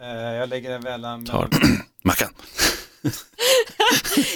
Eh, 0.00 0.06
jag 0.34 0.48
lägger 0.48 0.70
den 0.70 0.82
mellan... 0.82 1.24
Tar 1.24 1.48
Mackan. 2.04 2.34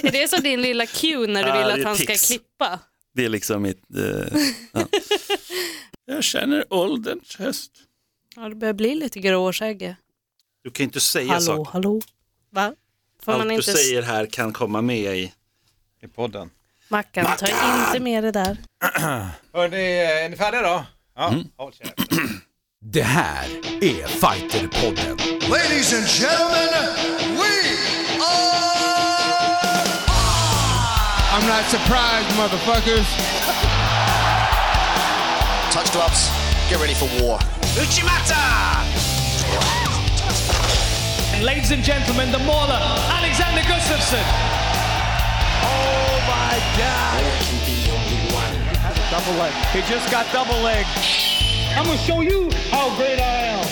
Är 0.03 0.12
det 0.12 0.29
som 0.29 0.41
din 0.42 0.62
lilla 0.62 0.87
cue 0.87 1.27
när 1.27 1.42
du 1.42 1.49
Ja, 1.49 1.58
vill 1.58 1.81
att 1.81 1.84
han 1.87 1.96
ska 1.96 2.15
klippa? 2.15 2.79
Det 3.15 3.25
är 3.25 3.29
liksom 3.29 3.62
mitt... 3.62 3.82
Eh, 3.96 4.38
ja. 4.72 4.86
Jag 6.04 6.24
känner 6.24 6.64
ålderns 6.72 7.36
höst. 7.36 7.72
Ja, 8.36 8.48
det 8.48 8.54
börjar 8.54 8.74
bli 8.74 8.94
lite 8.94 9.21
gråskägg. 9.21 9.94
Du 10.64 10.71
kan 10.71 10.84
inte 10.84 11.00
säga 11.00 11.32
Hallå, 11.32 11.41
saker. 11.41 11.70
hallå. 11.72 12.00
Va? 12.50 12.75
Får 13.22 13.32
Allt 13.32 13.38
man 13.40 13.48
du 13.48 13.54
inte... 13.54 13.72
säger 13.72 14.02
här 14.02 14.27
kan 14.27 14.52
komma 14.52 14.82
med 14.82 15.18
i... 15.18 15.32
I 16.02 16.06
podden. 16.09 16.50
Mackan, 16.88 17.27
ta 17.38 17.46
inte 17.86 18.00
med 18.00 18.25
det 18.25 18.30
där. 18.32 18.56
Hörni, 19.52 19.77
är 19.98 20.29
ni 20.29 20.36
färdiga 20.36 20.62
då? 20.62 20.84
Ja, 21.16 21.29
Mm. 21.29 21.45
håll 21.56 21.72
käften. 21.72 22.06
Det 22.84 23.02
här 23.02 23.45
är 23.80 24.06
Fighterpodden. 24.06 25.16
Ladies 25.50 25.92
and 25.92 26.06
gentlemen, 26.06 26.95
we 27.36 27.50
are. 28.23 28.78
I'm 31.34 31.46
not 31.48 31.64
surprised, 31.64 32.30
motherfuckers. 32.36 33.06
Touch 35.72 35.92
gloves. 35.92 36.30
Get 36.70 36.80
ready 36.80 36.95
for 36.95 37.09
war. 37.20 37.41
And 41.34 41.45
ladies 41.45 41.72
and 41.72 41.83
gentlemen, 41.83 42.30
the 42.30 42.38
mauler, 42.38 42.80
Alexander 43.10 43.62
Gustafsson. 43.62 44.24
Oh 45.64 46.20
my 46.28 46.60
God! 46.78 47.24
Double 49.10 49.34
leg. 49.36 49.52
He 49.72 49.80
just 49.92 50.10
got 50.12 50.27
double 50.33 50.62
leg. 50.62 50.86
I'm 51.78 51.84
gonna 51.84 51.98
show 51.98 52.24
you 52.24 52.50
how 52.70 52.98
great 52.98 53.18
I 53.18 53.48
am. 53.48 53.66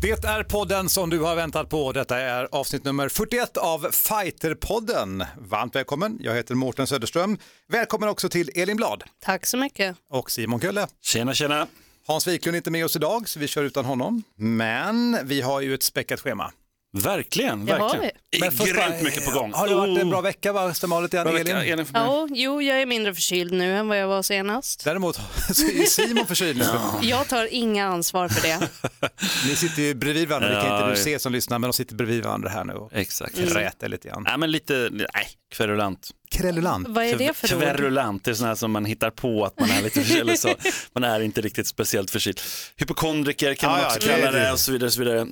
Det 0.00 0.24
är 0.24 0.42
podden 0.42 0.88
som 0.88 1.10
du 1.10 1.20
har 1.20 1.36
väntat 1.36 1.68
på. 1.68 1.92
Detta 1.92 2.18
är 2.18 2.48
avsnitt 2.52 2.84
nummer 2.84 3.08
41 3.08 3.56
av 3.56 3.86
Fighterpodden. 3.92 5.24
Varmt 5.38 5.76
välkommen, 5.76 6.18
jag 6.20 6.34
heter 6.34 6.54
Mårten 6.54 6.86
Söderström. 6.86 7.38
Välkommen 7.68 8.08
också 8.08 8.28
till 8.28 8.50
Elin 8.54 8.76
Blad 8.76 9.02
Tack 9.20 9.46
så 9.46 9.56
mycket. 9.56 9.96
och 10.10 10.30
Simon 10.30 10.60
Kölle. 10.60 10.86
Tjena, 11.02 11.34
tjena. 11.34 11.66
Hans 12.06 12.26
Wiklund 12.26 12.54
är 12.54 12.56
inte 12.56 12.70
med 12.70 12.84
oss 12.84 12.96
idag 12.96 13.28
så 13.28 13.38
vi 13.38 13.46
kör 13.48 13.64
utan 13.64 13.84
honom. 13.84 14.22
Men 14.36 15.18
vi 15.24 15.40
har 15.40 15.60
ju 15.60 15.74
ett 15.74 15.82
späckat 15.82 16.20
schema. 16.20 16.52
Verkligen, 16.92 17.66
Det 17.66 17.72
har 17.72 17.78
verkligen. 17.80 18.10
vi. 18.30 18.38
Det 18.38 18.64
grymt 18.72 19.02
mycket 19.02 19.24
på 19.24 19.30
gång. 19.30 19.52
Har 19.52 19.68
det 19.68 19.74
varit 19.74 19.98
en 19.98 20.06
Oh. 20.06 20.10
bra 20.10 20.20
vecka? 20.20 20.52
Va? 20.52 20.72
Bra 20.86 20.98
Elin? 21.00 21.34
vecka, 21.34 21.64
Elin. 21.64 21.86
Ja, 21.94 22.28
jo, 22.30 22.62
jag 22.62 22.82
är 22.82 22.86
mindre 22.86 23.14
förkyld 23.14 23.52
nu 23.52 23.76
än 23.76 23.88
vad 23.88 23.98
jag 23.98 24.08
var 24.08 24.22
senast. 24.22 24.84
Däremot 24.84 25.14
så 25.52 25.62
är 25.66 25.86
Simon 25.86 26.26
förkyld 26.26 26.58
nu. 26.58 26.64
Jag 27.08 27.28
tar 27.28 27.48
inga 27.54 27.86
ansvar 27.86 28.28
för 28.28 28.42
det. 28.42 28.68
Ni 29.48 29.56
sitter 29.56 29.82
ju 29.82 29.94
bredvid 29.94 30.28
varandra, 30.28 30.48
det 30.48 30.54
kan 30.68 30.76
inte 30.78 30.90
du 30.90 30.96
se 30.96 31.18
som 31.18 31.32
lyssnar, 31.32 31.58
men 31.58 31.70
de 31.70 31.74
sitter 31.74 31.94
bredvid 31.94 32.24
varandra 32.24 32.48
här 32.48 32.64
nu 32.64 32.72
och 32.72 32.92
Exakt. 32.92 33.38
räter 33.38 33.88
lite 33.88 34.08
grann. 34.08 34.22
Nej, 34.28 34.38
men 34.38 34.50
lite, 34.50 34.88
nej, 34.92 35.08
kverulant. 35.52 36.10
Kverulant. 36.30 36.88
Vad 36.88 37.04
är 37.04 37.16
det 37.18 37.34
för 37.36 37.54
ord? 37.56 37.62
Kverulant, 37.62 38.24
det 38.24 38.30
är 38.30 38.34
sådana 38.34 38.48
här 38.50 38.54
som 38.56 38.70
man 38.72 38.84
hittar 38.84 39.10
på 39.10 39.44
att 39.44 39.60
man 39.60 39.70
är 39.70 39.82
lite 39.82 40.00
förkyld. 40.00 40.20
eller 40.20 40.34
så. 40.36 40.54
Man 40.92 41.04
är 41.04 41.20
inte 41.20 41.40
riktigt 41.40 41.66
speciellt 41.66 42.10
förkyld. 42.10 42.40
Hypokondriker 42.76 43.54
kan 43.54 43.70
Ja, 43.70 43.76
man 43.76 43.82
ja, 43.84 43.96
också 43.96 44.08
är 44.08 44.16
kalla 44.20 44.30
det. 44.32 44.38
det 44.38 44.52
och 44.52 44.60
så 44.60 44.72
vidare. 44.72 44.86
Och 44.86 44.92
så 44.92 45.00
vidare. 45.00 45.26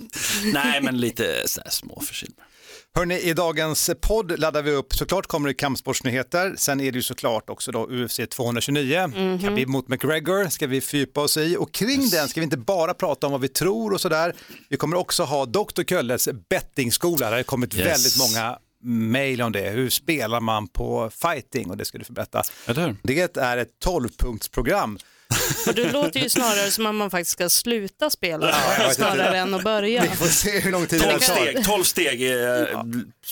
Nej, 0.52 0.80
men 0.82 0.98
lite 1.00 1.42
så 1.48 1.60
här 1.60 1.70
små 1.70 2.00
förkyld. 2.06 2.34
Hörni, 2.94 3.18
i 3.20 3.32
dagens 3.34 3.90
podd 4.00 4.38
laddar 4.40 4.62
vi 4.62 4.70
upp, 4.70 4.94
såklart 4.94 5.26
kommer 5.26 5.48
det 5.48 5.54
kampsportsnyheter, 5.54 6.54
sen 6.58 6.80
är 6.80 6.92
det 6.92 6.96
ju 6.98 7.02
såklart 7.02 7.50
också 7.50 7.72
då 7.72 7.86
UFC 7.90 8.20
229, 8.30 9.06
Mhm. 9.06 9.40
Khabib 9.40 9.68
mot 9.68 9.88
McGregor 9.88 10.48
ska 10.48 10.66
vi 10.66 10.80
fördjupa 10.80 11.20
oss 11.20 11.36
i 11.36 11.56
och 11.56 11.72
kring 11.72 12.08
den 12.10 12.28
ska 12.28 12.40
vi 12.40 12.44
inte 12.44 12.56
bara 12.56 12.94
prata 12.94 13.26
om 13.26 13.32
vad 13.32 13.40
vi 13.40 13.48
tror 13.48 13.92
och 13.92 14.00
sådär, 14.00 14.34
vi 14.68 14.76
kommer 14.76 14.96
också 14.96 15.22
ha 15.22 15.46
Dr. 15.46 15.82
Kölles 15.82 16.28
bettingskola, 16.48 17.30
det 17.30 17.36
har 17.36 17.42
kommit 17.42 17.74
Yes. 17.74 17.86
väldigt 17.86 18.18
många 18.18 18.58
mejl 18.82 19.42
om 19.42 19.52
det, 19.52 19.70
hur 19.70 19.90
spelar 19.90 20.40
man 20.40 20.68
på 20.68 21.10
fighting 21.10 21.70
och 21.70 21.76
det 21.76 21.84
ska 21.84 21.98
du 21.98 22.04
få 22.04 22.12
berätta. 22.12 22.42
Eller? 22.66 22.96
Det 23.02 23.36
är 23.36 23.56
ett 23.56 23.70
12-punktsprogram. 23.84 24.98
Och 25.66 25.74
det 25.74 25.92
låter 25.92 26.20
ju 26.20 26.28
snarare 26.28 26.70
som 26.70 26.86
att 26.86 26.94
man 26.94 27.10
faktiskt 27.10 27.30
ska 27.30 27.48
sluta 27.48 28.10
spela 28.10 28.54
inte. 28.80 28.94
snarare 28.94 29.38
än 29.38 29.54
att 29.54 29.64
börja. 29.64 30.02
Vi 30.02 30.08
får 30.08 30.26
se 30.26 30.60
hur 30.60 30.72
lång 30.72 30.86
tid 30.86 31.00
det 31.00 31.04
12 31.10 31.20
här 31.22 31.36
tar. 31.36 31.52
steg, 31.52 31.64
12 31.64 31.82
steg 31.82 32.22
i 32.22 32.42
eh, 32.42 32.82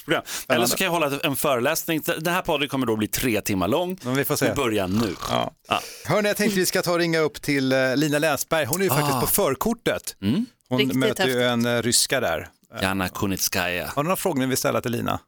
program. 0.04 0.22
Eller 0.48 0.66
så 0.66 0.76
kan 0.76 0.84
jag 0.84 0.92
hålla 0.92 1.20
en 1.24 1.36
föreläsning. 1.36 2.02
Den 2.18 2.34
här 2.34 2.42
podden 2.42 2.68
kommer 2.68 2.86
då 2.86 2.96
bli 2.96 3.08
tre 3.08 3.40
timmar 3.40 3.68
lång. 3.68 3.98
Men 4.02 4.14
vi 4.14 4.24
får 4.24 4.36
se. 4.36 4.48
Vi 4.48 4.54
börjar 4.54 4.88
nu. 4.88 5.14
Ja. 5.30 5.52
Ja. 5.68 5.80
Hörni, 6.04 6.28
jag 6.28 6.36
tänkte 6.36 6.58
vi 6.60 6.66
ska 6.66 6.82
ta 6.82 6.92
och 6.92 6.98
ringa 6.98 7.18
upp 7.18 7.42
till 7.42 7.72
eh, 7.72 7.96
Lina 7.96 8.18
Länsberg. 8.18 8.64
Hon 8.64 8.80
är 8.80 8.84
ju 8.84 8.90
faktiskt 8.90 9.20
på 9.20 9.26
förkortet. 9.26 10.16
Hon 10.68 10.78
Riktigt 10.78 10.98
möter 10.98 11.26
ju 11.26 11.42
en 11.42 11.66
eh, 11.66 11.82
ryska 11.82 12.20
där. 12.20 12.48
Jana 12.82 13.08
Kunitskaya. 13.08 13.86
Har 13.94 14.02
du 14.02 14.06
några 14.06 14.16
frågor 14.16 14.40
ni 14.40 14.46
vill 14.46 14.56
ställa 14.56 14.80
till 14.80 14.92
Lina? 14.92 15.20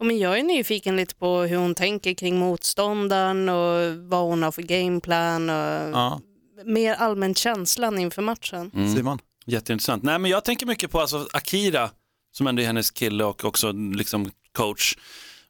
Men 0.00 0.18
jag 0.18 0.38
är 0.38 0.42
nyfiken 0.42 0.96
lite 0.96 1.14
på 1.14 1.38
hur 1.40 1.56
hon 1.56 1.74
tänker 1.74 2.14
kring 2.14 2.38
motståndaren 2.38 3.48
och 3.48 3.94
vad 4.10 4.20
hon 4.24 4.42
har 4.42 4.52
för 4.52 4.62
gameplan 4.62 5.50
och 5.50 5.90
Ja. 5.96 6.20
mer 6.64 6.94
allmänt 6.94 7.38
känslan 7.38 7.98
inför 7.98 8.22
matchen. 8.22 8.70
Simon? 8.96 9.18
Jätteintressant. 9.46 10.02
Nej, 10.02 10.18
men 10.18 10.30
jag 10.30 10.44
tänker 10.44 10.66
mycket 10.66 10.90
på 10.90 11.00
alltså, 11.00 11.28
Akira, 11.32 11.90
som 12.32 12.46
ändå 12.46 12.62
är 12.62 12.66
hennes 12.66 12.90
kille 12.90 13.24
och 13.24 13.44
också 13.44 13.72
liksom 13.72 14.30
coach. 14.52 14.96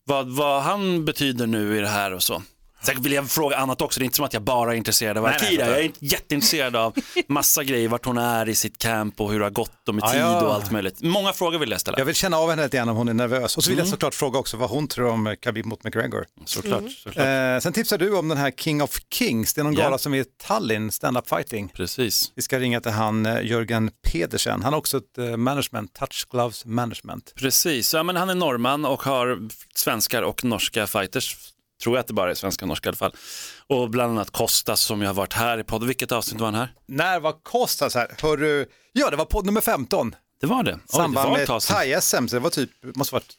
Vad, 0.05 0.29
vad 0.37 0.63
han 0.63 1.05
betyder 1.05 1.47
nu 1.47 1.77
i 1.79 1.81
det 1.81 1.89
här 1.89 2.13
och 2.13 2.23
så. 2.23 2.43
Sen 2.85 3.03
vill 3.03 3.13
jag 3.13 3.31
fråga 3.31 3.57
annat 3.57 3.81
också, 3.83 4.01
det 4.01 4.03
är 4.03 4.05
inte 4.05 4.17
som 4.17 4.25
att 4.25 4.33
jag 4.33 4.43
bara 4.43 4.73
är 4.73 4.77
intresserad 4.77 5.19
av 5.19 5.25
Akira. 5.27 5.67
jag 5.67 5.81
är 5.85 5.91
jätteintresserad 5.99 6.77
av 6.77 6.95
massa 7.29 7.65
grejer, 7.65 7.89
vart 7.89 8.05
hon 8.05 8.19
är 8.19 8.49
i 8.49 8.55
sitt 8.55 8.79
camp 8.79 9.21
och 9.21 9.33
hur 9.33 9.39
det 9.39 9.45
har 9.45 9.51
gått 9.51 9.89
och 9.89 9.95
med 9.95 10.05
tid 10.13 10.23
och 10.25 10.55
allt 10.55 10.71
möjligt. 10.71 11.03
Många 11.03 11.33
frågor 11.33 11.59
vill 11.59 11.71
jag 11.71 11.81
ställa. 11.81 11.99
Jag 11.99 12.05
vill 12.05 12.15
känna 12.15 12.37
av 12.37 12.51
henne 12.51 12.63
lite 12.63 12.77
grann 12.77 12.89
om 12.89 12.97
hon 12.97 13.09
är 13.09 13.15
nervös. 13.15 13.57
Och 13.57 13.65
så 13.65 13.71
vill 13.71 13.79
jag 13.79 13.89
såklart 13.89 14.15
fråga 14.15 14.39
också 14.39 14.57
vad 14.57 14.71
hon 14.71 14.89
tror 14.89 15.09
om 15.09 15.37
Khabib 15.43 15.67
mot 15.67 15.85
McGregor. 15.85 16.25
Såklart. 16.45 16.91
såklart. 16.91 17.27
Eh, 17.27 17.61
sen 17.61 17.73
tipsar 17.73 17.99
du 17.99 18.17
om 18.17 18.29
den 18.29 18.39
här 18.39 18.51
King 18.51 18.83
of 18.83 18.99
Kings. 19.13 19.55
Det 19.55 19.61
är 19.61 19.65
någon 19.65 19.75
Ja. 19.75 19.83
gala 19.85 19.99
som 19.99 20.15
är 20.15 20.19
i 20.19 20.25
Tallinn, 20.25 20.93
stand-up 20.93 21.29
fighting. 21.29 21.69
Precis. 21.75 22.33
Vi 22.37 22.43
ska 22.43 22.59
ringa 22.59 22.81
till 22.81 22.91
han 22.93 23.27
eh, 23.27 23.43
Jörgen 23.47 23.91
Pedersen. 24.13 24.63
Han 24.63 24.73
har 24.73 24.79
också 24.79 24.97
ett 24.97 25.19
eh, 25.19 25.37
management, 25.37 25.95
Touch 25.95 26.27
Gloves 26.31 26.65
Management. 26.65 27.33
Precis, 27.37 27.95
ja, 27.95 28.03
men 28.03 28.17
han 28.17 28.31
är 28.31 28.35
norrman 28.35 28.85
och 28.85 29.03
har 29.03 29.49
svenskar 29.75 30.23
och 30.23 30.45
norska 30.45 30.87
fighters. 30.87 31.37
Tror 31.83 31.97
jag 31.97 32.01
att 32.01 32.07
det 32.07 32.13
bara 32.15 32.31
är 32.31 32.35
svenska 32.35 32.65
och 32.65 32.69
norska 32.69 32.89
i 32.89 32.91
alla 32.91 32.97
fall. 32.97 33.15
Och 33.67 33.91
bland 33.91 34.13
annat 34.13 34.31
Kostas 34.31 34.81
som 34.81 35.03
jag 35.03 35.09
har 35.09 35.15
varit 35.15 35.33
här 35.33 35.59
i 35.59 35.65
podden. 35.65 35.87
Vilket 35.89 36.13
avsnitt 36.13 36.41
var 36.41 36.47
han 36.47 36.55
här? 36.55 36.73
När 36.87 37.21
var 37.21 37.33
Kostas 37.43 37.95
här? 37.95 38.15
Hörru, 38.23 38.67
ja 38.93 39.11
det 39.11 39.17
var 39.17 39.25
podd 39.25 39.47
nummer 39.47 39.61
15. 39.61 40.15
Det 40.41 40.47
var 40.47 40.63
det. 40.63 40.73
Oj, 40.75 40.79
det 40.87 40.93
samband 40.93 41.31
var 41.31 41.39
med 41.39 41.47
thai-SM, 41.49 42.27
så 42.29 42.37
det 42.37 42.41
var 42.41 42.51
typ, 42.51 42.71
måste 42.95 43.15
varit 43.15 43.33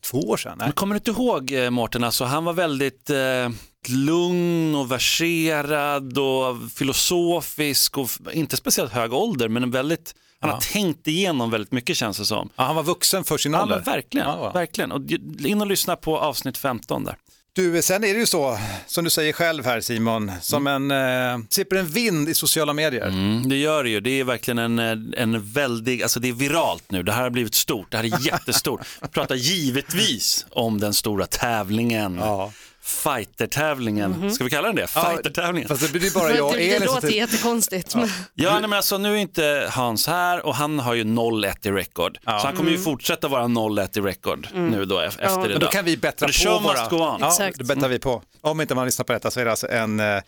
två 0.00 0.18
år 0.20 0.36
sedan. 0.36 0.58
Nej? 0.58 0.66
Men 0.66 0.72
kommer 0.72 0.94
du 0.94 0.98
inte 0.98 1.10
ihåg 1.10 1.52
eh, 1.52 1.70
Mårten, 1.70 2.04
alltså, 2.04 2.24
han 2.24 2.44
var 2.44 2.52
väldigt 2.52 3.10
eh, 3.10 3.48
lugn 3.88 4.74
och 4.74 4.90
verserad 4.92 6.18
och 6.18 6.56
filosofisk 6.74 7.98
och 7.98 8.08
inte 8.32 8.56
speciellt 8.56 8.92
hög 8.92 9.12
ålder 9.12 9.48
men 9.48 9.62
en 9.62 9.70
väldigt, 9.70 10.14
han 10.40 10.50
har 10.50 10.60
tänkt 10.60 11.08
igenom 11.08 11.50
väldigt 11.50 11.72
mycket 11.72 11.96
känns 11.96 12.18
det 12.18 12.24
som. 12.24 12.50
Ja, 12.56 12.64
han 12.64 12.76
var 12.76 12.82
vuxen 12.82 13.24
för 13.24 13.38
sin 13.38 13.52
Ja, 13.52 13.62
ålder. 13.62 13.76
men 13.76 13.84
verkligen, 13.84 14.26
Ja, 14.26 14.38
ja. 14.42 14.50
verkligen. 14.52 14.92
Och 14.92 15.00
in 15.44 15.60
och 15.60 15.66
lyssna 15.66 15.96
på 15.96 16.18
avsnitt 16.18 16.58
15 16.58 17.04
där. 17.04 17.16
Du, 17.56 17.82
sen 17.82 18.04
är 18.04 18.14
det 18.14 18.20
ju 18.20 18.26
så, 18.26 18.58
som 18.86 19.04
du 19.04 19.10
säger 19.10 19.32
själv 19.32 19.64
här 19.64 19.80
Simon, 19.80 20.32
som 20.40 20.66
en, 20.66 20.90
eh, 20.90 21.46
slipper 21.50 21.76
en 21.76 21.86
vind 21.86 22.28
i 22.28 22.34
sociala 22.34 22.72
medier. 22.72 23.06
Mm, 23.06 23.48
det 23.48 23.56
gör 23.56 23.84
det 23.84 23.90
ju. 23.90 24.00
Det 24.00 24.20
är 24.20 24.24
verkligen 24.24 24.58
en, 24.58 24.78
eh, 24.78 25.22
en 25.22 25.52
väldig, 25.52 26.02
alltså 26.02 26.20
det 26.20 26.28
är 26.28 26.32
viralt 26.32 26.90
nu. 26.90 27.02
Det 27.02 27.12
här 27.12 27.22
har 27.22 27.30
blivit 27.30 27.54
stort. 27.54 27.90
Det 27.90 27.96
här 27.96 28.04
är 28.04 28.26
jättestort. 28.26 28.80
Vi 29.02 29.08
pratar 29.08 29.34
givetvis 29.34 30.46
om 30.50 30.80
den 30.80 30.94
stora 30.94 31.26
tävlingen. 31.26 32.16
Ja. 32.20 32.52
Fighter-tävlingen. 32.84 34.30
Ska 34.34 34.44
vi 34.44 34.50
kalla 34.50 34.66
den 34.66 34.76
det? 34.76 34.86
Fighter-tävlingen. 34.86 35.68
Fast 35.68 35.92
det 35.92 35.98
blir 35.98 36.14
bara 36.14 36.34
jag 36.34 36.46
och 36.46 36.52
det, 36.52 36.58
det 36.58 36.68
Elin 36.74 36.86
som 36.88 36.94
låter 36.94 37.08
typ- 37.08 37.16
jättekonstigt. 37.16 37.94
men- 37.94 38.08
Ja, 38.34 38.52
nej, 38.52 38.60
men 38.60 38.72
alltså, 38.72 38.98
nu 38.98 39.12
är 39.12 39.16
inte 39.16 39.68
Hans 39.72 40.06
här 40.06 40.46
och 40.46 40.54
han 40.54 40.78
har 40.78 40.94
ju 40.94 41.04
0-1 41.04 41.66
i 41.66 41.70
rekord. 41.70 42.18
Så 42.24 42.30
han 42.30 42.56
kommer 42.56 42.70
ju 42.70 42.78
fortsätta 42.78 43.28
vara 43.28 43.42
0-1 43.44 43.98
i 43.98 44.00
rekord 44.00 44.48
nu 44.54 44.84
då 44.84 45.00
e- 45.00 45.06
efter 45.06 45.24
Ja. 45.24 45.30
idag. 45.32 45.48
Men 45.50 45.60
då 45.60 45.66
kan 45.66 45.84
vi 45.84 45.96
bättra 45.96 46.26
på 46.26 46.32
show 46.32 46.62
våra... 46.62 46.78
must 46.80 46.90
go 46.90 46.96
on. 46.96 47.16
Ja, 47.20 47.28
Exakt. 47.28 47.58
det 47.58 47.64
bättrar 47.64 47.88
vi 47.88 47.98
på. 47.98 48.22
Om 48.40 48.60
inte 48.60 48.74
man 48.74 48.86
lyssnar 48.86 49.04
på 49.04 49.12
detta 49.12 49.30
så 49.30 49.40
är 49.40 49.44
det 49.44 49.50
alltså 49.50 49.68
en 49.68 50.00
eh, 50.00 50.20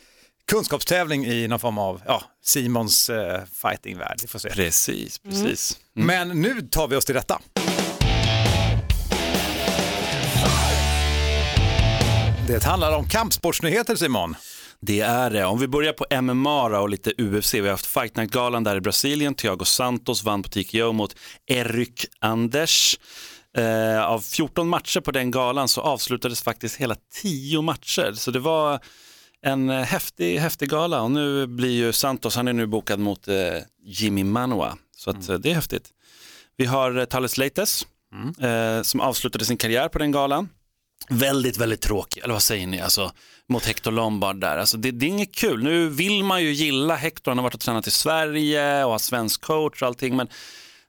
kunskapstävling 0.50 1.26
i 1.26 1.48
någon 1.48 1.58
form 1.58 1.78
av 1.78 2.02
ja, 2.06 2.22
Simons 2.44 3.10
eh, 3.10 3.40
fightingvärld. 3.62 4.20
Se. 4.36 4.50
Precis, 4.50 5.20
Mm. 5.25 5.42
precis. 5.44 5.76
Men 5.94 6.28
nu 6.42 6.60
tar 6.60 6.88
vi 6.88 6.96
oss 6.96 7.04
till 7.04 7.14
detta. 7.14 7.40
Det 12.46 12.64
handlar 12.64 12.96
om 12.96 13.08
kampsportsnyheter 13.08 13.96
Simon. 13.96 14.34
Det 14.81 15.00
är 15.00 15.31
det. 15.31 15.44
Om 15.44 15.58
vi 15.58 15.69
börjar 15.69 15.93
på 15.93 16.22
MMA 16.22 16.81
och 16.81 16.88
lite 16.88 17.12
UFC. 17.19 17.54
Vi 17.54 17.60
har 17.60 17.70
haft 17.70 17.87
Fight 17.87 18.16
Night-galan 18.16 18.64
där 18.64 18.76
i 18.76 18.81
Brasilien. 18.81 19.34
Thiago 19.34 19.64
Santos 19.64 20.25
vann 20.25 20.43
på 20.43 20.48
TKO 20.48 20.93
mot 20.93 21.16
Eryk 21.46 22.06
Anders. 22.20 22.98
Eh, 23.56 24.04
av 24.04 24.20
14 24.20 24.69
matcher 24.69 25.00
på 25.00 25.10
den 25.10 25.31
galan 25.31 25.69
så 25.69 25.81
avslutades 25.81 26.43
faktiskt 26.43 26.76
hela 26.76 26.96
10 27.22 27.62
matcher. 27.62 28.12
Så 28.12 28.31
det 28.31 28.38
var 28.38 28.81
en 29.43 29.70
häftig, 29.70 30.38
häftig 30.38 30.69
gala 30.69 31.02
och 31.02 31.10
nu 31.10 31.46
blir 31.46 31.70
ju 31.70 31.93
Santos, 31.93 32.37
han 32.37 32.48
är 32.48 32.52
nu 32.52 32.66
bokad 32.66 32.98
mot 32.98 33.28
eh, 33.28 33.37
Jimmy 33.84 34.25
Manua 34.25 34.78
Så 34.96 35.10
att, 35.10 35.28
eh, 35.28 35.34
det 35.34 35.50
är 35.50 35.54
häftigt. 35.54 35.90
Vi 36.56 36.64
har 36.64 36.98
eh, 36.98 37.04
Thales 37.04 37.38
Leites 37.38 37.87
eh, 38.40 38.82
som 38.82 39.00
avslutade 39.00 39.44
sin 39.44 39.56
karriär 39.56 39.88
på 39.88 39.98
den 39.98 40.12
galan. 40.12 40.48
Väldigt, 41.08 41.56
väldigt 41.56 41.81
tråkig, 41.81 42.23
eller 42.23 42.32
vad 42.32 42.43
säger 42.43 42.67
ni, 42.67 42.81
alltså, 42.81 43.12
mot 43.49 43.64
Hector 43.64 43.91
Lombard 43.91 44.41
där. 44.41 44.56
Alltså, 44.56 44.76
det, 44.76 44.91
det 44.91 45.06
är 45.06 45.08
inget 45.08 45.35
kul. 45.35 45.62
Nu 45.62 45.88
vill 45.88 46.25
man 46.25 46.43
ju 46.43 46.53
gilla 46.53 46.94
Hector, 46.94 47.31
han 47.31 47.38
har 47.38 47.43
varit 47.43 47.55
och 47.55 47.61
tränat 47.61 47.87
i 47.87 47.91
Sverige 47.91 48.85
och 48.85 48.91
har 48.91 48.99
svensk 48.99 49.41
coach 49.41 49.82
och 49.82 49.88
allting, 49.88 50.17
men 50.17 50.29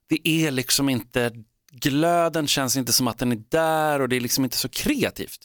det 0.10 0.28
är 0.28 0.52
liksom 0.52 0.90
inte, 0.90 1.32
glöden 1.72 2.48
känns 2.48 2.78
inte 2.78 2.94
som 2.94 3.08
att 3.08 3.18
den 3.18 3.32
är 3.32 3.42
där 3.50 4.02
och 4.02 4.10
det 4.10 4.16
är 4.16 4.22
liksom 4.22 4.44
inte 4.44 4.58
så 4.58 4.70
kreativt. 4.70 5.40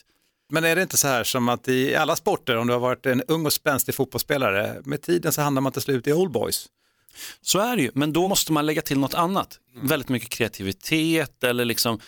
Men 0.49 0.63
är 0.63 0.75
det 0.75 0.81
inte 0.81 0.97
så 0.97 1.07
här 1.07 1.23
som 1.23 1.49
att 1.49 1.67
i 1.67 1.95
alla 1.95 2.15
sporter, 2.15 2.57
om 2.57 2.67
du 2.67 2.73
har 2.73 2.79
varit 2.79 3.05
en 3.05 3.21
ung 3.21 3.45
och 3.45 3.53
spänstig 3.53 3.95
fotbollsspelare, 3.95 4.81
med 4.85 5.01
tiden 5.01 5.33
så 5.33 5.41
hamnar 5.41 5.61
man 5.61 5.71
till 5.71 5.81
slut 5.81 6.07
i 6.07 6.13
old 6.13 6.31
boys. 6.31 6.67
Så 7.41 7.59
är 7.59 7.75
det 7.75 7.81
ju, 7.81 7.91
men 7.93 8.13
då 8.13 8.27
måste 8.27 8.51
man 8.51 8.65
lägga 8.65 8.81
till 8.81 8.99
något 8.99 9.13
annat. 9.13 9.59
Väldigt 9.83 10.09
mycket 10.09 10.29
kreativitet 10.29 11.43
eller 11.43 11.65
liksom 11.65 11.99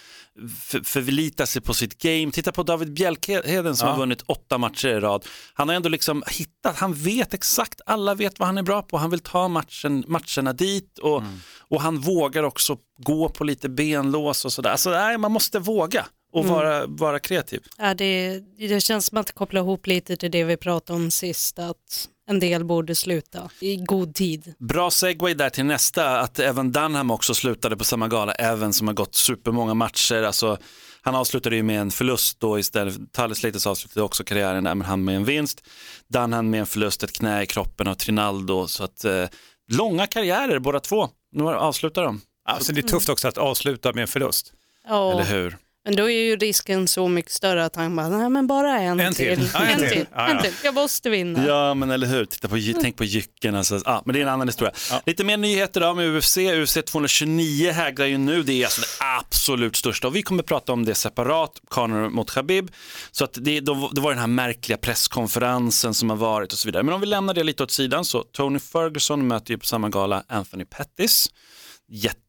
för, 0.61 0.81
förlita 0.81 1.45
sig 1.45 1.61
på 1.61 1.73
sitt 1.73 1.97
game. 2.01 2.31
Titta 2.31 2.51
på 2.51 2.63
David 2.63 2.93
Bjälkheden 2.93 3.75
som 3.75 3.87
Ja. 3.87 3.91
har 3.93 3.99
vunnit 3.99 4.21
åtta 4.25 4.57
matcher 4.57 4.87
i 4.87 4.99
rad. 4.99 5.25
Han 5.53 5.67
har 5.69 5.75
ändå 5.75 5.89
liksom 5.89 6.23
hittat, 6.27 6.75
han 6.77 6.93
vet 6.93 7.33
exakt, 7.33 7.81
alla 7.85 8.15
vet 8.15 8.39
vad 8.39 8.47
han 8.47 8.57
är 8.57 8.63
bra 8.63 8.81
på. 8.81 8.97
Han 8.97 9.09
vill 9.09 9.19
ta 9.19 9.47
matchen, 9.47 10.03
matcherna 10.07 10.53
dit 10.53 10.97
och, 10.97 11.23
och 11.59 11.81
han 11.81 11.99
vågar 11.99 12.43
också 12.43 12.77
gå 12.99 13.29
på 13.29 13.43
lite 13.43 13.69
benlås 13.69 14.45
och 14.45 14.53
sådär. 14.53 14.69
Alltså, 14.69 14.89
nej, 14.89 15.17
man 15.17 15.31
måste 15.31 15.59
våga 15.59 16.05
och 16.35 16.45
vara, 16.45 16.85
vara 16.87 17.19
kreativ. 17.19 17.63
Ja, 17.77 17.93
det, 17.93 18.39
det 18.57 18.81
känns 18.81 19.05
som 19.05 19.17
att 19.17 19.31
koppla 19.31 19.59
ihop 19.59 19.87
lite 19.87 20.17
till 20.17 20.31
det 20.31 20.43
vi 20.43 20.57
pratade 20.57 20.99
om 20.99 21.11
sist, 21.11 21.59
att 21.59 22.09
en 22.27 22.39
del 22.39 22.65
borde 22.65 22.95
sluta 22.95 23.49
i 23.59 23.75
god 23.75 24.15
tid. 24.15 24.53
Bra 24.59 24.91
segway 24.91 25.33
där 25.33 25.49
till 25.49 25.65
nästa, 25.65 26.19
att 26.19 26.39
även 26.39 26.71
Dunham 26.71 27.11
också 27.11 27.33
slutade 27.33 27.77
på 27.77 27.83
samma 27.83 28.07
gala, 28.07 28.31
även 28.31 28.73
som 28.73 28.87
har 28.87 28.93
gått 28.93 29.15
supermånga 29.15 29.73
matcher. 29.73 30.23
Alltså, 30.23 30.57
han 31.01 31.15
avslutade 31.15 31.55
ju 31.55 31.63
med 31.63 31.81
en 31.81 31.91
förlust 31.91 32.39
då 32.39 32.59
istället, 32.59 33.13
Thales 33.13 33.43
Leites 33.43 33.67
avslutade 33.67 34.03
också 34.03 34.23
karriären 34.23 34.63
där, 34.63 34.75
men 34.75 34.87
han 34.87 35.03
med 35.03 35.15
en 35.15 35.25
vinst. 35.25 35.67
Dunham 36.07 36.49
med 36.49 36.59
en 36.59 36.65
förlust, 36.65 37.03
ett 37.03 37.13
knä 37.13 37.43
i 37.43 37.45
kroppen 37.45 37.87
av 37.87 37.95
Trinaldo, 37.95 38.67
så 38.67 38.83
att 38.83 39.05
eh, 39.05 39.25
långa 39.71 40.07
karriärer 40.07 40.59
båda 40.59 40.79
två. 40.79 41.09
Nu 41.31 41.43
avslutar 41.43 42.03
de, 42.03 42.21
Alltså 42.49 42.73
det 42.73 42.79
är 42.79 42.87
tufft 42.87 43.09
också 43.09 43.27
att 43.27 43.37
avsluta 43.37 43.93
med 43.93 44.01
en 44.01 44.07
förlust. 44.07 44.53
Ja, 44.87 45.11
eller 45.11 45.23
hur? 45.23 45.57
Men 45.85 45.95
då 45.95 46.09
är 46.09 46.23
ju 46.23 46.35
risken 46.37 46.87
så 46.87 47.07
mycket 47.07 47.31
större 47.31 47.65
att 47.65 47.75
han 47.75 47.95
bara, 47.95 48.09
nej 48.09 48.29
men 48.29 48.47
bara 48.47 48.79
en, 48.79 48.99
En 48.99 49.13
till. 49.13 49.35
till. 49.37 49.49
Ja, 49.53 49.59
en 49.59 49.69
en 49.73 49.79
till. 49.79 49.89
till. 49.89 50.05
Ja, 50.15 50.27
En 50.27 50.41
till. 50.41 50.53
Jag 50.63 50.73
måste 50.73 51.09
vinna. 51.09 51.47
Ja, 51.47 51.73
men 51.73 51.91
eller 51.91 52.07
hur. 52.07 52.25
Titta 52.25 52.47
på, 52.47 52.55
tänk 52.81 52.97
på 52.97 53.03
Jycken. 53.03 53.55
Alltså. 53.55 53.81
Ah, 53.85 54.01
men 54.05 54.13
det 54.13 54.19
är 54.19 54.23
en 54.23 54.29
annan 54.29 54.47
historia. 54.47 54.73
Lite 55.05 55.23
mer 55.23 55.37
nyheter 55.37 55.81
då 55.81 55.93
med 55.93 56.17
UFC. 56.17 56.37
UFC 56.37 56.77
229 56.85 57.71
hägrar 57.71 58.05
ju 58.05 58.17
nu. 58.17 58.43
Det 58.43 58.61
är 58.61 58.65
alltså 58.65 58.81
det 58.81 58.87
absolut 59.19 59.75
största. 59.75 60.07
Och 60.07 60.15
vi 60.15 60.21
kommer 60.21 60.43
prata 60.43 60.73
om 60.73 60.85
det 60.85 60.95
separat, 60.95 61.51
Conor 61.67 62.09
mot 62.09 62.31
Khabib. 62.31 62.71
Så 63.11 63.23
att 63.23 63.37
det, 63.41 63.59
då, 63.59 63.89
det 63.93 64.01
var 64.01 64.09
den 64.11 64.19
här 64.19 64.27
märkliga 64.27 64.77
presskonferensen 64.77 65.93
som 65.93 66.09
har 66.09 66.17
varit 66.17 66.53
och 66.53 66.57
så 66.59 66.67
vidare. 66.67 66.83
Men 66.83 66.93
om 66.93 67.01
vi 67.01 67.07
lämnar 67.07 67.33
det 67.33 67.43
lite 67.43 67.63
åt 67.63 67.71
sidan 67.71 68.05
så 68.05 68.23
Tony 68.23 68.59
Ferguson 68.59 69.27
möter 69.27 69.51
ju 69.51 69.57
på 69.57 69.65
samma 69.65 69.89
gala 69.89 70.23
Anthony 70.27 70.65
Pettis. 70.65 71.27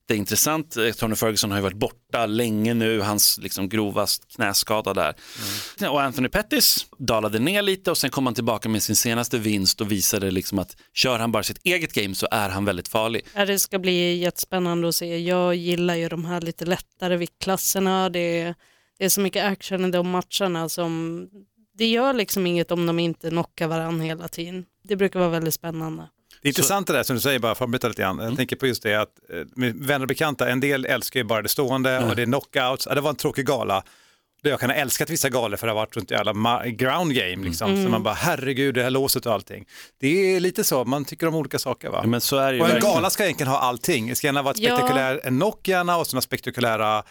Jätteintressant. 0.08 0.76
Eh, 0.76 0.92
Tony 0.92 1.14
Ferguson 1.14 1.50
har 1.50 1.58
ju 1.58 1.62
varit 1.62 1.76
borta 1.76 2.26
länge 2.26 2.74
nu, 2.74 3.00
hans 3.00 3.38
liksom 3.38 3.68
grovast 3.68 4.34
knäskada 4.34 4.94
där. 4.94 5.14
Och 5.90 6.02
Anthony 6.02 6.28
Pettis 6.28 6.86
dalade 6.98 7.38
ner 7.38 7.62
lite 7.62 7.90
och 7.90 7.98
sen 7.98 8.10
kom 8.10 8.26
han 8.26 8.34
tillbaka 8.34 8.68
med 8.68 8.82
sin 8.82 8.96
senaste 8.96 9.38
vinst 9.38 9.80
och 9.80 9.92
visade 9.92 10.30
liksom 10.30 10.58
att 10.58 10.76
kör 10.94 11.18
han 11.18 11.32
bara 11.32 11.42
sitt 11.42 11.58
eget 11.64 11.92
game 11.92 12.14
så 12.14 12.28
är 12.30 12.48
han 12.48 12.64
väldigt 12.64 12.88
farlig. 12.88 13.22
Ja, 13.34 13.44
det 13.44 13.58
ska 13.58 13.78
bli 13.78 14.16
jättespännande 14.16 14.88
att 14.88 14.94
se. 14.94 15.18
Jag 15.18 15.54
gillar 15.54 15.94
ju 15.94 16.08
de 16.08 16.24
här 16.24 16.40
lite 16.40 16.64
lättare 16.64 17.16
viktklasserna. 17.16 18.08
Det 18.10 18.40
är, 18.40 18.54
det 18.98 19.04
är 19.04 19.08
så 19.08 19.20
mycket 19.20 19.44
action 19.44 19.84
i 19.84 19.90
de 19.90 20.10
matcherna 20.10 20.68
som 20.68 21.26
det 21.78 21.86
gör 21.86 22.12
liksom 22.12 22.46
inget 22.46 22.70
om 22.70 22.86
de 22.86 22.98
inte 22.98 23.30
knockar 23.30 23.68
varandra 23.68 24.04
hela 24.04 24.28
tiden. 24.28 24.64
Det 24.82 24.96
brukar 24.96 25.20
vara 25.20 25.30
väldigt 25.30 25.54
spännande. 25.54 26.08
Det 26.42 26.48
är 26.48 26.50
intressant 26.50 26.86
det 26.86 26.92
där 26.92 27.02
som 27.02 27.16
du 27.16 27.22
säger, 27.22 27.38
bara 27.38 27.54
för 27.54 27.64
att 27.64 27.70
byta 27.70 27.88
lite 27.88 28.02
grann. 28.02 28.18
Jag 28.18 28.36
tänker 28.36 28.56
på 28.56 28.66
just 28.66 28.82
det 28.82 28.94
att 28.94 29.08
eh, 29.30 29.36
vänner 29.74 30.00
och 30.04 30.08
bekanta, 30.08 30.48
en 30.48 30.60
del 30.60 30.84
älskar 30.86 31.20
ju 31.20 31.24
bara 31.24 31.42
det 31.42 31.48
stående 31.48 31.98
och 32.04 32.16
det 32.16 32.22
är 32.22 32.26
knockouts. 32.26 32.86
Ja, 32.86 32.94
det 32.94 33.00
var 33.00 33.10
en 33.10 33.16
tråkig 33.16 33.46
gala. 33.46 33.82
Jag 34.42 34.60
kan 34.60 34.70
ha 34.70 34.76
älskat 34.76 35.10
vissa 35.10 35.28
galor 35.28 35.56
för 35.56 35.66
det 35.66 35.72
har 35.72 35.80
varit 35.80 35.94
sånt 35.94 36.10
jävla 36.10 36.66
ground 36.66 37.14
game 37.14 37.44
liksom. 37.44 37.84
Så 37.84 37.90
man 37.90 38.02
bara 38.02 38.14
herregud 38.14 38.74
det 38.74 38.82
här 38.82 38.90
låset 38.90 39.26
och 39.26 39.32
allting. 39.32 39.64
Det 40.00 40.34
är 40.36 40.40
lite 40.40 40.64
så, 40.64 40.84
man 40.84 41.04
tycker 41.04 41.26
om 41.28 41.34
olika 41.34 41.58
saker 41.58 41.88
va? 41.90 42.02
Men 42.06 42.20
så 42.20 42.36
är 42.36 42.52
det 42.52 42.56
ju 42.56 42.60
Och 42.62 42.66
en 42.68 42.72
verkligen. 42.74 42.94
gala 42.94 43.10
ska 43.10 43.24
egentligen 43.24 43.52
ha 43.52 43.58
allting. 43.58 44.08
Det 44.08 44.14
ska 44.16 44.26
gärna 44.26 44.42
vara 44.42 44.52
ett 44.54 44.58
Ja. 44.60 44.76
spektakulär, 44.76 45.20
en 45.24 45.36
knock 45.36 45.68
gärna 45.68 45.96
och 45.96 46.06
sådana 46.06 46.20
spektakulära 46.22 47.02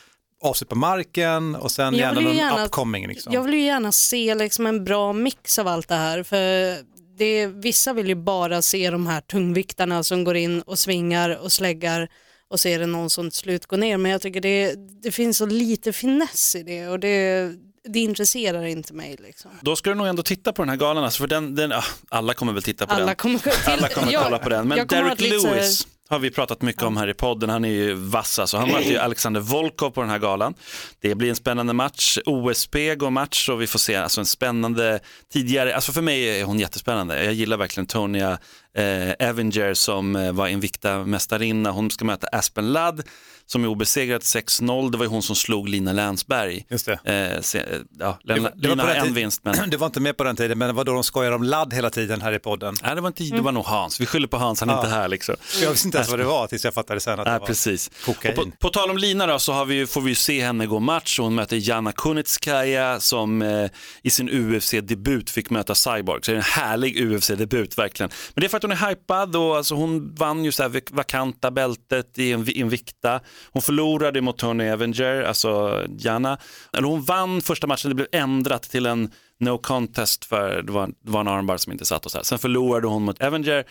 avslut 0.44 0.69
på 0.69 0.75
marken 0.75 1.56
och 1.56 1.72
sen 1.72 1.94
gärna 1.94 2.19
någon 2.22 2.36
gärna- 2.36 2.66
upcoming. 2.66 3.07
Liksom. 3.07 3.33
Jag 3.33 3.44
vill 3.44 3.54
ju 3.54 3.62
gärna 3.62 3.92
se 3.92 4.36
liksom 4.36 4.66
en 4.66 4.83
bra 4.83 5.13
mix 5.13 5.60
av 5.60 5.68
allt 5.68 5.88
det 5.88 5.95
här. 5.95 6.24
För 6.24 6.77
det, 7.17 7.47
vissa 7.47 7.94
vill 7.94 8.07
ju 8.07 8.15
bara 8.15 8.62
se 8.62 8.89
de 8.89 9.07
här 9.07 9.21
tungviktarna 9.21 10.03
som 10.03 10.23
går 10.23 10.35
in 10.35 10.62
och 10.62 10.79
svingar 10.79 11.38
och 11.44 11.51
släggar 11.51 12.09
och 12.47 12.59
ser 12.59 12.79
det 12.79 12.85
någon 12.85 13.09
som 13.09 13.29
till 13.29 13.39
slut 13.39 13.65
går 13.65 13.77
ner. 13.77 13.97
Men 13.97 14.12
jag 14.12 14.21
tycker 14.21 14.41
det, 14.41 14.75
det 15.03 15.12
finns 15.12 15.38
så 15.38 15.45
lite 15.45 15.94
finess 15.94 16.56
i 16.56 16.63
det 16.63 16.88
och 16.88 17.00
det, 17.00 17.51
det 17.89 18.00
intresserar 18.00 18.63
inte 18.65 18.94
mig. 18.94 19.15
Liksom. 19.19 19.51
Då 19.62 19.75
ska 19.75 19.89
du 19.89 19.95
nog 19.95 20.07
ändå 20.07 20.23
titta 20.23 20.53
på 20.53 20.62
den 20.62 20.69
här 20.69 20.75
galan, 20.77 21.03
alltså 21.03 21.19
för 21.19 21.27
den, 21.27 21.56
den, 21.56 21.71
ah, 21.71 21.83
alla 22.09 22.33
kommer 22.33 22.53
väl 22.53 22.63
titta 22.63 22.88
på 22.88 22.94
Alla 22.94 23.06
den. 23.06 23.15
kommer, 23.15 23.41
Alla 23.67 23.89
kommer 23.89 24.23
kolla 24.23 24.39
på 24.39 24.50
den. 24.50 24.67
Men 24.67 24.88
Derek 24.88 25.19
så 25.19 25.47
Lewis 25.47 25.88
har 26.09 26.19
vi 26.19 26.31
pratat 26.31 26.61
mycket 26.61 26.83
om 26.83 26.97
här 26.97 27.07
i 27.07 27.13
podden. 27.13 27.49
Han 27.49 27.65
är 27.65 27.69
ju 27.69 27.93
vass 27.93 28.39
alltså. 28.39 28.57
Han 28.57 28.71
möter 28.71 28.89
ju 28.89 28.97
Alexander 28.99 29.41
Volkov 29.41 29.89
på 29.89 30.01
den 30.01 30.09
här 30.09 30.19
galan. 30.19 30.53
Det 31.01 31.15
blir 31.15 31.29
en 31.29 31.35
spännande 31.35 31.73
match. 31.73 32.17
OSB 32.25 32.75
går 32.97 33.09
match 33.09 33.49
och 33.49 33.61
vi 33.61 33.67
får 33.67 33.79
se 33.79 33.95
alltså 33.95 34.21
en 34.21 34.25
spännande 34.25 34.99
tidigare. 35.33 35.75
Alltså 35.75 35.91
för 35.91 36.01
mig 36.01 36.39
är 36.39 36.43
hon 36.43 36.59
jättespännande. 36.59 37.23
Jag 37.23 37.33
gillar 37.33 37.57
verkligen 37.57 37.87
Tonya 37.87 38.37
eh, 38.75 39.30
Avenger 39.30 39.74
som 39.74 40.16
eh, 40.16 40.31
var 40.31 40.48
Invicta-mästarinna. 40.48 41.72
Hon 41.72 41.92
ska 41.92 42.06
möta 42.06 42.27
Aspen 42.31 42.74
Ladd 42.74 43.04
som 43.48 43.63
är 43.63 43.68
obesegrad 43.68 44.22
6-0. 44.22 44.92
Det 44.92 44.98
var 44.98 45.06
ju 45.06 45.10
hon 45.10 45.24
som 45.24 45.36
slog 45.36 45.69
Lina 45.69 45.94
Länsberg. 45.94 46.66
Just 46.69 46.86
det. 46.86 47.33
Eh, 47.36 47.42
se, 47.42 47.60
eh, 47.60 47.66
ja, 48.00 48.19
Det 48.24 48.39
var- 48.39 48.51
det 48.56 48.68
Lina 48.68 48.83
har 48.83 48.89
en 48.95 49.13
vinst 49.13 49.42
men 49.44 49.56
Du 49.69 49.77
var 49.77 49.86
inte 49.88 50.00
med 50.00 50.18
på 50.18 50.24
den 50.24 50.36
tiden, 50.36 50.57
men 50.57 50.68
det 50.68 50.74
var 50.74 50.83
då 50.83 50.94
de 50.94 51.04
skojade 51.04 51.36
om 51.36 51.44
ladd 51.44 51.74
hela 51.74 51.89
tiden 51.89 52.22
här 52.22 52.33
i 52.33 52.39
podden. 52.39 52.75
Nej, 52.83 52.95
det 52.95 53.01
var, 53.01 53.07
inte, 53.07 53.24
det 53.24 53.42
var 53.42 53.51
nog 53.51 53.66
Hans. 53.66 54.01
Vi 54.01 54.06
skyller 54.06 54.27
på 54.27 54.38
Hans, 54.38 54.60
han 54.60 54.69
är 54.69 54.74
Ja. 54.74 54.80
inte 54.80 54.89
här. 54.95 55.07
Liksom. 55.07 55.36
Jag 55.62 55.69
visste 55.72 55.88
inte 55.88 55.98
ens 55.98 56.10
vad 56.10 56.19
det 56.19 56.24
var 56.25 56.48
tills 56.48 56.63
jag 56.66 56.74
fattade 56.74 57.00
sen 57.00 57.19
att 57.19 57.25
det 57.25 57.31
Nej, 57.31 57.39
var 57.39 57.48
precis. 57.48 57.92
kokain. 58.06 58.36
På, 58.36 58.51
på 58.60 58.69
tal 58.69 58.89
om 58.89 58.98
Lina 58.98 59.27
då, 59.27 59.39
så 59.39 59.65
vi, 59.65 59.88
får 59.88 60.01
vi 60.01 60.10
ju 60.10 60.15
se 60.15 60.46
henne 60.46 60.65
gå 60.65 60.79
match. 60.79 61.20
Hon 61.20 61.36
möter 61.36 61.70
Jana 61.70 61.91
Kunitskaya 61.91 63.00
som 63.00 63.41
eh, 63.41 63.70
i 64.03 64.10
sin 64.10 64.29
UFC-debut 64.29 65.29
fick 65.29 65.50
möta 65.50 65.75
Cyborg. 65.75 66.20
Så 66.24 66.32
det 66.32 66.36
är 66.36 66.39
en 66.39 66.44
härlig 66.44 66.98
UFC-debut 67.12 67.77
verkligen. 67.77 68.10
Men 68.34 68.41
det 68.41 68.48
är 68.48 68.50
för 68.50 68.58
att 68.58 68.63
hon 68.65 68.72
är 68.72 68.89
hypad 68.89 69.36
och 69.36 69.57
alltså, 69.57 69.75
hon 69.75 70.15
vann 70.15 70.45
ju 70.45 70.51
så 70.51 70.63
här 70.63 70.81
vakanta 70.91 71.51
bältet 71.51 72.19
i 72.19 72.31
Invicta. 72.31 73.19
Hon 73.51 73.62
förlorade 73.62 74.22
mot 74.22 74.38
Tony 74.38 74.69
Avenger, 74.69 75.24
alltså 75.24 75.84
Jana. 75.98 76.38
Eller 76.74 76.88
hon 76.88 77.03
vann 77.03 77.41
första 77.41 77.67
matchen, 77.67 77.89
det 77.89 77.95
blev 77.95 78.07
ändrat 78.12 78.63
till 78.63 78.86
en 78.86 79.12
no 79.39 79.57
contest 79.57 80.25
för 80.25 80.62
det 80.62 80.72
var, 80.72 80.88
det 80.88 81.12
var 81.12 81.19
en 81.19 81.27
armbar 81.27 81.57
som 81.57 81.72
inte 81.72 81.86
satt 81.86 82.05
och 82.05 82.12
så 82.12 82.17
här. 82.17 82.24
Sen 82.24 82.39
förlorade 82.39 82.88
hon 82.88 83.03
mot 83.03 83.22
Avenger 83.22 83.65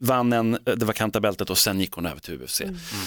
vann 0.00 0.32
en, 0.32 0.58
det 0.64 0.84
vakanta 0.84 1.20
bältet 1.20 1.50
och 1.50 1.58
sen 1.58 1.80
gick 1.80 1.92
hon 1.92 2.06
över 2.06 2.20
till 2.20 2.42
UFC 2.42 2.62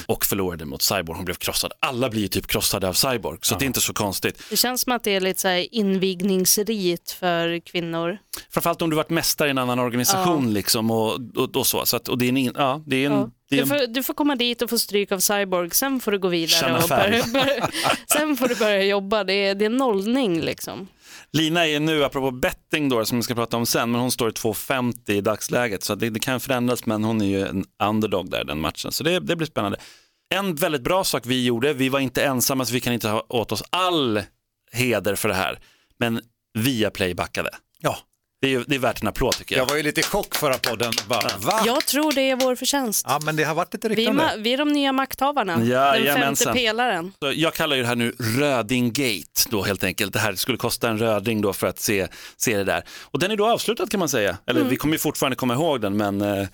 och 0.06 0.26
förlorade 0.26 0.66
mot 0.66 0.82
Cyborg. 0.82 1.16
Hon 1.18 1.26
blev 1.26 1.36
krossad. 1.36 1.72
Alla 1.80 2.10
blir 2.10 2.22
ju 2.22 2.28
typ 2.28 2.48
krossade 2.48 2.88
av 2.88 2.94
Cyborg, 2.94 3.38
så 3.42 3.56
det 3.56 3.66
är 3.66 3.68
inte 3.68 3.82
så 3.82 3.94
konstigt. 3.94 4.44
Det 4.50 4.56
känns 4.58 4.82
som 4.82 4.92
att 4.94 5.04
det 5.04 5.12
är 5.16 5.22
lite 5.22 5.42
så 5.42 5.48
här 5.48 5.68
invigningsrit 5.74 7.12
för 7.20 7.60
kvinnor. 7.60 8.18
Framförallt 8.50 8.82
om 8.82 8.90
du 8.90 8.96
varit 8.96 9.10
mästare 9.10 9.48
i 9.48 9.52
en 9.52 9.58
annan 9.58 9.80
organisation 9.80 10.54
liksom 10.54 10.92
och, 10.92 11.20
och, 11.36 11.56
och 11.58 11.68
så. 11.68 11.86
så 11.86 11.96
att, 11.98 12.08
och 12.08 12.18
det 12.18 12.26
är 12.26 12.30
en, 12.30 12.38
ja, 12.58 12.84
det 12.86 12.96
är 12.96 13.06
en, 13.10 13.14
Ja. 13.14 13.30
det 13.50 13.60
är 13.60 13.62
Du, 13.62 13.68
får, 13.68 13.88
du 13.88 14.04
får 14.04 14.14
komma 14.14 14.36
dit 14.36 14.62
och 14.62 14.70
få 14.70 14.80
stryk 14.80 15.12
av 15.12 15.20
Cyborg, 15.20 15.70
sen 15.72 16.00
får 16.00 16.12
du 16.12 16.20
gå 16.20 16.28
vidare 16.28 16.78
och 16.84 16.90
börja, 16.90 17.24
börja, 17.34 17.70
sen 18.14 18.38
får 18.38 18.48
du 18.48 18.56
börja 18.56 18.84
jobba. 18.84 19.24
Det 19.24 19.34
är, 19.34 19.56
det 19.56 19.66
är 19.66 19.70
nollning 19.70 20.42
liksom. 20.42 20.88
Lina 21.32 21.68
är 21.68 21.80
nu, 21.80 22.04
apropå 22.04 22.32
betting 22.32 22.90
då, 22.90 23.06
som 23.06 23.18
vi 23.18 23.24
ska 23.24 23.36
prata 23.36 23.58
om 23.58 23.66
sen, 23.66 23.92
men 23.92 24.02
hon 24.02 24.12
står 24.12 24.30
i 24.30 24.32
2,50 24.32 25.12
i 25.12 25.22
dagsläget. 25.22 25.84
Så 25.84 25.96
det, 25.96 26.10
det 26.10 26.20
kan 26.20 26.40
förändras, 26.40 26.86
men 26.86 27.04
hon 27.04 27.22
är 27.22 27.26
ju 27.26 27.48
en 27.48 27.66
underdog 27.84 28.32
där 28.32 28.44
den 28.44 28.60
matchen. 28.60 28.92
Så 28.92 29.04
det, 29.04 29.20
det 29.20 29.36
blir 29.36 29.48
spännande. 29.48 29.78
En 30.34 30.56
väldigt 30.56 30.84
bra 30.84 31.04
sak 31.04 31.24
vi 31.26 31.46
gjorde, 31.46 31.74
vi 31.74 31.90
var 31.90 32.00
inte 32.00 32.24
ensamma 32.24 32.66
så 32.66 32.74
vi 32.74 32.80
kan 32.80 32.94
inte 32.94 33.10
ha 33.10 33.26
åt 33.30 33.52
oss 33.52 33.64
all 33.70 34.22
heder 34.72 35.16
för 35.16 35.30
det 35.30 35.36
här. 35.36 35.60
Men 35.98 36.22
Viaplay 36.54 37.14
backade. 37.14 37.50
Ja, 37.80 37.98
det 38.42 38.48
är, 38.48 38.52
ju- 38.52 38.64
det 38.68 38.76
är 38.76 38.80
värt 38.80 39.02
en 39.02 39.08
applåd 39.08 39.34
tycker 39.34 39.56
jag. 39.56 39.64
jag 39.64 39.70
var 39.70 39.78
ju 39.78 39.84
lite 39.84 40.00
i 40.00 40.04
chock 40.04 40.36
förra 40.36 40.58
podden. 40.58 40.92
Bara, 41.08 41.30
Va? 41.38 41.64
Jag 41.66 41.86
tror 41.86 42.12
det 42.12 42.22
är 42.30 42.36
vår 42.36 42.56
förtjänst. 42.56 43.06
Ja, 43.10 43.20
men 43.26 43.36
det 43.36 43.44
har 43.44 43.56
varit 43.56 43.74
lite 43.74 43.90
Vi, 43.90 44.08
ma- 44.08 44.38
vi 44.38 44.54
är 44.54 44.58
de 44.58 44.68
nya 44.70 44.92
makthavarna. 44.92 45.58
Den 45.58 45.68
Jajamensan. 45.68 46.36
femte 46.46 46.60
pelaren. 46.60 47.14
Så 47.24 47.32
Jag 47.36 47.54
kallar 47.54 47.76
ju 47.76 47.82
det 47.82 47.88
här 47.88 47.96
nu 47.96 48.16
Rödinggate 48.20 49.50
då 49.50 49.64
helt 49.64 49.84
enkelt. 49.84 50.14
Det 50.14 50.20
här 50.20 50.36
skulle 50.36 50.58
kosta 50.58 50.90
en 50.90 50.98
röding 50.98 51.42
då 51.42 51.54
för 51.54 51.68
att 51.68 51.80
se, 51.80 52.08
se 52.38 52.58
det 52.58 52.64
där. 52.64 52.84
Och 53.02 53.20
den 53.20 53.32
är 53.32 53.36
då 53.38 53.48
avslutad 53.48 53.88
kan 53.88 54.00
man 54.00 54.10
säga. 54.10 54.38
Eller 54.48 54.64
vi 54.64 54.76
kommer 54.76 54.94
ju 54.96 55.00
fortfarande 55.00 55.36
komma 55.36 55.54
ihåg 55.54 55.82
den 55.82 55.98
men 55.98 56.22
eh, 56.22 56.48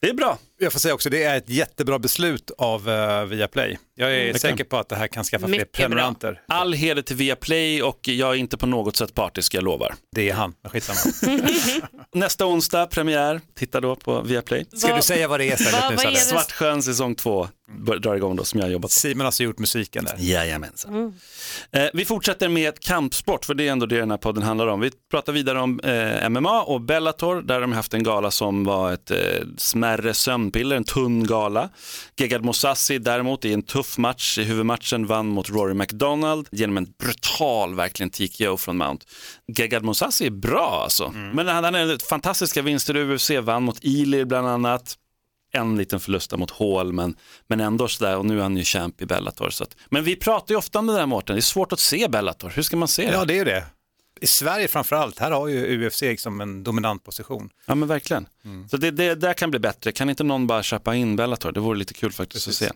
det 0.00 0.08
är 0.08 0.14
bra. 0.14 0.38
Jag 0.62 0.72
får 0.72 0.80
säga 0.80 0.94
också, 0.94 1.10
det 1.10 1.22
är 1.22 1.36
ett 1.36 1.50
jättebra 1.50 1.98
beslut 1.98 2.50
av 2.58 2.88
uh, 2.88 3.24
Viaplay. 3.24 3.78
Jag 3.94 4.08
är 4.10 4.14
verkligen. 4.14 4.38
säker 4.38 4.64
på 4.64 4.76
att 4.76 4.88
det 4.88 4.96
här 4.96 5.06
kan 5.06 5.24
skaffa 5.24 5.46
fler 5.46 5.50
Mycket 5.58 5.72
bra. 5.72 5.78
prenumeranter. 5.82 6.40
All 6.48 6.72
heder 6.72 7.02
till 7.02 7.16
Viaplay 7.16 7.82
och 7.82 8.08
jag 8.08 8.30
är 8.30 8.34
inte 8.34 8.56
på 8.56 8.66
något 8.66 8.96
sätt 8.96 9.14
partisk, 9.14 9.54
jag 9.54 9.64
lovar. 9.64 9.94
Det 10.16 10.28
är 10.30 10.34
han, 10.34 10.54
skitsamma. 10.64 10.98
Nästa 12.14 12.46
onsdag, 12.46 12.86
premiär, 12.86 13.40
titta 13.58 13.80
då 13.80 13.96
på 13.96 14.20
Viaplay. 14.22 14.64
Ska 14.72 14.88
Vad- 14.88 14.98
du 14.98 15.02
säga 15.02 15.28
vad 15.28 15.40
det 15.40 15.44
är 15.50 15.54
istället 15.54 15.90
nu 15.90 15.96
vad 15.96 16.06
är 16.06 16.10
det? 16.10 16.16
Svartsjön 16.16 16.82
säsong 16.82 17.14
två 17.14 17.48
drar 18.00 18.14
igång 18.16 18.36
då, 18.36 18.44
som 18.44 18.60
jag 18.60 18.66
har 18.66 18.72
jobbat 18.72 18.90
Simon 18.90 19.20
har 19.20 19.26
alltså 19.26 19.42
gjort 19.42 19.58
musiken 19.58 20.04
där. 20.04 20.14
Jajamensan. 20.18 21.14
Eh, 21.72 21.84
vi 21.94 22.04
fortsätter 22.04 22.48
med 22.48 22.80
kampsport, 22.80 23.44
för 23.44 23.54
det 23.54 23.68
är 23.68 23.72
ändå 23.72 23.86
det 23.86 23.96
den 23.98 24.10
här 24.10 24.18
podden 24.18 24.42
handlar 24.42 24.66
om. 24.66 24.80
Vi 24.80 24.90
pratar 25.10 25.32
vidare 25.32 25.60
om 25.60 25.80
eh, 25.80 26.28
MMA 26.28 26.62
och 26.62 26.80
Bellator, 26.80 27.42
där 27.42 27.60
de 27.60 27.72
haft 27.72 27.94
en 27.94 28.02
gala 28.02 28.30
som 28.30 28.64
var 28.64 28.92
ett 28.92 29.10
eh, 29.10 29.18
smärre 29.56 30.14
sömnpiller, 30.50 30.76
en 30.76 30.84
tunn 30.84 31.24
gala. 31.26 31.68
Gegard 32.16 32.44
Mousasi 32.44 32.98
däremot 32.98 33.44
i 33.44 33.52
en 33.52 33.62
tuff 33.62 33.98
match, 33.98 34.38
i 34.38 34.44
huvudmatchen 34.44 35.06
vann 35.06 35.26
mot 35.26 35.50
Rory 35.50 35.74
McDonald 35.74 36.48
genom 36.52 36.76
en 36.76 36.86
brutal, 36.98 37.74
verkligen 37.74 38.10
TKO 38.10 38.56
från 38.56 38.76
Mount. 38.76 39.06
Gegard 39.56 39.82
Mousasi 39.82 40.26
är 40.26 40.30
bra 40.30 40.80
alltså, 40.84 41.10
men 41.34 41.48
han 41.48 41.64
hade 41.64 41.98
fantastiska 41.98 42.62
vinster 42.62 42.96
i 42.96 43.14
UFC, 43.14 43.30
vann 43.42 43.62
mot 43.62 43.78
Ilir 43.82 44.24
bland 44.24 44.48
annat 44.48 44.96
en 45.52 45.76
liten 45.76 46.00
förlust 46.00 46.36
mot 46.36 46.50
Hall, 46.50 46.92
men, 46.92 47.16
men 47.48 47.60
ändå 47.60 47.88
sådär, 47.88 48.16
och 48.16 48.26
nu 48.26 48.38
är 48.38 48.42
han 48.42 48.56
ju 48.56 48.64
champ 48.64 49.02
i 49.02 49.06
Bellator. 49.06 49.50
Så 49.50 49.64
att, 49.64 49.76
men 49.90 50.04
vi 50.04 50.16
pratar 50.16 50.54
ju 50.54 50.58
ofta 50.58 50.78
om 50.78 50.86
det 50.86 50.92
där 50.92 51.06
Mårten, 51.06 51.36
det 51.36 51.40
är 51.40 51.42
svårt 51.42 51.72
att 51.72 51.80
se 51.80 52.08
Bellator, 52.08 52.52
hur 52.54 52.62
ska 52.62 52.76
man 52.76 52.88
se 52.88 53.06
det? 53.06 53.12
Ja, 53.12 53.24
det 53.24 53.34
är 53.34 53.38
ju 53.38 53.44
det. 53.44 53.64
I 54.20 54.26
Sverige 54.26 54.68
framförallt, 54.68 55.18
här 55.18 55.30
har 55.30 55.48
ju 55.48 55.86
UFC 55.86 56.02
liksom 56.02 56.40
en 56.40 56.64
dominant 56.64 57.04
position. 57.04 57.50
Ja 57.66 57.74
men 57.74 57.88
verkligen. 57.88 58.26
Mm. 58.44 58.68
Så 58.68 58.76
det, 58.76 58.90
det 58.90 59.14
där 59.14 59.32
kan 59.32 59.50
bli 59.50 59.60
bättre. 59.60 59.92
Kan 59.92 60.10
inte 60.10 60.24
någon 60.24 60.46
bara 60.46 60.62
köpa 60.62 60.94
in 60.94 61.16
Bellator? 61.16 61.52
Det 61.52 61.60
vore 61.60 61.78
lite 61.78 61.94
kul 61.94 62.12
faktiskt 62.12 62.48
att 62.48 62.54
se. 62.54 62.70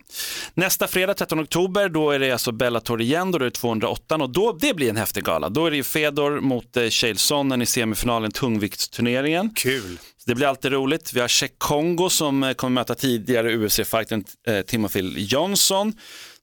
Nästa 0.53 0.87
fredag 0.87 1.13
13 1.13 1.39
oktober 1.39 1.89
då 1.89 2.11
är 2.11 2.19
det 2.19 2.31
alltså 2.31 2.51
Bellator 2.51 3.01
igen, 3.01 3.31
då 3.31 3.37
är 3.37 3.43
det 3.43 3.51
208 3.51 4.15
och 4.15 4.29
då, 4.29 4.57
det 4.61 4.73
blir 4.73 4.89
en 4.89 4.97
häftig 4.97 5.23
gala. 5.23 5.49
Då 5.49 5.65
är 5.65 5.71
det 5.71 5.77
ju 5.77 5.83
Fedor 5.83 6.39
mot 6.39 6.77
eh, 6.77 6.89
Chael 6.89 7.17
Sonnen 7.17 7.61
i 7.61 7.65
semifinalen 7.65 8.31
tungviktsturneringen. 8.31 9.49
Kul. 9.55 9.99
Det 10.25 10.35
blir 10.35 10.47
alltid 10.47 10.71
roligt. 10.71 11.13
Vi 11.13 11.19
har 11.19 11.27
Czech 11.27 11.51
Kongo 11.57 12.09
som 12.09 12.43
eh, 12.43 12.53
kommer 12.53 12.73
möta 12.73 12.95
tidigare 12.95 13.57
UFC-fighten 13.57 14.23
eh, 14.47 14.61
Timothy 14.61 15.01
Johnson 15.17 15.93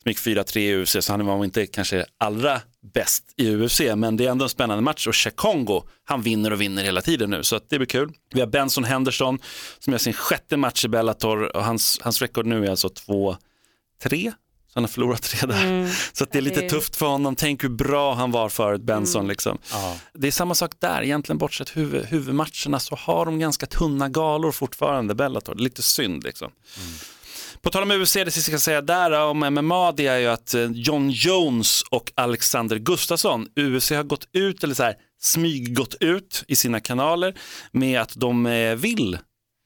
som 0.02 0.08
gick 0.08 0.18
4-3 0.18 0.58
i 0.58 0.82
UFC, 0.82 0.96
så 1.00 1.12
han 1.12 1.26
var 1.26 1.44
inte 1.44 1.66
kanske 1.66 2.04
allra 2.18 2.60
bäst 2.94 3.24
i 3.36 3.54
UFC, 3.56 3.80
men 3.96 4.16
det 4.16 4.26
är 4.26 4.30
ändå 4.30 4.44
en 4.44 4.48
spännande 4.48 4.82
match 4.82 5.06
och 5.06 5.14
Czech 5.14 5.34
Kongo, 5.34 5.82
han 6.04 6.22
vinner 6.22 6.52
och 6.52 6.60
vinner 6.60 6.84
hela 6.84 7.00
tiden 7.00 7.30
nu, 7.30 7.42
så 7.42 7.56
att 7.56 7.70
det 7.70 7.78
blir 7.78 7.86
kul. 7.86 8.12
Vi 8.34 8.40
har 8.40 8.46
Benson 8.46 8.84
Henderson 8.84 9.38
som 9.78 9.92
gör 9.92 9.98
sin 9.98 10.12
sjätte 10.12 10.56
match 10.56 10.84
i 10.84 10.88
Bellator 10.88 11.56
och 11.56 11.64
hans, 11.64 11.98
hans 12.02 12.22
rekord 12.22 12.46
nu 12.46 12.66
är 12.66 12.70
alltså 12.70 12.88
2-3. 12.88 13.36
Så 14.72 14.78
han 14.78 14.84
har 14.84 14.88
förlorat 14.88 15.22
tre 15.22 15.46
där. 15.48 15.90
Så 16.12 16.24
att 16.24 16.32
det 16.32 16.38
är 16.38 16.42
lite 16.42 16.68
tufft 16.68 16.96
för 16.96 17.06
honom. 17.06 17.36
Tänk 17.36 17.64
hur 17.64 17.68
bra 17.68 18.14
han 18.14 18.30
var 18.30 18.48
förut, 18.48 18.82
Benson. 18.82 19.20
Mm. 19.20 19.28
Liksom. 19.28 19.58
Ja. 19.72 19.96
Det 20.14 20.26
är 20.26 20.30
samma 20.30 20.54
sak 20.54 20.72
där, 20.78 21.02
egentligen 21.02 21.38
bortsett 21.38 21.76
huvud, 21.76 22.04
huvudmatcherna 22.04 22.80
så 22.80 22.96
har 22.96 23.24
de 23.24 23.38
ganska 23.38 23.66
tunna 23.66 24.08
galor 24.08 24.52
fortfarande, 24.52 25.14
Bellator. 25.14 25.54
Det 25.54 25.60
är 25.60 25.62
lite 25.62 25.82
synd 25.82 26.24
liksom. 26.24 26.50
På 27.62 27.70
tal 27.70 27.82
om 27.82 27.90
UFC, 27.90 28.12
det 28.12 28.30
sista 28.30 28.52
jag 28.52 28.60
ska 28.60 28.64
säga 28.64 28.82
där 28.82 29.20
om 29.20 29.38
MMA, 29.38 29.92
det 29.92 30.06
är 30.06 30.18
ju 30.18 30.26
att 30.26 30.54
eh, 30.54 30.70
John 30.72 31.10
Jones 31.10 31.82
och 31.90 32.12
Alexander 32.14 32.76
Gustafsson, 32.76 33.48
UFC 33.56 33.90
har 33.90 34.02
gått 34.02 34.28
ut, 34.32 34.64
eller 34.64 34.74
så 34.74 34.82
här, 34.82 34.94
smyg 35.20 35.76
gått 35.76 35.94
ut 36.00 36.44
i 36.48 36.56
sina 36.56 36.80
kanaler 36.80 37.34
med 37.72 38.00
att 38.00 38.14
de 38.16 38.46
eh, 38.46 38.74
vill 38.74 39.18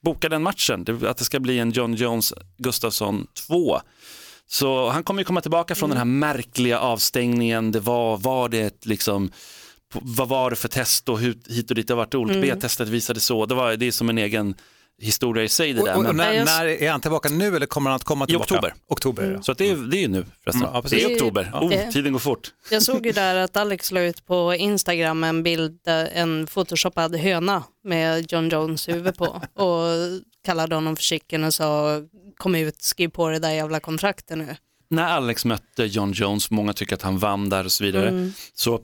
boka 0.04 0.28
den 0.28 0.42
matchen, 0.42 1.04
att 1.06 1.16
det 1.16 1.24
ska 1.24 1.40
bli 1.40 1.58
en 1.58 1.70
John 1.70 1.94
Jones 1.94 2.34
Gustafsson 2.58 3.26
2. 3.46 3.80
Så 4.46 4.88
han 4.88 5.04
kommer 5.04 5.20
ju 5.20 5.24
komma 5.24 5.40
tillbaka 5.40 5.74
från 5.74 5.90
den 5.90 5.98
här 5.98 6.04
märkliga 6.04 6.78
avstängningen, 6.78 7.72
det 7.72 7.80
var, 7.80 8.16
var 8.16 8.48
det 8.48 8.60
ett 8.60 8.86
liksom 8.86 9.30
vad 9.94 10.28
var 10.28 10.50
det 10.50 10.56
för 10.56 10.68
test 10.68 11.08
och 11.08 11.18
hur, 11.18 11.38
hit 11.48 11.70
och 11.70 11.76
dit, 11.76 11.88
det 11.88 11.94
har 11.94 11.98
varit? 11.98 12.14
Olika, 12.14 12.40
B-testet 12.40 12.88
visade 12.88 13.20
så, 13.20 13.46
det, 13.46 13.54
var, 13.54 13.76
det 13.76 13.86
är 13.86 13.92
som 13.92 14.08
en 14.08 14.18
egen 14.18 14.54
historia 15.02 15.44
i 15.44 15.48
sig 15.48 15.72
det 15.72 15.80
Och, 15.80 15.86
där. 15.86 15.96
och, 15.96 16.02
men- 16.02 16.16
när, 16.16 16.26
Nej, 16.26 16.36
jag- 16.36 16.44
när 16.46 16.66
är 16.66 16.90
han 16.90 17.00
tillbaka 17.00 17.28
nu 17.28 17.56
eller 17.56 17.66
kommer 17.66 17.90
han 17.90 17.96
att 17.96 18.04
komma 18.04 18.26
tillbaka? 18.26 18.54
oktober. 18.54 18.74
Oktober, 18.88 19.32
ja. 19.36 19.42
Så 19.42 19.52
att 19.52 19.58
det, 19.58 19.70
är, 19.70 19.76
det 19.76 19.96
är 19.96 20.00
ju 20.00 20.08
nu 20.08 20.26
förresten. 20.44 20.62
Mm, 20.62 20.74
ja, 20.74 20.82
precis. 20.82 21.04
det 21.06 21.12
är 21.12 21.16
oktober. 21.16 21.50
ja. 21.52 21.60
Oh, 21.60 21.90
tiden 21.90 22.12
går 22.12 22.18
fort. 22.20 22.52
Jag 22.70 22.82
såg 22.82 23.06
ju 23.06 23.12
där 23.12 23.34
att 23.36 23.56
Alex 23.56 23.92
la 23.92 24.00
ut 24.00 24.26
på 24.26 24.54
Instagram 24.54 25.24
en 25.24 25.42
bild, 25.42 25.78
där 25.84 26.10
en 26.14 26.46
photoshoppad 26.46 27.16
höna 27.16 27.62
med 27.84 28.32
John 28.32 28.48
Jones 28.48 28.88
huvud 28.88 29.16
på 29.16 29.42
och 29.54 29.84
kallade 30.44 30.74
honom 30.74 30.96
för 30.96 31.02
chicken 31.02 31.44
och 31.44 31.54
sa 31.54 32.00
kom 32.36 32.54
ut, 32.54 32.82
skriv 32.82 33.08
på 33.08 33.28
det 33.28 33.38
där 33.38 33.50
jävla 33.52 33.80
kontraktet 33.80 34.38
nu. 34.38 34.56
När 34.90 35.04
Alex 35.08 35.44
mötte 35.44 35.84
John 35.84 36.12
Jones, 36.12 36.50
många 36.50 36.72
tycker 36.72 36.94
att 36.94 37.02
han 37.02 37.18
vann 37.18 37.48
där 37.48 37.64
och 37.64 37.72
så 37.72 37.84
vidare, 37.84 38.30
så 38.54 38.80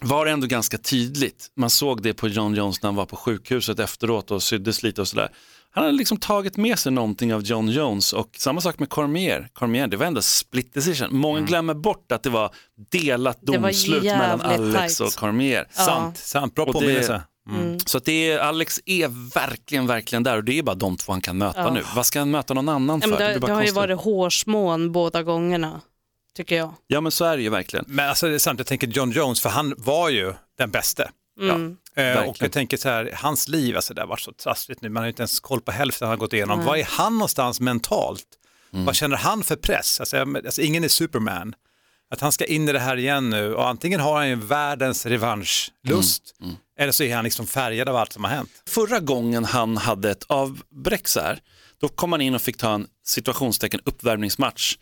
var 0.00 0.24
det 0.24 0.30
ändå 0.30 0.46
ganska 0.46 0.78
tydligt. 0.78 1.46
Man 1.56 1.70
såg 1.70 2.02
det 2.02 2.14
på 2.14 2.28
John 2.28 2.54
Jones 2.54 2.82
när 2.82 2.88
han 2.88 2.94
var 2.96 3.06
på 3.06 3.16
sjukhuset 3.16 3.78
efteråt 3.78 4.30
och 4.30 4.42
syddes 4.42 4.82
lite 4.82 5.00
och 5.00 5.08
sådär. 5.08 5.28
Han 5.70 5.84
hade 5.84 5.96
liksom 5.96 6.16
tagit 6.18 6.56
med 6.56 6.78
sig 6.78 6.92
någonting 6.92 7.34
av 7.34 7.42
John 7.42 7.68
Jones 7.68 8.12
och 8.12 8.30
samma 8.38 8.60
sak 8.60 8.78
med 8.78 8.88
Cormier. 8.88 9.48
Cormier, 9.52 9.86
det 9.86 9.96
var 9.96 10.06
ändå 10.06 10.22
split 10.22 10.74
decision. 10.74 11.08
Många 11.16 11.40
glömmer 11.40 11.74
bort 11.74 12.12
att 12.12 12.22
det 12.22 12.30
var 12.30 12.54
delat 12.90 13.38
Det 13.42 13.58
var 13.58 13.68
domslut 13.68 14.02
mellan 14.04 14.40
Alex 14.40 14.96
tajt. 14.98 15.00
och 15.14 15.20
Cormier. 15.20 15.66
Ja. 15.76 15.82
Sant, 15.84 16.16
sant. 16.18 16.54
Bra 16.54 16.64
Och 16.64 16.72
det- 16.72 16.80
påminnelse. 16.80 17.22
Så 17.86 17.98
att 17.98 18.04
det 18.04 18.30
är, 18.30 18.38
Alex 18.38 18.80
är 18.86 19.08
verkligen, 19.34 19.86
verkligen 19.86 20.22
där 20.22 20.36
och 20.36 20.44
det 20.44 20.58
är 20.58 20.62
bara 20.62 20.74
de 20.76 20.96
två 20.96 21.12
han 21.12 21.20
kan 21.20 21.38
möta 21.38 21.60
Ja. 21.60 21.72
nu. 21.72 21.82
Vad 21.96 22.06
ska 22.06 22.18
han 22.18 22.30
möta 22.30 22.54
någon 22.54 22.68
annan 22.68 22.96
Ja, 22.96 23.02
för? 23.02 23.08
men 23.08 23.16
blir 23.16 23.28
det, 23.28 23.40
bara 23.40 23.46
det 23.46 23.52
har 23.52 23.64
ju 23.64 23.70
varit 23.72 24.00
hårsmån 24.00 24.92
båda 24.92 25.22
gångerna, 25.22 25.80
tycker 26.36 26.56
jag. 26.56 26.74
Ja 26.86 27.00
men 27.00 27.12
så 27.12 27.24
är 27.24 27.36
det 27.36 27.42
ju 27.42 27.48
verkligen. 27.48 27.84
Men 27.88 28.08
alltså, 28.08 28.28
det 28.28 28.34
är 28.34 28.38
sant, 28.38 28.58
jag 28.60 28.66
tänker 28.66 28.86
John 28.86 29.10
Jones, 29.10 29.40
för 29.40 29.48
han 29.48 29.74
var 29.78 30.08
ju 30.08 30.34
den 30.58 30.70
bäste. 30.70 31.10
Mm. 31.40 31.76
Eh, 31.94 32.04
Verkligen. 32.04 32.28
och 32.30 32.36
jag 32.40 32.52
tänker 32.52 32.76
så 32.76 32.88
här, 32.88 33.10
hans 33.14 33.48
liv, 33.48 33.76
alltså 33.76 33.94
det 33.94 34.00
har 34.00 34.08
varit 34.08 34.20
så 34.20 34.32
trassligt 34.32 34.82
nu, 34.82 34.88
man 34.88 35.00
har 35.00 35.06
ju 35.06 35.10
inte 35.10 35.22
ens 35.22 35.40
koll 35.40 35.60
på 35.60 35.72
hälften 35.72 36.08
han 36.08 36.12
har 36.12 36.18
gått 36.20 36.32
igenom. 36.32 36.64
Var 36.64 36.76
är 36.76 36.84
han 36.90 37.12
någonstans 37.12 37.60
mentalt? 37.60 38.24
Mm. 38.72 38.84
Vad 38.84 38.96
känner 38.96 39.16
han 39.16 39.42
för 39.42 39.56
press? 39.56 40.00
Alltså, 40.00 40.16
alltså, 40.46 40.62
ingen 40.62 40.84
är 40.84 40.88
Superman. 40.88 41.54
Att 42.10 42.20
han 42.20 42.32
ska 42.32 42.44
in 42.44 42.68
i 42.68 42.72
det 42.72 42.78
här 42.78 42.96
igen 42.96 43.30
nu 43.30 43.54
och 43.54 43.68
antingen 43.68 44.00
har 44.00 44.16
han 44.16 44.28
ju 44.28 44.34
världens 44.34 45.06
revanschlust 45.06 46.34
Mm. 46.42 46.54
eller 46.78 46.92
så 46.92 47.02
är 47.04 47.14
han 47.14 47.24
liksom 47.24 47.46
färgad 47.46 47.88
av 47.88 47.96
allt 47.96 48.12
som 48.12 48.24
har 48.24 48.30
hänt. 48.30 48.50
Förra 48.68 49.00
gången 49.00 49.44
han 49.44 49.76
hade 49.76 50.10
ett 50.10 50.24
avbräck 50.28 51.08
så 51.08 51.20
här, 51.20 51.38
då 51.80 51.88
kom 51.88 52.12
han 52.12 52.20
in 52.20 52.34
och 52.34 52.42
fick 52.42 52.56
ta 52.56 52.74
en 52.74 52.86
situationstecken 53.04 53.80
uppvärmningsmatch 53.84 54.76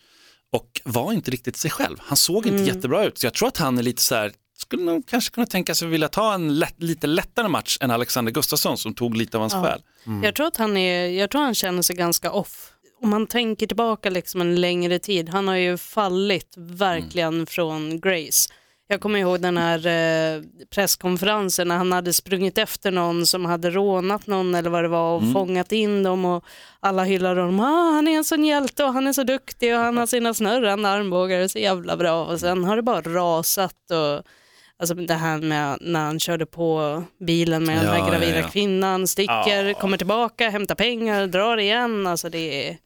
och 0.53 0.81
var 0.83 1.13
inte 1.13 1.31
riktigt 1.31 1.57
sig 1.57 1.71
själv. 1.71 1.97
Han 2.01 2.17
såg 2.17 2.45
inte 2.45 2.63
jättebra 2.63 3.05
ut, 3.05 3.17
så 3.17 3.25
jag 3.25 3.33
tror 3.33 3.47
att 3.47 3.57
han 3.57 3.77
är 3.77 3.83
lite 3.83 4.01
så 4.01 4.15
här, 4.15 4.31
skulle 4.57 4.83
nog 4.83 5.07
kanske 5.07 5.33
kunna 5.33 5.47
tänka 5.47 5.75
sig 5.75 5.87
vilja 5.87 6.07
ta 6.07 6.33
en 6.33 6.59
lätt, 6.59 6.83
lite 6.83 7.07
lättare 7.07 7.47
match 7.47 7.77
än 7.81 7.91
Alexander 7.91 8.31
Gustafsson 8.31 8.77
som 8.77 8.93
tog 8.93 9.17
lite 9.17 9.37
av 9.37 9.41
hans 9.41 9.53
själ. 9.53 9.81
Jag, 10.23 10.35
tror 10.35 10.47
att 10.47 10.57
han 10.57 10.77
är, 10.77 11.07
jag 11.07 11.29
tror 11.29 11.41
han 11.41 11.55
känner 11.55 11.81
sig 11.81 11.95
ganska 11.95 12.31
off. 12.31 12.73
Om 13.01 13.09
man 13.09 13.27
tänker 13.27 13.67
tillbaka 13.67 14.09
liksom 14.09 14.41
en 14.41 14.61
längre 14.61 14.99
tid, 14.99 15.29
han 15.29 15.47
har 15.47 15.55
ju 15.55 15.77
fallit 15.77 16.53
verkligen 16.57 17.45
från 17.45 17.99
Grace. 17.99 18.49
Jag 18.89 19.01
kommer 19.01 19.19
ihåg 19.19 19.41
den 19.41 19.57
här 19.57 19.87
eh, 19.87 20.41
presskonferensen 20.69 21.67
när 21.67 21.77
han 21.77 21.91
hade 21.91 22.13
sprungit 22.13 22.57
efter 22.57 22.91
någon 22.91 23.25
som 23.25 23.45
hade 23.45 23.69
rånat 23.69 24.27
någon 24.27 24.55
eller 24.55 24.69
vad 24.69 24.83
det 24.83 24.87
var 24.87 25.15
och 25.15 25.33
fångat 25.33 25.71
in 25.71 26.03
dem 26.03 26.25
och 26.25 26.45
alla 26.79 27.03
hyllade 27.03 27.41
honom. 27.41 27.59
Ah, 27.59 27.91
han 27.91 28.07
är 28.07 28.17
en 28.17 28.23
sån 28.23 28.45
hjälte 28.45 28.83
och 28.83 28.93
han 28.93 29.07
är 29.07 29.13
så 29.13 29.23
duktig 29.23 29.73
och 29.75 29.79
han 29.79 29.97
har 29.97 30.05
sina 30.05 30.33
snurrande 30.33 30.89
armbågar 30.89 31.43
och 31.43 31.51
så 31.51 31.59
jävla 31.59 31.97
bra. 31.97 32.25
Och 32.25 32.39
sen 32.39 32.63
har 32.63 32.75
det 32.75 32.81
bara 32.81 33.01
rasat 33.01 33.91
och 33.91 34.25
Alltså 34.79 34.95
det 34.95 35.13
här 35.13 35.37
med 35.37 35.77
när 35.81 35.99
han 35.99 36.19
körde 36.19 36.45
på 36.45 37.03
bilen 37.19 37.63
med 37.63 37.77
den 37.77 37.85
Ja, 37.85 37.91
här 37.91 37.99
ja, 37.99 38.09
gravida 38.09 38.39
ja. 38.39 38.47
kvinnan, 38.47 39.07
sticker, 39.07 39.73
kommer 39.73 39.97
tillbaka, 39.97 40.49
hämtar 40.49 40.75
pengar, 40.75 41.27
drar 41.27 41.57
igen. 41.57 42.07
Alltså 42.07 42.29
det 42.29 42.69
är... 42.69 42.77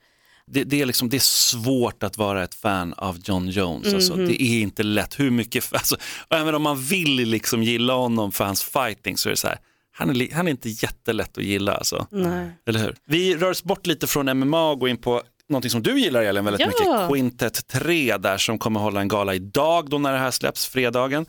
Det, 0.51 0.63
det, 0.63 0.81
är 0.81 0.85
liksom, 0.85 1.09
det 1.09 1.17
är 1.17 1.19
svårt 1.19 2.03
att 2.03 2.17
vara 2.17 2.43
ett 2.43 2.55
fan 2.55 2.93
av 2.93 3.17
John 3.23 3.47
Jones. 3.47 3.93
Alltså, 3.93 4.15
det 4.15 4.41
är 4.43 4.61
inte 4.61 4.83
lätt. 4.83 5.19
Hur 5.19 5.31
mycket, 5.31 5.65
alltså, 5.73 5.95
även 6.29 6.55
om 6.55 6.61
man 6.61 6.81
vill 6.81 7.15
liksom 7.15 7.63
gilla 7.63 7.93
honom 7.93 8.31
för 8.31 8.43
hans 8.45 8.63
fighting 8.63 9.17
så 9.17 9.29
är 9.29 9.31
det 9.31 9.37
så 9.37 9.47
här, 9.47 9.57
han 9.93 10.09
är, 10.21 10.33
han 10.33 10.47
är 10.47 10.51
inte 10.51 10.69
jättelätt 10.69 11.37
att 11.37 11.43
gilla. 11.43 11.73
Alltså. 11.73 12.07
Nej. 12.11 12.49
Eller 12.67 12.79
hur? 12.79 12.95
Vi 13.07 13.35
rör 13.35 13.49
oss 13.49 13.63
bort 13.63 13.87
lite 13.87 14.07
från 14.07 14.37
MMA 14.39 14.69
och 14.71 14.79
går 14.79 14.89
in 14.89 14.97
på 14.97 15.21
någonting 15.49 15.71
som 15.71 15.83
du 15.83 15.99
gillar 15.99 16.21
Elin 16.21 16.45
väldigt 16.45 16.61
Ja. 16.61 16.67
mycket, 16.67 17.09
Quintet 17.09 17.67
3 17.67 18.17
där 18.17 18.37
som 18.37 18.59
kommer 18.59 18.79
hålla 18.79 19.01
en 19.01 19.07
gala 19.07 19.35
idag 19.35 19.89
då 19.89 19.97
när 19.97 20.11
det 20.13 20.19
här 20.19 20.31
släpps, 20.31 20.67
fredagen. 20.67 21.25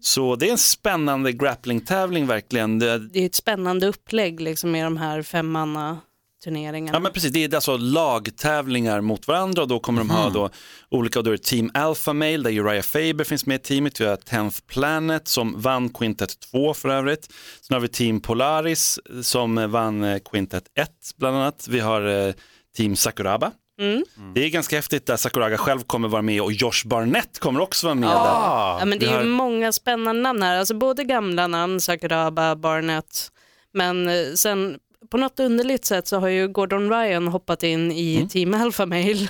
Så 0.00 0.36
det 0.36 0.48
är 0.48 0.50
en 0.52 0.58
spännande 0.58 1.32
grapplingtävling 1.32 2.26
verkligen. 2.26 2.78
Det, 2.78 2.98
Det 2.98 3.18
är 3.20 3.26
ett 3.26 3.34
spännande 3.34 3.86
upplägg 3.86 4.40
liksom 4.40 4.70
med 4.70 4.86
de 4.86 4.96
här 4.96 5.22
femmanna 5.22 5.98
turneringarna. 6.44 6.96
Ja 6.96 7.00
men 7.00 7.12
precis, 7.12 7.32
det 7.32 7.44
är 7.44 7.54
alltså 7.54 7.76
lagtävlingar 7.76 9.00
mot 9.00 9.28
varandra 9.28 9.62
och 9.62 9.68
då 9.68 9.78
kommer 9.80 9.98
de 10.00 10.10
ha 10.10 10.30
då 10.30 10.50
olika, 10.90 11.22
då 11.22 11.30
är 11.30 11.32
det 11.36 11.42
Team 11.42 11.70
Alpha 11.74 12.12
Male 12.12 12.36
där 12.36 12.50
Uriah 12.50 12.82
Faber 12.82 13.24
finns 13.24 13.46
med 13.46 13.54
i 13.54 13.58
teamet, 13.58 14.00
vi 14.00 14.04
har 14.06 14.16
10th 14.16 14.62
Planet 14.66 15.28
som 15.28 15.60
vann 15.60 15.88
Quintet 15.88 16.40
2 16.50 16.74
för 16.74 16.88
övrigt. 16.88 17.28
Sen 17.60 17.74
har 17.74 17.80
vi 17.80 17.88
Team 17.88 18.20
Polaris 18.20 18.98
som 19.22 19.70
vann 19.70 20.04
eh, 20.04 20.18
Quintet 20.30 20.64
1 20.78 20.90
bland 21.16 21.36
annat. 21.36 21.66
Vi 21.70 21.80
har 21.80 22.26
eh, 22.28 22.34
Team 22.76 22.96
Sakuraba. 22.96 23.50
Mm. 23.80 24.04
Det 24.34 24.44
är 24.44 24.48
ganska 24.50 24.76
häftigt 24.76 25.06
där 25.06 25.16
Sakuraga 25.16 25.58
själv 25.58 25.80
kommer 25.80 26.08
vara 26.08 26.22
med 26.22 26.42
och 26.42 26.52
Josh 26.52 26.86
Barnett 26.86 27.38
kommer 27.38 27.60
också 27.60 27.86
vara 27.86 27.94
med 27.94 28.08
där. 28.08 28.14
Ja, 28.14 28.82
men 28.86 28.98
det 28.98 29.06
är 29.06 29.10
har- 29.12 29.22
ju 29.22 29.28
många 29.28 29.72
spännande 29.72 30.22
namn 30.22 30.42
här, 30.42 30.58
alltså 30.58 30.74
både 30.74 31.04
gamla 31.04 31.46
namn, 31.46 31.80
Sakuraba, 31.80 32.56
Barnett, 32.56 33.30
men 33.72 34.08
eh, 34.08 34.14
sen 34.36 34.78
på 35.10 35.16
något 35.16 35.40
underligt 35.40 35.84
sätt 35.84 36.06
så 36.08 36.18
har 36.18 36.28
ju 36.28 36.48
Gordon 36.48 36.90
Ryan 36.90 37.28
hoppat 37.28 37.62
in 37.62 37.92
i 37.92 38.16
Mm. 38.16 38.28
Team 38.28 38.54
Alpha 38.54 38.86
Male, 38.86 39.28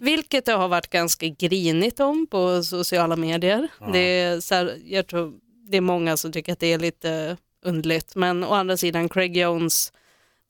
vilket 0.00 0.44
det 0.44 0.52
har 0.52 0.68
varit 0.68 0.90
ganska 0.90 1.26
grinigt 1.28 2.00
om 2.00 2.26
på 2.30 2.62
sociala 2.62 3.16
medier. 3.16 3.68
Det, 3.92 3.98
är 3.98 4.40
så 4.40 4.54
här, 4.54 4.76
jag 4.84 5.06
tror 5.06 5.32
det 5.70 5.76
är 5.76 5.80
många 5.80 6.16
som 6.16 6.32
tycker 6.32 6.52
att 6.52 6.60
det 6.60 6.72
är 6.72 6.78
lite 6.78 7.36
underligt, 7.64 8.14
men 8.14 8.44
å 8.44 8.54
andra 8.54 8.76
sidan 8.76 9.08
Craig 9.08 9.36
Jones 9.36 9.92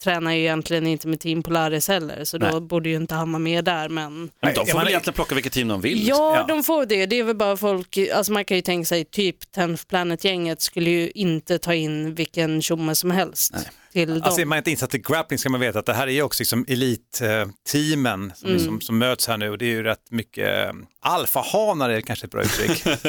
tränar 0.04 0.32
ju 0.32 0.40
egentligen 0.40 0.86
inte 0.86 1.08
med 1.08 1.20
Team 1.20 1.42
Polaris 1.42 1.88
heller, 1.88 2.24
så 2.24 2.38
då 2.38 2.46
Nej. 2.46 2.60
borde 2.60 2.88
ju 2.88 2.96
inte 2.96 3.14
han 3.14 3.32
vara 3.32 3.38
med 3.40 3.64
där. 3.64 3.88
Men 3.88 4.14
Men 4.18 4.30
de 4.40 4.46
Nej, 4.46 4.54
får 4.54 4.66
man- 4.74 4.78
väl 4.84 4.88
egentligen 4.88 5.14
plocka 5.14 5.34
vilket 5.34 5.52
team 5.52 5.68
de 5.68 5.80
vill. 5.80 5.98
liksom. 5.98 6.16
Ja, 6.16 6.36
Ja. 6.36 6.54
de 6.54 6.62
får 6.62 6.86
det. 6.86 7.06
Det 7.06 7.18
är 7.18 7.24
väl 7.24 7.36
bara 7.36 7.56
folk, 7.56 7.98
alltså 8.14 8.32
man 8.32 8.44
kan 8.44 8.56
ju 8.56 8.60
tänka 8.62 8.86
sig 8.86 9.04
typ 9.04 9.36
10th 9.56 9.86
Planet-gänget 9.88 10.62
skulle 10.62 10.90
ju 10.90 11.10
inte 11.10 11.58
ta 11.58 11.74
in 11.74 12.14
vilken 12.14 12.62
tjomme 12.62 12.94
som 12.94 13.10
helst 13.10 13.54
till 13.92 14.08
dem. 14.08 14.22
Alltså 14.24 14.40
är 14.40 14.44
man 14.44 14.58
inte 14.58 14.70
insatt 14.70 14.94
i 14.94 14.98
grappling 14.98 15.38
ska 15.38 15.48
man 15.50 15.60
veta 15.60 15.78
att 15.78 15.86
det 15.86 15.94
här 15.94 16.08
är 16.08 16.22
också 16.22 16.40
liksom 16.40 16.64
elitteamen 16.68 18.32
som, 18.36 18.50
Mm. 18.50 18.60
som, 18.64 18.80
som 18.80 18.98
möts 18.98 19.26
här 19.28 19.36
nu 19.36 19.50
och 19.50 19.58
det 19.58 19.64
är 19.64 19.70
ju 19.70 19.82
rätt 19.82 20.10
mycket 20.10 20.66
eh, 20.68 20.72
alfahanar 21.00 21.90
är 21.90 22.00
kanske 22.00 22.24
ett 22.26 22.30
bra 22.32 22.42
uttryck. 22.42 22.82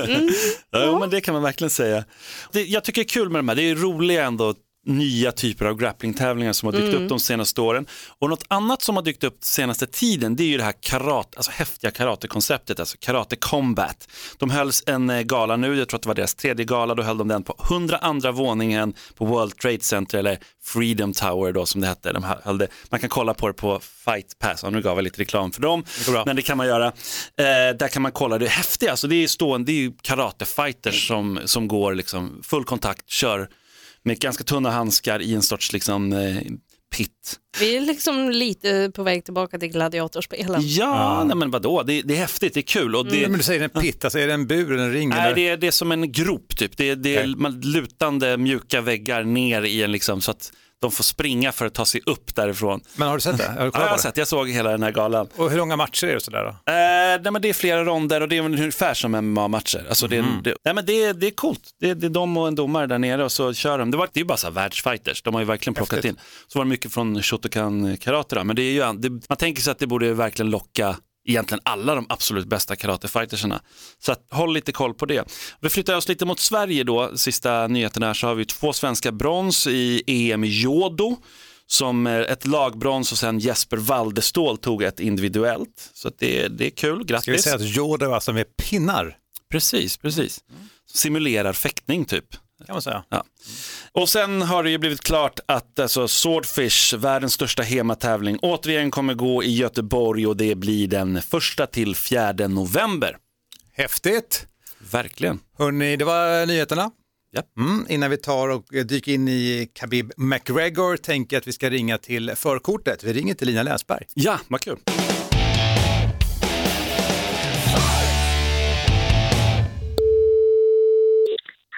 Ja, 0.71 0.83
jo, 0.85 0.99
men 0.99 1.09
det 1.09 1.21
kan 1.21 1.33
man 1.33 1.43
verkligen 1.43 1.69
säga. 1.69 2.03
Det, 2.51 2.63
jag 2.63 2.83
tycker 2.83 3.01
det 3.01 3.05
är 3.05 3.09
kul 3.09 3.29
med 3.29 3.39
de 3.39 3.49
här, 3.49 3.55
det 3.55 3.63
är 3.69 3.75
roliga 3.75 4.25
ändå 4.25 4.55
nya 4.87 5.31
typer 5.31 5.65
av 5.65 5.77
grapplingtävlingar 5.77 6.53
som 6.53 6.65
har 6.65 6.81
dykt 6.81 6.93
upp 6.93 7.09
de 7.09 7.19
senaste 7.19 7.61
åren. 7.61 7.87
Och 8.19 8.29
något 8.29 8.43
annat 8.47 8.81
som 8.81 8.95
har 8.95 9.03
dykt 9.03 9.23
upp 9.23 9.37
senaste 9.41 9.87
tiden 9.87 10.35
det 10.35 10.43
är 10.43 10.47
ju 10.47 10.57
det 10.57 10.63
här 10.63 10.73
karate, 10.79 11.37
alltså 11.37 11.51
häftiga 11.51 11.91
karatekonceptet, 11.91 12.79
alltså 12.79 12.97
karate 12.99 13.35
combat. 13.35 14.09
De 14.37 14.49
hölls 14.49 14.83
en 14.87 15.09
eh, 15.09 15.21
gala 15.21 15.57
nu, 15.57 15.77
jag 15.77 15.89
tror 15.89 15.97
att 15.97 16.03
det 16.03 16.07
var 16.07 16.15
deras 16.15 16.35
tredje 16.35 16.65
gala, 16.65 16.95
då 16.95 17.03
höll 17.03 17.17
de 17.17 17.27
den 17.27 17.43
på 17.43 17.55
102 17.69 18.31
våningen 18.31 18.93
på 19.15 19.25
World 19.25 19.57
Trade 19.57 19.83
Center 19.83 20.17
eller 20.17 20.39
Freedom 20.63 21.13
Tower 21.13 21.53
då 21.53 21.65
som 21.65 21.81
det 21.81 21.87
hette. 21.87 22.13
De 22.13 22.23
höll 22.43 22.57
det, 22.57 22.67
man 22.89 22.99
kan 22.99 23.09
kolla 23.09 23.33
på 23.33 23.47
det 23.47 23.53
på 23.53 23.79
Fight 23.79 24.39
Pass, 24.39 24.63
ja, 24.63 24.69
nu 24.69 24.81
gav 24.81 24.97
jag 24.97 25.03
lite 25.03 25.21
reklam 25.21 25.51
för 25.51 25.61
dem, 25.61 25.83
bra. 26.07 26.23
men 26.25 26.35
det 26.35 26.41
kan 26.41 26.57
man 26.57 26.67
göra. 26.67 26.85
Eh, 26.87 27.75
där 27.79 27.87
kan 27.87 28.01
man 28.01 28.11
kolla, 28.11 28.37
det 28.37 28.45
är 28.45 28.49
häftigt, 28.49 28.89
alltså, 28.89 29.07
det 29.07 29.23
är 29.23 29.27
stående, 29.27 29.71
det 29.71 29.77
är 29.77 29.81
ju 29.81 29.91
karatefighters 30.01 31.07
som, 31.07 31.39
som 31.45 31.67
går 31.67 31.95
liksom 31.95 32.41
full 32.43 32.63
kontakt, 32.63 33.09
kör 33.09 33.49
med 34.07 34.19
ganska 34.19 34.43
tunna 34.43 34.71
handskar 34.71 35.21
i 35.21 35.33
en 35.33 35.41
sorts 35.41 35.73
liksom, 35.73 36.13
eh, 36.13 36.41
pit. 36.95 37.39
Vi 37.59 37.77
är 37.77 37.81
liksom 37.81 38.29
lite 38.29 38.91
på 38.95 39.03
väg 39.03 39.25
tillbaka 39.25 39.59
till 39.59 39.69
gladiatorspelen. 39.69 40.61
Ja, 40.63 41.23
nej, 41.23 41.35
men 41.35 41.51
vadå, 41.51 41.83
det, 41.83 42.01
det 42.01 42.13
är 42.13 42.17
häftigt, 42.17 42.53
det 42.53 42.59
är 42.59 42.61
kul. 42.61 42.95
Och 42.95 43.05
det, 43.05 43.27
Men 43.29 43.37
du 43.37 43.43
säger 43.43 43.61
en 43.61 43.69
pit, 43.69 44.03
alltså 44.03 44.19
är 44.19 44.27
det 44.27 44.33
en 44.33 44.47
bur 44.47 44.73
eller 44.73 44.83
en 44.83 44.91
ring? 44.91 45.09
Nej, 45.09 45.19
eller? 45.19 45.35
det 45.35 45.47
är, 45.47 45.57
det 45.57 45.67
är 45.67 45.71
som 45.71 45.91
en 45.91 46.11
grop 46.11 46.57
typ. 46.57 46.77
Det 46.77 46.89
är, 46.89 46.95
det 46.95 47.15
är 47.15 47.19
Okej. 47.19 47.35
man, 47.37 47.61
lutande 47.61 48.37
mjuka 48.37 48.81
väggar 48.81 49.23
ner 49.23 49.61
i 49.61 49.83
en 49.83 49.91
liksom, 49.91 50.21
så 50.21 50.31
att 50.31 50.51
de 50.81 50.91
får 50.91 51.03
springa 51.03 51.51
för 51.51 51.65
att 51.65 51.73
ta 51.73 51.85
sig 51.85 52.01
upp 52.05 52.35
därifrån. 52.35 52.81
Men 52.95 53.07
har 53.07 53.15
du 53.15 53.21
sett 53.21 53.37
det? 53.37 53.43
Har 53.47 53.55
du 53.65 53.71
Ja, 53.73 53.81
jag 53.81 53.87
har 53.87 53.97
sett, 53.97 54.17
jag 54.17 54.27
såg 54.27 54.49
hela 54.49 54.71
den 54.71 54.83
här 54.83 54.91
galan. 54.91 55.27
Och 55.35 55.49
hur 55.51 55.57
långa 55.57 55.75
matcher 55.75 56.07
är 56.07 56.13
det 56.13 56.19
sådär 56.19 56.43
då? 56.43 56.49
Eh, 56.49 57.21
nej, 57.23 57.31
men 57.31 57.41
det 57.41 57.49
är 57.49 57.53
flera 57.53 57.83
ronder 57.85 58.21
och 58.21 58.29
det 58.29 58.37
är 58.37 58.41
ungefär 58.41 58.93
som 58.93 59.11
MMA-matcher. 59.15 59.85
Alltså 59.89 60.07
det, 60.07 60.25
det, 60.43 60.55
nej, 60.65 60.73
men 60.73 60.85
det, 60.85 61.03
är- 61.03 61.13
det 61.13 61.27
är 61.27 61.31
coolt. 61.31 61.61
Det, 61.79 61.89
är- 61.89 61.95
det 61.95 62.07
är 62.07 62.09
de 62.09 62.37
och 62.37 62.47
en 62.47 62.55
domare 62.55 62.87
där 62.87 62.99
nere 62.99 63.23
och 63.23 63.31
så 63.31 63.53
kör 63.53 63.77
de. 63.79 63.91
Det, 63.91 63.97
var, 63.97 64.09
det 64.13 64.19
är 64.19 64.23
bara 64.25 64.37
så 64.37 64.47
här 64.47 64.53
världsfighters. 64.53 65.21
De 65.21 65.33
har 65.33 65.41
ju 65.41 65.47
verkligen 65.47 65.73
plockat 65.75 65.95
Häftigt. 65.95 66.11
in. 66.11 66.17
Så 66.47 66.59
var 66.59 66.65
det 66.65 66.69
mycket 66.69 66.93
från 66.93 67.21
Shotokan 67.23 67.97
karate. 67.97 68.43
Men 68.43 68.55
det 68.55 68.61
är 68.61 68.71
ju, 68.71 68.93
det, 68.99 69.09
man 69.29 69.37
tänker 69.37 69.61
sig 69.61 69.71
att 69.71 69.79
det 69.79 69.87
borde 69.87 70.13
verkligen 70.13 70.49
locka 70.51 70.95
egentligen 71.27 71.61
alla 71.65 71.95
de 71.95 72.05
absolut 72.09 72.47
bästa 72.47 72.75
karatefighterserna. 72.75 73.61
Så 73.99 74.11
att, 74.11 74.27
håll 74.31 74.53
lite 74.53 74.71
koll 74.71 74.93
på 74.93 75.05
det. 75.05 75.31
Vi 75.61 75.69
flyttar 75.69 75.95
oss 75.95 76.07
lite 76.07 76.25
mot 76.25 76.39
Sverige 76.39 76.83
då. 76.83 77.17
Sista 77.17 77.67
nyheten 77.67 78.03
här 78.03 78.13
så 78.13 78.27
har 78.27 78.35
vi 78.35 78.45
två 78.45 78.73
svenska 78.73 79.11
brons 79.11 79.67
i 79.67 80.03
EM 80.07 80.43
i 80.43 80.47
judo 80.47 81.17
som 81.67 82.07
ett 82.07 82.45
lagbrons 82.45 83.11
och 83.11 83.17
sen 83.17 83.39
Jesper 83.39 83.77
Waldestål 83.77 84.57
tog 84.57 84.83
ett 84.83 84.99
individuellt. 84.99 85.91
Så 85.93 86.11
det, 86.17 86.47
det 86.47 86.65
är 86.65 86.69
kul, 86.69 87.05
grattis. 87.05 87.23
Ska 87.23 87.31
vi 87.31 87.41
säga 87.41 87.55
att 87.55 87.61
judo 87.61 88.11
alltså 88.11 88.33
med 88.33 88.57
pinnar? 88.57 89.17
Precis, 89.51 89.97
precis. 89.97 90.39
Simulerar 90.93 91.53
fäktning 91.53 92.05
typ. 92.05 92.25
Kan 92.65 92.73
man 92.73 92.81
säga. 92.81 93.03
Ja. 93.09 93.23
Och 93.91 94.09
sen 94.09 94.41
har 94.41 94.63
det 94.63 94.69
ju 94.69 94.77
blivit 94.77 95.01
klart 95.01 95.39
att 95.45 95.79
alltså, 95.79 96.07
Swordfish, 96.07 96.93
världens 96.93 97.33
största 97.33 97.63
hematävling, 97.63 98.39
återigen 98.41 98.91
kommer 98.91 99.13
gå 99.13 99.43
i 99.43 99.55
Göteborg 99.55 100.27
och 100.27 100.37
det 100.37 100.55
blir 100.55 100.87
den 100.87 101.21
första 101.21 101.67
till 101.67 101.95
fjärde 101.95 102.47
november. 102.47 103.17
Häftigt! 103.73 104.47
Verkligen. 104.91 105.39
Hörrni, 105.57 105.97
det 105.97 106.05
var 106.05 106.45
nyheterna. 106.45 106.91
Ja. 107.31 107.41
Mm, 107.57 107.85
innan 107.89 108.09
vi 108.09 108.17
tar 108.17 108.49
och 108.49 108.63
dyker 108.85 109.11
in 109.11 109.27
i 109.27 109.69
Khabib 109.73 110.11
McGregor 110.17 110.97
tänker 110.97 111.35
jag 111.35 111.41
att 111.41 111.47
vi 111.47 111.53
ska 111.53 111.69
ringa 111.69 111.97
till 111.97 112.31
förkortet. 112.35 113.03
Vi 113.03 113.13
ringer 113.13 113.33
till 113.33 113.47
Lina 113.47 113.63
Länsberg. 113.63 114.05
Ja, 114.13 114.39
vad 114.47 114.61
kul. 114.61 114.77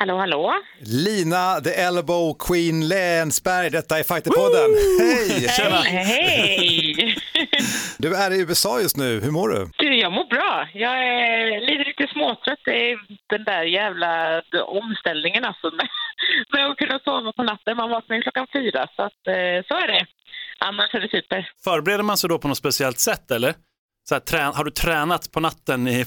Hallå, 0.01 0.17
hallå. 0.17 0.53
Lina 1.05 1.61
the 1.61 1.69
Elbow 1.69 2.33
Queen 2.47 2.87
Länsberg, 2.87 3.69
detta 3.69 3.99
är 3.99 4.03
Fighterpodden. 4.03 4.69
Hej! 4.99 5.47
Hej! 6.05 7.15
Du 7.97 8.15
är 8.15 8.31
i 8.31 8.41
USA 8.41 8.81
just 8.81 8.97
nu, 8.97 9.19
hur 9.19 9.31
mår 9.31 9.49
du? 9.49 9.69
Du, 9.77 9.95
jag 9.95 10.11
mår 10.11 10.25
bra. 10.25 10.67
Jag 10.73 11.03
är 11.03 11.59
lite, 11.61 11.83
lite 11.89 12.13
småtrött. 12.13 12.59
Det 12.65 12.91
är 12.91 12.97
den 13.29 13.43
där 13.43 13.63
jävla 13.63 14.41
omställningen 14.65 15.45
alltså 15.45 15.67
med, 15.67 15.87
med 16.53 16.65
att 16.71 16.77
kunna 16.77 16.99
sova 16.99 17.31
på 17.31 17.43
natten. 17.43 17.77
Man 17.77 17.89
vaknar 17.89 18.21
klockan 18.21 18.47
fyra, 18.53 18.87
så 18.95 19.01
att, 19.01 19.27
eh, 19.27 19.59
så 19.67 19.73
är 19.83 19.87
det. 19.87 20.05
Annars 20.59 20.95
är 20.95 20.99
det 20.99 21.09
super. 21.09 21.51
Förbereder 21.63 22.03
man 22.03 22.17
sig 22.17 22.29
då 22.29 22.39
på 22.39 22.47
något 22.47 22.57
speciellt 22.57 22.99
sätt 22.99 23.31
eller? 23.31 23.53
Så 24.09 24.15
här, 24.15 24.19
trä, 24.31 24.41
har 24.57 24.63
du 24.63 24.71
tränat 24.71 25.31
på 25.31 25.39
natten 25.39 25.87
i, 25.87 25.97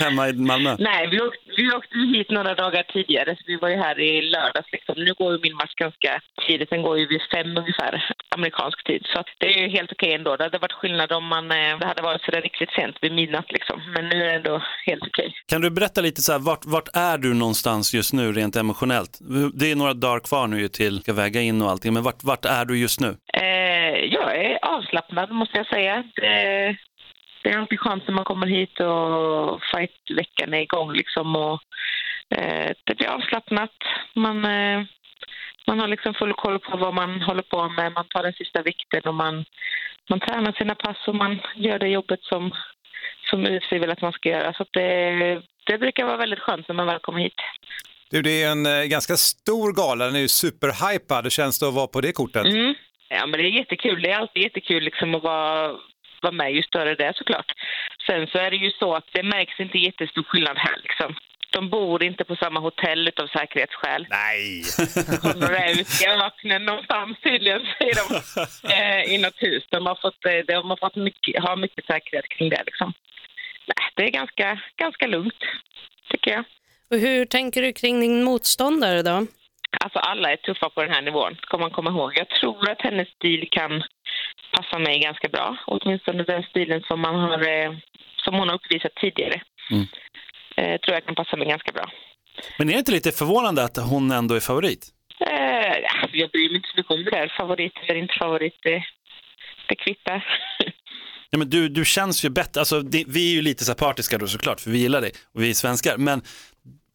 hemma 0.00 0.28
i 0.28 0.32
Malmö? 0.32 0.76
Nej, 0.78 1.02
vi 1.10 1.20
åkte, 1.20 1.40
vi 1.56 1.64
åkte 1.78 1.98
hit 2.14 2.30
några 2.30 2.54
dagar 2.54 2.82
tidigare, 2.82 3.36
så 3.36 3.42
vi 3.46 3.56
var 3.56 3.68
ju 3.68 3.76
här 3.76 4.00
i 4.00 4.22
lördags. 4.22 4.68
Liksom. 4.72 4.94
Nu 5.04 5.12
går 5.18 5.32
ju 5.32 5.38
min 5.42 5.54
match 5.54 5.74
ganska 5.74 6.10
tidigt, 6.46 6.70
den 6.70 6.82
går 6.82 6.98
ju 6.98 7.06
vid 7.06 7.20
fem 7.34 7.56
ungefär, 7.62 7.92
amerikansk 8.34 8.84
tid. 8.84 9.02
Så 9.12 9.24
det 9.38 9.46
är 9.54 9.58
ju 9.62 9.68
helt 9.68 9.92
okej 9.92 10.14
ändå. 10.14 10.36
Det 10.36 10.44
hade 10.44 10.58
varit 10.58 10.72
skillnad 10.80 11.12
om 11.12 11.26
man, 11.34 11.44
eh, 11.50 11.78
det 11.80 11.86
hade 11.86 12.02
varit 12.02 12.22
sådär 12.24 12.42
riktigt 12.42 12.70
sent 12.78 12.96
vid 13.02 13.12
midnatt 13.12 13.52
liksom. 13.56 13.76
Men 13.94 14.08
nu 14.08 14.16
är 14.22 14.26
det 14.30 14.36
ändå 14.40 14.62
helt 14.86 15.04
okej. 15.10 15.34
Kan 15.48 15.60
du 15.60 15.70
berätta 15.70 16.00
lite 16.00 16.22
så 16.22 16.32
här, 16.32 16.38
vart, 16.38 16.64
vart 16.64 16.88
är 16.94 17.18
du 17.18 17.34
någonstans 17.34 17.94
just 17.94 18.12
nu 18.12 18.32
rent 18.32 18.56
emotionellt? 18.56 19.18
Det 19.54 19.70
är 19.70 19.76
några 19.76 19.94
dagar 19.94 20.20
kvar 20.20 20.46
nu 20.46 20.68
till 20.68 21.00
ska 21.00 21.12
väga 21.12 21.40
in 21.40 21.62
och 21.62 21.70
allting, 21.70 21.92
men 21.94 22.02
vart, 22.02 22.24
vart 22.24 22.44
är 22.44 22.64
du 22.64 22.78
just 22.78 23.00
nu? 23.00 23.08
Eh, 23.32 23.65
jag 24.04 24.36
är 24.36 24.58
avslappnad 24.62 25.30
måste 25.30 25.58
jag 25.58 25.66
säga. 25.66 26.04
Det, 26.16 26.76
det 27.42 27.50
är 27.50 27.58
alltid 27.58 27.80
skönt 27.80 28.06
när 28.06 28.14
man 28.14 28.24
kommer 28.24 28.46
hit 28.46 28.80
och 28.80 29.62
fightveckan 29.62 30.54
är 30.54 30.60
igång 30.60 30.92
liksom. 30.92 31.36
Och, 31.36 31.60
eh, 32.30 32.70
det 32.84 32.94
blir 32.94 33.08
avslappnat. 33.08 33.74
Man, 34.14 34.44
eh, 34.44 34.82
man 35.66 35.80
har 35.80 35.88
liksom 35.88 36.14
full 36.14 36.32
koll 36.32 36.58
på 36.58 36.76
vad 36.76 36.94
man 36.94 37.22
håller 37.22 37.42
på 37.42 37.68
med. 37.68 37.92
Man 37.92 38.08
tar 38.08 38.22
den 38.22 38.32
sista 38.32 38.62
vikten 38.62 39.02
och 39.04 39.14
man, 39.14 39.44
man 40.10 40.20
tränar 40.20 40.52
sina 40.52 40.74
pass 40.74 41.08
och 41.08 41.14
man 41.14 41.40
gör 41.56 41.78
det 41.78 41.88
jobbet 41.88 42.22
som, 42.22 42.52
som 43.30 43.46
UFC 43.46 43.72
vill 43.72 43.90
att 43.90 44.02
man 44.02 44.12
ska 44.12 44.28
göra. 44.28 44.52
Så 44.52 44.64
det, 44.70 45.42
det 45.66 45.78
brukar 45.78 46.04
vara 46.04 46.16
väldigt 46.16 46.40
skönt 46.40 46.68
när 46.68 46.74
man 46.74 46.86
väl 46.86 46.98
kommer 46.98 47.20
hit. 47.20 47.40
Du, 48.10 48.22
det 48.22 48.42
är 48.42 48.50
en 48.50 48.66
eh, 48.66 48.84
ganska 48.84 49.16
stor 49.16 49.72
gala, 49.72 50.04
den 50.04 50.16
är 50.16 50.20
ju 50.20 50.28
superhypad. 50.28 51.24
Hur 51.24 51.30
känns 51.30 51.58
det 51.58 51.68
att 51.68 51.74
vara 51.74 51.86
på 51.86 52.00
det 52.00 52.12
kortet? 52.12 52.46
Mm. 52.46 52.74
Ja, 53.08 53.26
men 53.26 53.40
det 53.40 53.46
är 53.46 53.50
jättekul. 53.50 54.02
Det 54.02 54.10
är 54.10 54.16
alltid 54.16 54.42
jättekul 54.42 54.82
liksom 54.82 55.14
att 55.14 55.22
vara, 55.22 55.76
vara 56.22 56.32
med 56.32 56.52
ju 56.52 56.62
större 56.62 56.94
det 56.94 57.04
är 57.04 57.12
såklart. 57.12 57.52
Sen 58.06 58.26
så 58.26 58.38
är 58.38 58.50
det 58.50 58.56
ju 58.56 58.70
så 58.70 58.94
att 58.94 59.08
det 59.12 59.22
märks 59.22 59.60
inte 59.60 59.78
jättestor 59.78 60.22
skillnad 60.22 60.58
här 60.58 60.76
liksom. 60.82 61.14
De 61.50 61.70
bor 61.70 62.02
inte 62.02 62.24
på 62.24 62.36
samma 62.36 62.60
hotell 62.60 63.08
utav 63.08 63.26
säkerhetsskäl. 63.26 64.06
Nej! 64.10 64.62
Kommer 65.22 65.70
ut 65.80 66.02
i 66.02 66.06
öknen 66.06 66.64
någonstans 66.64 67.18
tydligen, 67.22 67.60
säger 67.78 67.94
de, 67.94 68.06
eh, 68.74 69.14
i 69.14 69.18
något 69.18 69.42
hus. 69.42 69.64
De 69.70 69.86
har 69.86 69.94
fått, 69.94 70.24
eh, 70.24 70.38
de 70.46 70.70
har 70.70 70.76
fått 70.76 70.96
mycket, 70.96 71.42
ha 71.42 71.56
mycket 71.56 71.86
säkerhet 71.86 72.28
kring 72.28 72.50
det 72.50 72.62
liksom. 72.66 72.92
Nej, 73.66 73.90
det 73.94 74.02
är 74.02 74.10
ganska, 74.10 74.60
ganska 74.76 75.06
lugnt, 75.06 75.44
tycker 76.10 76.30
jag. 76.30 76.44
Och 76.90 76.98
hur 76.98 77.24
tänker 77.24 77.62
du 77.62 77.72
kring 77.72 78.00
din 78.00 78.24
motståndare 78.24 79.02
då? 79.02 79.26
Alltså 79.80 79.98
alla 79.98 80.32
är 80.32 80.36
tuffa 80.36 80.70
på 80.70 80.82
den 80.82 80.92
här 80.92 81.02
nivån, 81.02 81.36
ska 81.42 81.58
man 81.58 81.70
komma 81.70 81.90
ihåg. 81.90 82.12
Jag 82.16 82.28
tror 82.28 82.70
att 82.70 82.82
hennes 82.82 83.08
stil 83.08 83.48
kan 83.50 83.82
passa 84.56 84.78
mig 84.78 84.98
ganska 84.98 85.28
bra. 85.28 85.56
Åtminstone 85.66 86.22
den 86.22 86.42
stilen 86.42 86.82
som, 86.88 87.00
man 87.00 87.14
har, 87.14 87.38
eh, 87.38 87.72
som 88.16 88.34
hon 88.34 88.48
har 88.48 88.54
uppvisat 88.54 88.94
tidigare. 88.94 89.42
Mm. 89.70 89.86
Eh, 90.56 90.80
tror 90.80 90.94
jag 90.94 91.04
kan 91.04 91.14
passa 91.14 91.36
mig 91.36 91.48
ganska 91.48 91.72
bra. 91.72 91.90
Men 92.58 92.68
är 92.68 92.72
det 92.72 92.78
inte 92.78 92.92
lite 92.92 93.12
förvånande 93.12 93.64
att 93.64 93.76
hon 93.76 94.10
ändå 94.10 94.34
är 94.34 94.40
favorit? 94.40 94.82
Eh, 95.20 95.76
ja, 95.82 96.08
jag 96.12 96.30
bryr 96.30 96.48
mig 96.48 96.56
inte 96.56 96.68
så 96.68 96.76
mycket 96.76 96.92
om 96.92 97.04
det 97.04 97.10
där. 97.10 97.34
Favorit 97.36 97.72
eller 97.82 98.00
inte 98.00 98.14
favorit. 98.18 98.58
Det, 98.62 98.84
det 99.68 99.76
kvittar. 99.76 100.26
Ja, 101.30 101.38
men 101.38 101.50
du, 101.50 101.68
du 101.68 101.84
känns 101.84 102.24
ju 102.24 102.30
bättre, 102.30 102.60
alltså, 102.60 102.80
det, 102.80 103.04
vi 103.06 103.30
är 103.30 103.34
ju 103.34 103.42
lite 103.42 103.64
så 103.64 103.74
partiska 103.74 104.18
då 104.18 104.26
såklart, 104.26 104.60
för 104.60 104.70
vi 104.70 104.78
gillar 104.78 105.00
dig 105.00 105.12
och 105.34 105.42
vi 105.42 105.50
är 105.50 105.54
svenskar, 105.54 105.96
men 105.96 106.22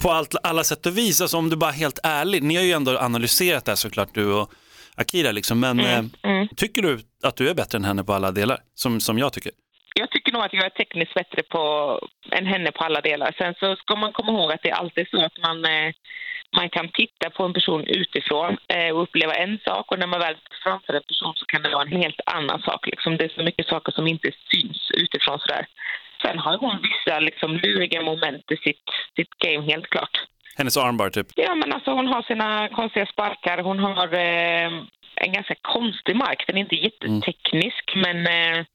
på 0.02 0.12
allt, 0.12 0.36
alla 0.44 0.64
sätt 0.64 0.86
och 0.86 0.98
vis, 0.98 1.22
alltså, 1.22 1.38
om 1.38 1.50
du 1.50 1.56
bara 1.56 1.70
är 1.70 1.76
helt 1.76 2.00
ärlig, 2.04 2.44
ni 2.44 2.56
har 2.56 2.64
ju 2.64 2.72
ändå 2.72 2.98
analyserat 2.98 3.66
det 3.66 3.72
här 3.72 3.76
såklart 3.76 4.14
du 4.14 4.34
och 4.34 4.52
Akira, 4.96 5.32
liksom, 5.32 5.60
men 5.60 5.80
Mm, 5.80 6.10
eh, 6.24 6.48
tycker 6.56 6.82
du 6.82 7.00
att 7.24 7.36
du 7.36 7.50
är 7.50 7.54
bättre 7.54 7.78
än 7.78 7.86
henne 7.86 8.04
på 8.04 8.14
alla 8.14 8.32
delar, 8.32 8.58
som, 8.74 9.00
som 9.00 9.18
jag 9.18 9.34
tycker? 9.34 9.52
Jag 9.96 10.10
tycker 10.12 10.32
nog 10.32 10.44
att 10.44 10.54
jag 10.54 10.66
är 10.66 10.70
tekniskt 10.70 11.14
bättre 11.14 11.44
på, 11.44 11.64
än 12.32 12.46
henne 12.46 12.72
på 12.72 12.84
alla 12.84 13.02
delar. 13.02 13.36
Sen 13.38 13.54
så 13.60 13.76
ska 13.76 13.96
man 13.96 14.14
komma 14.14 14.32
ihåg 14.32 14.52
att 14.52 14.64
det 14.64 14.70
är 14.70 14.76
alltid 14.76 15.08
så 15.10 15.26
att 15.26 15.38
man, 15.42 15.66
eh, 15.66 15.94
man 16.56 16.70
kan 16.70 16.90
titta 16.90 17.30
på 17.30 17.44
en 17.44 17.54
person 17.54 17.84
utifrån 17.84 18.58
eh, 18.68 18.90
och 18.96 19.04
uppleva 19.04 19.34
en 19.34 19.60
sak 19.66 19.92
och 19.92 20.00
när 20.00 20.08
man 20.08 20.20
väl 20.20 20.36
framför 20.64 20.94
en 20.94 21.04
person 21.04 21.34
så 21.36 21.46
kan 21.46 21.62
det 21.62 21.70
vara 21.70 21.88
en 21.88 22.02
helt 22.02 22.22
annan 22.26 22.62
sak. 22.62 22.88
Liksom. 22.88 23.18
Det 23.18 23.24
är 23.24 23.34
så 23.38 23.44
mycket 23.44 23.68
saker 23.68 23.92
som 23.92 24.08
inte 24.08 24.32
syns 24.52 24.92
utifrån 25.04 25.40
sådär. 25.40 25.68
Sen 26.22 26.40
har 26.40 26.58
hon 26.58 26.78
vissa 26.82 27.20
liksom, 27.20 27.58
luriga 27.58 28.02
moment 28.02 28.52
i 28.52 28.58
sitt, 28.58 28.84
sitt 29.16 29.30
game, 29.30 29.72
helt 29.72 29.88
klart. 29.88 30.26
Hennes 30.58 30.78
armbar 30.78 31.10
typ. 31.10 31.28
Ja, 31.36 31.56
men 31.56 31.74
alltså 31.74 31.92
hon 31.92 32.08
har 32.08 32.22
sina 32.22 32.70
konstiga 32.70 33.06
sparkar. 33.06 33.58
Hon 33.58 33.80
har 33.80 34.14
eh, 34.14 34.72
en 35.16 35.34
ganska 35.34 35.56
konstig 35.62 36.16
mark. 36.16 36.44
Den 36.48 36.58
är 36.58 36.62
inte 36.62 36.76
jätteteknisk, 36.76 37.92
men, 37.96 38.18
eh, 38.28 38.66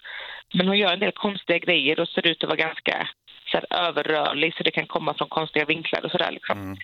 men 0.55 0.69
hon 0.69 0.79
gör 0.79 0.93
en 0.93 1.01
del 1.01 1.13
konstiga 1.13 1.59
grejer 1.59 2.01
och 2.01 2.09
ser 2.09 2.27
ut 2.27 2.43
att 2.43 2.49
vara 2.49 2.67
ganska 2.69 3.09
så 3.51 3.59
här, 3.59 3.89
överrörlig 3.89 4.55
så 4.55 4.63
det 4.63 4.71
kan 4.71 4.87
komma 4.87 5.15
från 5.15 5.29
konstiga 5.29 5.65
vinklar 5.65 6.05
och 6.05 6.11
sådär. 6.11 6.33
Liksom. 6.33 6.77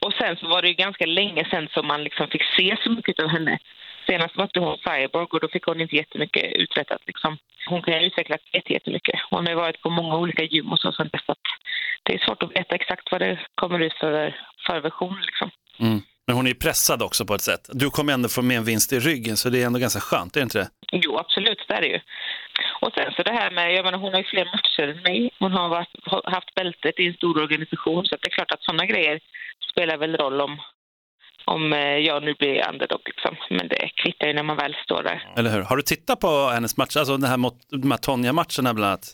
Och 0.00 0.12
sen 0.12 0.36
så 0.36 0.48
var 0.48 0.62
det 0.62 0.68
ju 0.68 0.74
ganska 0.74 1.06
länge 1.06 1.44
sen 1.50 1.68
som 1.74 1.86
man 1.86 2.04
liksom 2.04 2.28
fick 2.28 2.42
se 2.56 2.76
så 2.82 2.90
mycket 2.90 3.20
av 3.22 3.28
henne. 3.28 3.58
Senast 4.06 4.36
mötte 4.36 4.60
hon 4.60 4.78
Cyborg 4.78 5.26
och 5.30 5.40
då 5.40 5.48
fick 5.48 5.64
hon 5.64 5.80
inte 5.80 5.96
jättemycket 5.96 6.52
uträttat. 6.52 7.02
Liksom. 7.06 7.38
Hon 7.66 7.82
kan 7.82 7.94
utvecklas 7.94 8.40
jätte- 8.52 8.72
jättemycket. 8.72 9.20
Hon 9.30 9.46
har 9.46 9.54
varit 9.54 9.82
på 9.82 9.90
många 9.90 10.16
olika 10.16 10.42
gym 10.42 10.72
och 10.72 10.78
så 10.78 10.92
sen 10.92 11.08
dess 11.12 11.22
att 11.26 11.38
det 12.02 12.14
är 12.14 12.18
svårt 12.18 12.42
att 12.42 12.56
veta 12.56 12.74
exakt 12.74 13.12
vad 13.12 13.20
det 13.20 13.38
kommer 13.54 13.80
ut 13.80 13.94
för, 13.94 14.36
för 14.66 14.80
version. 14.80 15.16
Liksom. 15.26 15.50
Mm. 15.78 16.00
Men 16.26 16.36
hon 16.36 16.46
är 16.46 16.54
pressad 16.54 17.02
också 17.02 17.26
på 17.26 17.34
ett 17.34 17.40
sätt. 17.40 17.68
Du 17.72 17.90
kommer 17.90 18.12
ändå 18.12 18.28
få 18.28 18.42
med 18.42 18.56
en 18.56 18.64
vinst 18.64 18.92
i 18.92 18.98
ryggen, 18.98 19.36
så 19.36 19.48
det 19.50 19.62
är 19.62 19.66
ändå 19.66 19.78
ganska 19.78 20.00
skönt, 20.00 20.36
är 20.36 20.40
det 20.40 20.42
inte 20.42 20.58
det? 20.58 20.68
Jo, 20.92 21.18
absolut, 21.18 21.64
det 21.68 21.74
är 21.74 21.80
det 21.80 21.86
ju. 21.88 22.00
Och 22.80 22.92
sen 22.94 23.12
så 23.16 23.22
det 23.22 23.32
här 23.32 23.50
med, 23.50 23.74
jag 23.74 23.84
menar 23.84 23.98
hon 23.98 24.12
har 24.12 24.20
ju 24.20 24.24
fler 24.24 24.44
matcher 24.44 24.88
än 24.88 25.02
mig. 25.02 25.30
Hon 25.38 25.52
har 25.52 25.68
varit, 25.68 25.88
haft 26.24 26.54
bältet 26.54 27.00
i 27.00 27.06
en 27.06 27.14
stor 27.14 27.42
organisation 27.42 28.04
så 28.04 28.16
det 28.20 28.28
är 28.28 28.34
klart 28.34 28.52
att 28.52 28.62
sådana 28.62 28.86
grejer 28.86 29.20
spelar 29.70 29.96
väl 29.96 30.16
roll 30.16 30.40
om, 30.40 30.60
om 31.44 31.72
eh, 31.72 31.98
jag 31.98 32.22
nu 32.22 32.34
blir 32.34 32.68
underdog 32.68 33.00
liksom. 33.04 33.36
Men 33.50 33.68
det 33.68 33.90
kvittar 33.94 34.26
ju 34.26 34.32
när 34.32 34.42
man 34.42 34.56
väl 34.56 34.76
står 34.84 35.02
där. 35.02 35.28
Eller 35.36 35.50
hur? 35.50 35.62
Har 35.62 35.76
du 35.76 35.82
tittat 35.82 36.20
på 36.20 36.50
hennes 36.54 36.76
matcher, 36.76 36.98
alltså 36.98 37.16
den 37.16 37.30
här 37.30 37.36
mot, 37.36 37.54
de 37.70 37.90
här 37.90 37.98
Tonja-matcherna 37.98 38.74
bland 38.74 38.90
annat, 38.90 39.06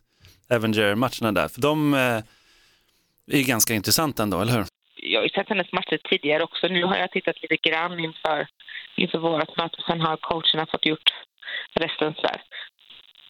Avenger-matcherna 0.51 1.33
där, 1.33 1.49
för 1.49 1.61
de 1.61 1.95
eh, 1.95 3.38
är 3.38 3.49
ganska 3.49 3.75
intressanta 3.75 4.23
ändå, 4.23 4.40
eller 4.40 4.53
hur? 4.53 4.64
Jag 5.03 5.21
har 5.21 5.25
ju 5.25 5.31
sett 5.31 5.49
hennes 5.49 5.73
matcher 5.73 5.99
tidigare 6.05 6.43
också. 6.43 6.69
Nu 6.69 6.85
har 6.85 6.97
jag 6.97 7.11
tittat 7.11 7.43
lite 7.43 7.57
grann 7.57 8.01
inför, 8.01 8.47
inför 8.97 9.19
vårt 9.19 9.57
möte. 9.57 9.83
Sen 9.87 10.01
har 10.01 10.16
coacherna 10.16 10.66
fått 10.66 10.87
gjort 10.87 11.11
resten 11.75 12.14
så 12.14 12.23
där. 12.23 12.43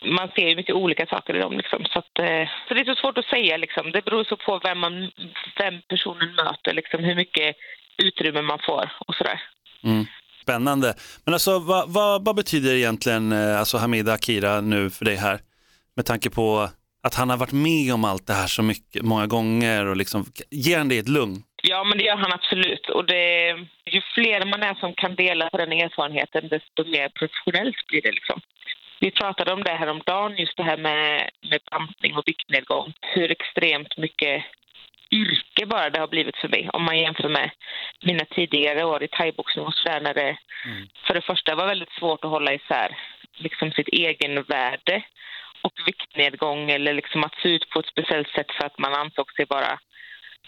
Man 0.05 0.29
ser 0.29 0.49
ju 0.49 0.57
mycket 0.57 0.75
olika 0.75 1.07
saker 1.07 1.37
i 1.37 1.39
dem. 1.39 1.57
Liksom. 1.57 1.85
Så, 1.85 1.99
att, 1.99 2.19
eh, 2.19 2.49
så 2.69 2.75
det 2.75 2.81
är 2.81 2.95
så 2.95 3.01
svårt 3.01 3.19
att 3.19 3.25
säga. 3.25 3.57
Liksom. 3.57 3.93
Det 3.93 4.05
beror 4.05 4.25
så 4.25 4.37
på 4.37 4.61
vem, 4.65 4.79
man, 4.79 5.11
vem 5.59 5.81
personen 5.89 6.35
möter, 6.35 6.75
liksom, 6.75 7.05
hur 7.05 7.15
mycket 7.15 7.57
utrymme 8.03 8.43
man 8.43 8.59
får 8.67 8.93
och 9.07 9.15
sådär. 9.15 9.41
Mm. 9.85 10.07
Spännande. 10.43 10.95
Men 11.25 11.35
alltså 11.35 11.59
vad, 11.59 11.93
vad, 11.93 12.25
vad 12.25 12.37
betyder 12.37 12.75
egentligen 12.75 13.33
eh, 13.33 13.59
alltså 13.59 13.79
Hamida 13.79 14.13
Akira 14.13 14.61
nu 14.61 14.91
för 14.91 15.05
dig 15.05 15.17
här? 15.17 15.41
Med 15.97 16.07
tanke 16.07 16.31
på 16.31 16.69
att 17.03 17.15
han 17.15 17.31
har 17.31 17.37
varit 17.37 17.53
med 17.53 17.95
om 17.95 18.05
allt 18.05 18.27
det 18.27 18.33
här 18.33 18.47
så 18.47 18.63
mycket, 18.63 19.03
många 19.03 19.27
gånger 19.27 19.87
och 19.87 19.97
liksom, 19.97 20.25
ger 20.51 20.79
han 20.79 20.89
dig 20.89 20.99
ett 20.99 21.09
lugn? 21.09 21.43
Ja, 21.63 21.85
men 21.85 21.99
det 21.99 22.05
gör 22.05 22.17
han 22.17 22.33
absolut. 22.33 22.89
Och 22.89 23.05
det, 23.07 23.49
ju 23.95 24.01
fler 24.15 24.45
man 24.45 24.63
är 24.63 24.75
som 24.75 24.95
kan 24.95 25.15
dela 25.15 25.51
på 25.51 25.57
den 25.57 25.73
erfarenheten, 25.73 26.49
desto 26.49 26.85
mer 26.85 27.09
professionellt 27.09 27.87
blir 27.89 28.03
det. 28.03 28.13
Liksom. 28.13 28.41
Vi 29.01 29.11
pratade 29.11 29.53
om 29.53 29.63
det 29.65 29.71
här 29.71 29.87
om 29.87 30.03
dagen, 30.07 30.37
just 30.37 30.57
det 30.57 30.63
här 30.63 30.77
med, 30.77 31.31
med 31.51 31.61
bantning 31.71 32.17
och 32.17 32.23
viktnedgång. 32.27 32.93
Hur 33.01 33.31
extremt 33.31 33.97
mycket 33.97 34.45
yrke 35.11 35.67
bara 35.67 35.91
det 35.91 36.01
har 36.01 36.09
blivit 36.09 36.37
för 36.37 36.49
mig 36.49 36.71
om 36.73 36.85
man 36.85 36.99
jämför 36.99 37.29
med 37.29 37.51
mina 38.03 38.25
tidigare 38.25 38.85
år 38.85 39.03
i 39.03 39.09
thaiboxning 39.09 39.65
och 39.65 39.75
sådär 39.75 40.01
när 40.01 40.15
det 40.15 40.37
för 41.07 41.15
det 41.15 41.21
första 41.21 41.55
var 41.55 41.67
väldigt 41.67 41.93
svårt 41.93 42.25
att 42.25 42.31
hålla 42.31 42.55
isär 42.55 42.97
liksom 43.37 43.73
sitt 43.73 43.89
egenvärde 43.89 45.03
och 45.63 45.73
viktnedgång 45.87 46.71
eller 46.71 46.95
liksom 46.95 47.25
att 47.25 47.35
se 47.43 47.49
ut 47.49 47.71
på 47.71 47.81
ett 47.81 47.87
speciellt 47.87 48.29
sätt 48.29 48.53
för 48.53 48.67
att 48.67 48.79
man 48.79 48.95
ansåg 48.95 49.33
sig 49.33 49.47
vara 49.49 49.79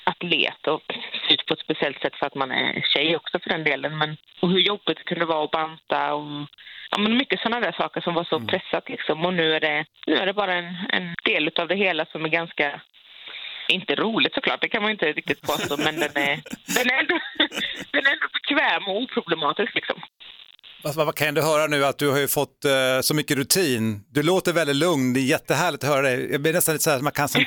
atlet 0.04 0.66
och 0.66 0.82
se 1.28 1.34
ut 1.34 1.46
på 1.46 1.54
ett 1.54 1.60
speciellt 1.60 2.00
sätt 2.00 2.16
för 2.16 2.26
att 2.26 2.34
man 2.34 2.50
är 2.50 2.80
tjej 2.80 3.16
också 3.16 3.38
för 3.38 3.50
den 3.50 3.64
delen. 3.64 3.98
Men, 3.98 4.16
och 4.40 4.50
hur 4.50 4.58
jobbigt 4.58 4.98
det 4.98 5.04
kunde 5.04 5.24
vara 5.24 5.44
att 5.44 5.50
banta 5.50 6.14
och 6.14 6.46
ja, 6.90 6.98
men 6.98 7.16
mycket 7.16 7.40
sådana 7.40 7.60
där 7.60 7.72
saker 7.72 8.00
som 8.00 8.14
var 8.14 8.24
så 8.24 8.40
pressat 8.40 8.88
liksom. 8.88 9.26
Och 9.26 9.34
nu 9.34 9.54
är 9.54 9.60
det, 9.60 9.84
nu 10.06 10.14
är 10.14 10.26
det 10.26 10.32
bara 10.32 10.54
en, 10.54 10.76
en 10.92 11.14
del 11.24 11.50
av 11.56 11.68
det 11.68 11.76
hela 11.76 12.06
som 12.06 12.24
är 12.24 12.28
ganska 12.28 12.80
inte 13.68 13.94
roligt 13.94 14.34
såklart, 14.34 14.60
det 14.60 14.68
kan 14.68 14.82
man 14.82 14.90
inte 14.90 15.06
riktigt 15.06 15.40
påstå, 15.40 15.76
men 15.76 16.00
den 16.00 16.16
är, 16.16 16.42
den 16.74 16.86
är, 16.90 16.98
ändå, 17.00 17.18
den 17.92 18.06
är 18.06 18.12
ändå 18.12 18.28
bekväm 18.32 18.88
och 18.88 19.02
oproblematisk 19.02 19.74
liksom. 19.74 20.00
Vad, 20.82 20.94
vad 20.94 21.14
kan 21.14 21.34
du 21.34 21.42
höra 21.42 21.66
nu 21.66 21.84
att 21.84 21.98
du 21.98 22.10
har 22.10 22.18
ju 22.18 22.28
fått 22.28 22.64
eh, 22.64 23.00
så 23.02 23.14
mycket 23.14 23.36
rutin. 23.36 24.04
Du 24.10 24.22
låter 24.22 24.52
väldigt 24.52 24.76
lugn, 24.76 25.12
det 25.12 25.20
är 25.20 25.24
jättehärligt 25.24 25.84
att 25.84 25.90
höra 25.90 26.02
dig. 26.02 26.32
Jag 26.32 26.40
blir 26.40 26.52
nästan 26.52 26.74
lite 26.74 26.84
så 26.84 26.90
här, 26.90 27.00
man 27.00 27.12
kan 27.12 27.28
som, 27.28 27.44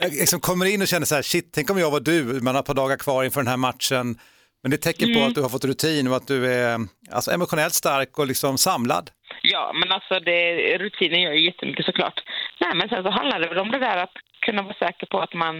liksom 0.00 0.40
kommer 0.40 0.66
in 0.66 0.82
och 0.82 0.88
känner 0.88 1.06
så 1.06 1.14
här, 1.14 1.22
shit, 1.22 1.50
tänk 1.54 1.70
om 1.70 1.78
jag 1.78 1.90
var 1.90 2.00
du, 2.00 2.22
man 2.42 2.54
har 2.54 2.62
ett 2.62 2.66
par 2.66 2.74
dagar 2.74 2.96
kvar 2.96 3.24
inför 3.24 3.40
den 3.40 3.48
här 3.48 3.56
matchen. 3.56 4.18
Men 4.62 4.70
det 4.70 4.76
är 4.76 4.92
tecken 4.92 5.14
på 5.14 5.20
att 5.20 5.34
du 5.34 5.42
har 5.42 5.48
fått 5.48 5.64
rutin 5.64 6.08
och 6.08 6.16
att 6.16 6.28
du 6.28 6.54
är 6.54 6.80
alltså, 7.10 7.30
emotionellt 7.30 7.74
stark 7.74 8.18
och 8.18 8.26
liksom 8.26 8.58
samlad. 8.58 9.10
Ja, 9.42 9.72
men 9.74 9.92
alltså 9.92 10.20
det, 10.20 10.78
rutinen 10.78 11.22
gör 11.22 11.32
ju 11.32 11.44
jättemycket 11.44 11.86
såklart. 11.86 12.20
Nej, 12.60 12.74
men 12.74 12.88
sen 12.88 13.02
så 13.02 13.10
handlar 13.10 13.40
det 13.40 13.48
väl 13.48 13.58
om 13.58 13.70
det 13.70 13.78
där 13.78 13.96
att 13.96 14.16
kunna 14.46 14.62
vara 14.62 14.74
säker 14.84 15.06
på 15.12 15.18
att 15.20 15.34
man, 15.34 15.56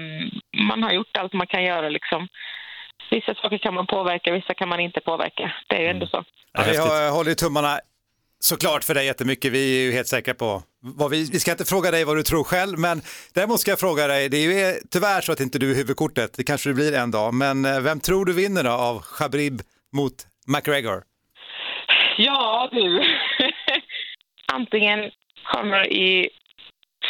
man 0.70 0.83
har 0.83 0.92
gjort 0.92 1.16
allt 1.16 1.33
man 1.33 1.46
kan 1.46 1.64
göra 1.64 1.88
liksom. 1.88 2.29
Vissa 3.11 3.35
saker 3.35 3.59
kan 3.59 3.75
man 3.75 3.87
påverka, 3.87 4.33
vissa 4.33 4.55
kan 4.55 4.68
man 4.68 4.81
inte 4.81 5.01
påverka. 5.01 5.53
Det 5.68 5.77
är 5.77 5.83
ju 5.83 5.88
ändå 5.88 6.07
så. 6.07 6.25
Ja, 6.53 6.64
vi 6.70 6.77
har, 6.77 7.11
håller 7.11 7.35
tummarna 7.35 7.72
såklart 8.40 8.85
för 8.85 8.94
dig 8.94 9.07
jättemycket, 9.07 9.53
vi 9.53 9.79
är 9.79 9.85
ju 9.85 9.92
helt 9.92 10.09
säkra 10.09 10.35
på 10.35 10.62
vad 10.81 11.11
vi, 11.11 11.31
vi 11.33 11.40
ska 11.40 11.51
inte 11.51 11.64
fråga 11.64 11.90
dig 11.90 12.05
vad 12.05 12.16
du 12.16 12.22
tror 12.22 12.44
själv, 12.44 12.79
men 12.79 13.01
däremot 13.35 13.61
ska 13.61 13.70
jag 13.70 13.81
fråga 13.81 14.07
dig, 14.07 14.29
det 14.29 14.37
är 14.37 14.42
ju 14.42 14.75
tyvärr 14.90 15.20
så 15.20 15.33
att 15.33 15.40
inte 15.40 15.59
du 15.59 15.70
är 15.70 15.75
huvudkortet, 15.75 16.35
det 16.37 16.44
kanske 16.44 16.70
det 16.70 16.75
blir 16.75 16.94
en 16.94 17.11
dag, 17.11 17.35
men 17.35 17.64
eh, 17.64 17.81
vem 17.81 18.01
tror 18.01 18.25
du 18.25 18.33
vinner 18.33 18.64
då 18.64 18.70
av 18.70 19.01
Khabib 19.18 19.61
mot 19.92 20.12
McGregor? 20.46 21.03
Ja, 22.16 22.68
du. 22.72 23.03
Antingen 24.53 25.11
kommer 25.53 25.92
i 25.92 26.29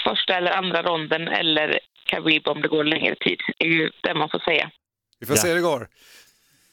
första 0.08 0.32
eller 0.38 0.50
andra 0.50 0.82
ronden 0.82 1.28
eller 1.28 1.78
Khabib 2.10 2.48
om 2.48 2.62
det 2.62 2.68
går 2.68 2.84
längre 2.84 3.14
tid. 3.24 3.38
Det 3.58 3.64
är 3.66 3.70
ju 3.70 3.90
det 4.02 4.14
man 4.14 4.28
får 4.28 4.38
säga. 4.38 4.70
Vi 5.20 5.26
får 5.26 5.36
Ja. 5.36 5.42
se 5.42 5.48
hur 5.48 5.54
det 5.54 5.60
går. 5.72 5.88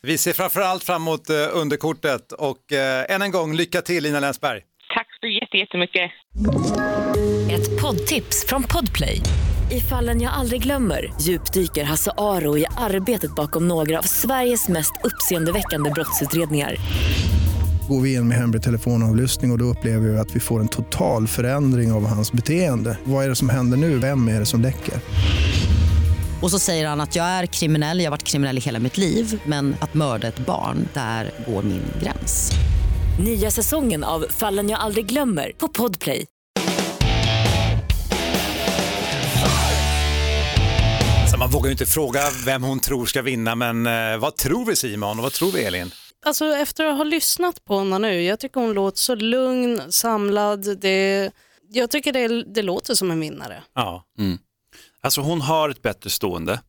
Vi 0.01 0.17
ser 0.17 0.33
framförallt 0.33 0.83
fram 0.83 1.01
emot 1.01 1.29
eh, 1.29 1.35
underkortet 1.61 2.31
och 2.31 2.71
eh, 2.71 3.05
än 3.15 3.21
en 3.21 3.31
gång 3.31 3.55
lycka 3.55 3.81
till 3.81 4.03
Lina 4.03 4.19
Länsberg. 4.19 4.61
Tack 4.95 5.07
så 5.21 5.27
jätte- 5.27 5.57
jättemycket. 5.57 6.11
Ett 7.51 7.81
poddtips 7.81 8.45
från 8.47 8.63
Podplay. 8.63 9.19
I 9.71 9.79
fallen 9.81 10.21
jag 10.21 10.33
aldrig 10.33 10.61
glömmer 10.63 11.11
djupdyker 11.21 11.83
Hasse 11.83 12.11
Aro 12.17 12.57
i 12.57 12.65
arbetet 12.77 13.35
bakom 13.35 13.67
några 13.67 13.97
av 13.99 14.01
Sveriges 14.03 14.67
mest 14.69 14.93
uppseendeväckande 15.03 15.89
brottsutredningar. 15.89 16.75
Går 17.89 18.01
vi 18.01 18.13
in 18.13 18.27
med 18.27 18.37
hemlig 18.37 18.63
telefonavlyssning 18.63 19.51
och, 19.51 19.55
och 19.55 19.59
då 19.59 19.65
upplever 19.65 20.09
vi 20.09 20.17
att 20.17 20.35
vi 20.35 20.39
får 20.39 20.59
en 20.59 20.67
total 20.67 21.27
förändring 21.27 21.91
av 21.91 22.05
hans 22.07 22.31
beteende. 22.31 22.97
Vad 23.03 23.25
är 23.25 23.29
det 23.29 23.35
som 23.35 23.49
händer 23.49 23.77
nu? 23.77 23.97
Vem 23.97 24.27
är 24.27 24.39
det 24.39 24.45
som 24.45 24.61
läcker? 24.61 24.93
Och 26.41 26.51
så 26.51 26.59
säger 26.59 26.87
han 26.87 27.01
att 27.01 27.15
jag 27.15 27.25
är 27.25 27.45
kriminell, 27.45 27.99
jag 27.99 28.05
har 28.05 28.11
varit 28.11 28.23
kriminell 28.23 28.57
i 28.57 28.61
hela 28.61 28.79
mitt 28.79 28.97
liv 28.97 29.41
men 29.45 29.75
att 29.79 29.93
mörda 29.93 30.27
ett 30.27 30.45
barn, 30.45 30.87
där 30.93 31.31
går 31.47 31.63
min 31.63 31.83
gräns. 32.03 32.51
Nya 33.19 33.51
säsongen 33.51 34.03
av 34.03 34.25
Fallen 34.29 34.69
jag 34.69 34.79
aldrig 34.79 35.05
glömmer 35.05 35.51
på 35.57 35.67
Podplay. 35.67 36.25
Så 41.31 41.37
man 41.37 41.49
vågar 41.49 41.65
ju 41.65 41.71
inte 41.71 41.85
fråga 41.85 42.19
vem 42.45 42.63
hon 42.63 42.79
tror 42.79 43.05
ska 43.05 43.21
vinna, 43.21 43.55
men 43.55 43.87
eh, 43.87 44.17
vad 44.19 44.35
tror 44.35 44.65
vi 44.65 44.75
Simon 44.75 45.17
och 45.17 45.23
vad 45.23 45.33
tror 45.33 45.51
vi 45.51 45.63
Elin? 45.63 45.91
Alltså 46.25 46.45
efter 46.45 46.85
att 46.85 46.97
ha 46.97 47.03
lyssnat 47.03 47.65
på 47.65 47.79
henne 47.79 47.99
nu, 47.99 48.21
jag 48.21 48.39
tycker 48.39 48.61
hon 48.61 48.73
låter 48.73 48.97
så 48.97 49.15
lugn, 49.15 49.81
samlad. 49.91 50.77
Det, 50.79 51.31
jag 51.69 51.89
tycker 51.89 52.13
det, 52.13 52.43
det 52.43 52.61
låter 52.61 52.95
som 52.95 53.11
en 53.11 53.19
vinnare. 53.19 53.63
Ja. 53.75 54.03
Alltså 55.01 55.21
hon 55.21 55.41
har 55.41 55.69
ett 55.69 55.81
bättre 55.81 56.09
stående, 56.09 56.61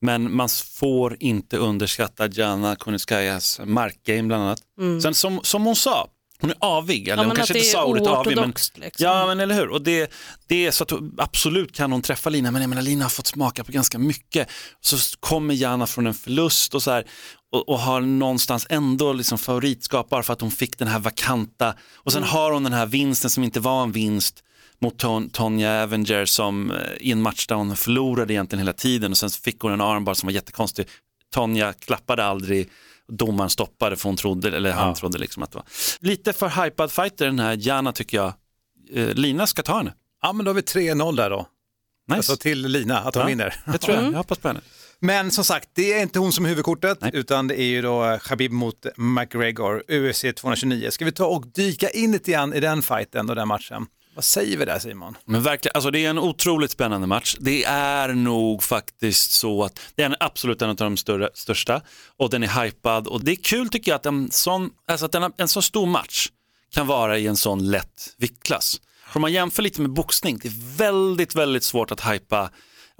men 0.00 0.36
man 0.36 0.48
får 0.48 1.16
inte 1.20 1.56
underskatta 1.56 2.26
Jana 2.26 2.76
Kunitskajas 2.76 3.60
markgame 3.64 4.22
bland 4.22 4.42
annat. 4.42 4.62
Sen 5.02 5.14
som, 5.14 5.40
som 5.42 5.64
hon 5.64 5.76
sa, 5.76 6.08
hon 6.40 6.50
är 6.50 6.56
avig, 6.60 7.08
eller 7.08 7.22
Ja, 7.22 7.26
hon 7.28 7.36
kanske 7.36 7.58
inte 7.58 7.70
sa 7.70 7.84
ordet 7.84 8.06
avig. 8.06 8.36
Men, 8.36 8.48
liksom. 8.74 9.04
Ja, 9.06 9.26
men 9.26 9.40
eller 9.40 9.54
hur. 9.54 9.68
Och 9.68 9.82
det, 9.82 10.12
det 10.46 10.66
är 10.66 10.70
så 10.70 10.84
att 10.84 10.92
absolut 11.18 11.76
kan 11.76 11.92
hon 11.92 12.02
träffa 12.02 12.30
Lina, 12.30 12.50
men 12.50 12.62
jag 12.62 12.68
menar, 12.68 12.82
Lina 12.82 13.04
har 13.04 13.10
fått 13.10 13.26
smaka 13.26 13.64
på 13.64 13.72
ganska 13.72 13.98
mycket. 13.98 14.48
Så 14.80 14.96
kommer 15.20 15.54
Jana 15.54 15.86
från 15.86 16.06
en 16.06 16.14
förlust 16.14 16.74
och 16.74 16.82
så 16.82 16.90
här, 16.90 17.04
och, 17.52 17.68
och 17.68 17.78
har 17.78 18.00
någonstans 18.00 18.66
ändå 18.70 19.12
liksom 19.12 19.38
favoritskap 19.38 20.08
bara 20.08 20.22
för 20.22 20.32
att 20.32 20.40
hon 20.40 20.50
fick 20.50 20.78
den 20.78 20.88
här 20.88 20.98
vakanta. 20.98 21.74
Och 21.96 22.12
sen 22.12 22.22
Mm. 22.22 22.30
har 22.34 22.52
hon 22.52 22.64
den 22.64 22.72
här 22.72 22.86
vinsten 22.86 23.30
som 23.30 23.44
inte 23.44 23.60
var 23.60 23.82
en 23.82 23.92
vinst 23.92 24.42
mot 24.82 24.98
Ton, 24.98 25.30
Tonja 25.30 25.82
Avenger 25.82 26.24
som 26.24 26.70
eh, 26.70 26.76
i 27.00 27.12
en 27.12 27.22
match 27.22 27.46
där 27.46 27.54
hon 27.56 27.76
förlorade 27.76 28.32
egentligen 28.32 28.60
hela 28.60 28.72
tiden 28.72 29.10
och 29.10 29.18
sen 29.18 29.30
fick 29.30 29.60
hon 29.60 29.72
en 29.72 29.80
armbar 29.80 30.14
som 30.14 30.26
var 30.26 30.32
jättekonstig. 30.32 30.86
Tonja 31.34 31.72
klappade 31.72 32.24
aldrig, 32.24 32.68
domaren 33.10 33.50
stoppade 33.50 33.96
för 33.96 34.08
hon 34.08 34.16
trodde, 34.16 34.56
eller 34.56 34.72
han 34.72 34.88
Ja. 34.88 34.94
trodde 34.94 35.18
liksom 35.18 35.42
att 35.42 35.50
det 35.52 35.56
var. 35.58 35.66
Lite 36.00 36.32
för 36.32 36.64
hypad 36.64 36.92
fighter 36.92 37.26
den 37.26 37.38
här 37.38 37.56
Jana 37.60 37.92
tycker 37.92 38.16
jag. 38.16 38.32
Eh, 38.92 39.14
Lina 39.14 39.46
ska 39.46 39.62
ta 39.62 39.76
henne. 39.76 39.92
Ja, 40.22 40.32
men 40.32 40.44
då 40.44 40.48
har 40.50 40.54
vi 40.54 40.60
3-0 40.62 41.16
där 41.16 41.30
då. 41.30 41.46
Nice. 42.08 42.16
Alltså 42.16 42.36
till 42.36 42.62
Lina, 42.68 42.98
att 42.98 43.14
hon 43.14 43.20
Ja, 43.20 43.26
vinner. 43.26 43.54
Det 43.72 43.78
tror 43.78 43.94
Mm. 43.94 44.04
jag, 44.04 44.12
jag 44.14 44.18
hoppas 44.18 44.38
på 44.38 44.48
henne. 44.48 44.60
Men 45.02 45.30
som 45.30 45.44
sagt, 45.44 45.68
det 45.74 45.92
är 45.92 46.02
inte 46.02 46.18
hon 46.18 46.32
som 46.32 46.44
är 46.44 46.48
huvudkortet, 46.48 46.98
Nej. 47.00 47.10
utan 47.14 47.48
det 47.48 47.60
är 47.60 47.64
ju 47.64 47.82
då 47.82 48.04
eh, 48.04 48.18
Khabib 48.18 48.52
mot 48.52 48.86
McGregor, 48.96 49.82
UFC 49.88 50.24
229. 50.36 50.90
Ska 50.90 51.04
vi 51.04 51.12
ta 51.12 51.24
och 51.26 51.46
dyka 51.46 51.88
in 51.90 52.12
lite 52.12 52.30
grann 52.32 52.54
i 52.54 52.60
den 52.60 52.82
fighten 52.82 53.30
och 53.30 53.36
den 53.36 53.48
matchen? 53.48 53.86
Vad 54.14 54.24
säger 54.24 54.56
vi 54.56 54.64
där 54.64 54.78
Simon? 54.78 55.16
Men 55.24 55.42
verkligen, 55.42 55.72
alltså 55.74 55.90
det 55.90 56.04
är 56.04 56.10
en 56.10 56.18
otroligt 56.18 56.70
spännande 56.70 57.06
match. 57.06 57.36
Det 57.40 57.64
är 57.64 58.08
nog 58.08 58.62
faktiskt 58.62 59.32
så 59.32 59.64
att 59.64 59.80
det 59.94 60.02
är 60.02 60.16
absolut 60.20 60.62
en 60.62 60.70
av 60.70 60.76
de 60.76 60.96
större, 60.96 61.28
största 61.34 61.82
och 62.16 62.30
den 62.30 62.42
är 62.42 62.62
hypad 62.62 63.06
och 63.06 63.24
det 63.24 63.32
är 63.32 63.36
kul 63.36 63.68
tycker 63.68 63.90
jag 63.90 63.96
att 63.96 64.06
en 64.06 64.30
sån, 64.30 64.70
alltså 64.88 65.06
att 65.06 65.14
en, 65.14 65.32
en 65.36 65.48
så 65.48 65.62
stor 65.62 65.86
match 65.86 66.28
kan 66.74 66.86
vara 66.86 67.18
i 67.18 67.26
en 67.26 67.36
sån 67.36 67.70
lätt 67.70 68.14
viktklass. 68.18 68.80
För 69.10 69.18
om 69.18 69.20
man 69.20 69.32
jämför 69.32 69.62
lite 69.62 69.80
med 69.80 69.90
boxning, 69.90 70.38
det 70.42 70.48
är 70.48 70.76
väldigt, 70.76 71.34
väldigt 71.34 71.64
svårt 71.64 71.90
att 71.90 72.12
hypa 72.12 72.50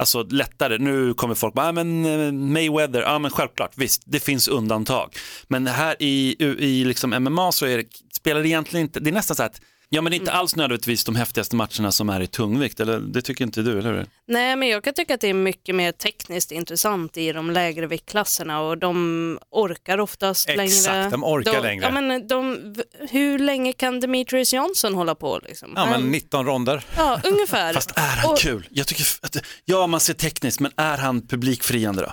Alltså 0.01 0.23
lättare, 0.23 0.79
nu 0.79 1.15
kommer 1.15 1.35
folk 1.35 1.55
bara, 1.55 1.69
ah, 1.69 1.73
men 1.73 2.05
eh, 2.05 2.33
Mayweather, 2.33 3.01
ja 3.01 3.19
men 3.19 3.31
självklart, 3.31 3.73
visst, 3.75 4.03
det 4.05 4.21
finns 4.21 4.49
undantag. 4.49 5.17
Men 5.49 5.67
här 5.67 5.97
i, 5.99 6.37
i 6.59 6.85
liksom 6.85 7.11
MMA 7.11 7.53
så 7.53 7.67
är 7.67 7.79
det, 7.79 7.85
spelar 8.13 8.43
det 8.43 8.49
egentligen 8.49 8.87
inte, 8.87 9.01
det 9.01 9.11
är 9.11 9.15
nästan 9.15 9.37
så 9.37 9.43
att, 9.43 9.61
ja 9.93 10.03
men 10.03 10.11
det 10.11 10.17
är 10.17 10.19
inte 10.19 10.33
alls 10.33 10.57
nödvändigtvis 10.57 11.05
de 11.05 11.17
häftigaste 11.17 11.57
matcherna 11.57 11.93
som 11.93 12.09
är 12.09 12.21
i 12.21 12.27
tungvikt, 12.27 12.81
eller 12.81 13.01
det 13.01 13.23
tycker 13.23 13.45
inte 13.45 13.63
du, 13.63 13.79
eller 13.79 13.93
hur? 13.93 14.07
Nej, 14.29 14.57
men 14.57 14.69
jag 14.69 14.85
kan 14.85 14.95
tycka 14.95 15.15
att 15.15 15.21
det 15.21 15.29
är 15.29 15.35
mycket 15.35 15.75
mer 15.75 15.93
tekniskt 15.93 16.53
intressant 16.53 17.17
i 17.17 17.33
de 17.33 17.51
lägre 17.51 17.87
viktklasserna 17.87 18.61
och 18.61 18.79
de 18.79 19.39
orkar 19.51 19.99
oftast 20.01 20.49
Exakt, 20.49 20.87
längre. 20.87 21.11
de 21.11 21.25
orkar 21.25 21.63
längre. 21.63 21.85
Ja, 21.85 22.01
men 22.01 22.27
de, 22.29 22.75
hur 23.11 23.39
länge 23.39 23.73
kan 23.73 24.01
Demetrius 24.01 24.53
Johnson 24.53 24.95
hålla 24.95 25.15
på? 25.15 25.41
Liksom? 25.49 25.73
Ja, 25.77 25.85
men 25.85 25.93
Han- 25.95 26.11
19 26.11 26.47
ronder. 26.47 26.85
ja 26.97 27.21
ungefär. 27.25 27.73
Fast 27.75 27.91
är 27.97 28.17
han 28.17 28.31
Och- 28.33 28.39
kul? 28.39 28.67
Jag 28.71 28.87
tycker, 28.87 29.05
att, 29.23 29.37
ja 29.65 29.87
man 29.87 30.01
ser 30.01 30.15
tekniskt, 30.15 30.61
men 30.61 30.73
är 30.77 30.99
han 30.99 31.27
publikfriande 31.27 32.03
då? 32.03 32.13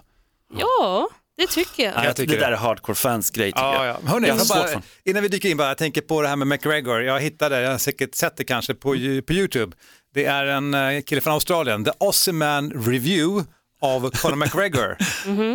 Ja, 0.59 1.09
det 1.37 1.47
tycker 1.47 1.83
jag. 1.83 1.93
Nej, 1.95 2.05
jag 2.05 2.15
tycker 2.15 2.33
det 2.33 2.39
där 2.39 2.49
det. 2.51 2.55
är 2.55 2.59
hardcore 2.59 2.95
fans 2.95 3.29
grej 3.31 3.51
tycker 3.51 3.61
Ja, 3.63 3.85
jag. 3.85 3.95
ja. 4.03 4.09
Hörrni, 4.09 4.27
jag 4.27 4.47
bara, 4.47 4.81
innan 5.05 5.23
vi 5.23 5.29
dyker 5.29 5.49
in, 5.49 5.57
bara, 5.57 5.67
jag 5.67 5.77
tänker 5.77 6.01
på 6.01 6.21
det 6.21 6.27
här 6.27 6.35
med 6.35 6.47
McGregor. 6.47 7.01
Jag 7.03 7.19
hittade, 7.19 7.61
jag 7.61 7.71
har 7.71 7.77
säkert 7.77 8.15
sett 8.15 8.37
det 8.37 8.43
kanske 8.43 8.73
på, 8.73 8.89
på 9.27 9.33
YouTube. 9.33 9.75
Det 10.13 10.25
är 10.25 10.45
en 10.45 10.73
eh, 10.73 11.01
kille 11.01 11.21
från 11.21 11.33
Australien, 11.33 11.85
The 11.85 11.91
Aussie 11.99 12.33
Man 12.33 12.71
Review 12.71 13.45
av 13.81 14.09
Conor 14.09 14.35
McGregor. 14.35 14.97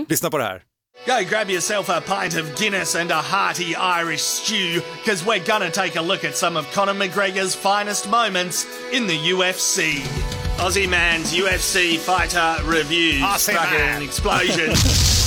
Lyssna 0.08 0.30
på 0.30 0.38
det 0.38 0.44
här. 0.44 0.62
Go 1.06 1.12
grab 1.30 1.50
yourself 1.50 1.88
a 1.90 2.00
pint 2.00 2.36
of 2.36 2.58
Guinness 2.60 2.94
and 2.96 3.10
a 3.12 3.22
hearty 3.22 3.74
Irish 3.74 4.20
stew, 4.20 4.80
because 5.04 5.24
we're 5.24 5.44
gonna 5.46 5.70
take 5.70 5.98
a 5.98 6.02
look 6.02 6.24
at 6.24 6.36
some 6.36 6.58
of 6.58 6.66
Conor 6.74 6.94
McGregor's 6.94 7.54
finest 7.56 8.06
moments 8.08 8.66
in 8.92 9.08
the 9.08 9.16
UFC. 9.32 10.02
Aussie 10.58 10.86
Man's 10.88 11.32
UFC 11.34 11.96
Fighter 11.98 12.56
Review. 12.64 13.20
Aussie 13.24 13.54
Fucking 13.54 13.78
Man. 13.78 14.02
explosion. 14.02 14.74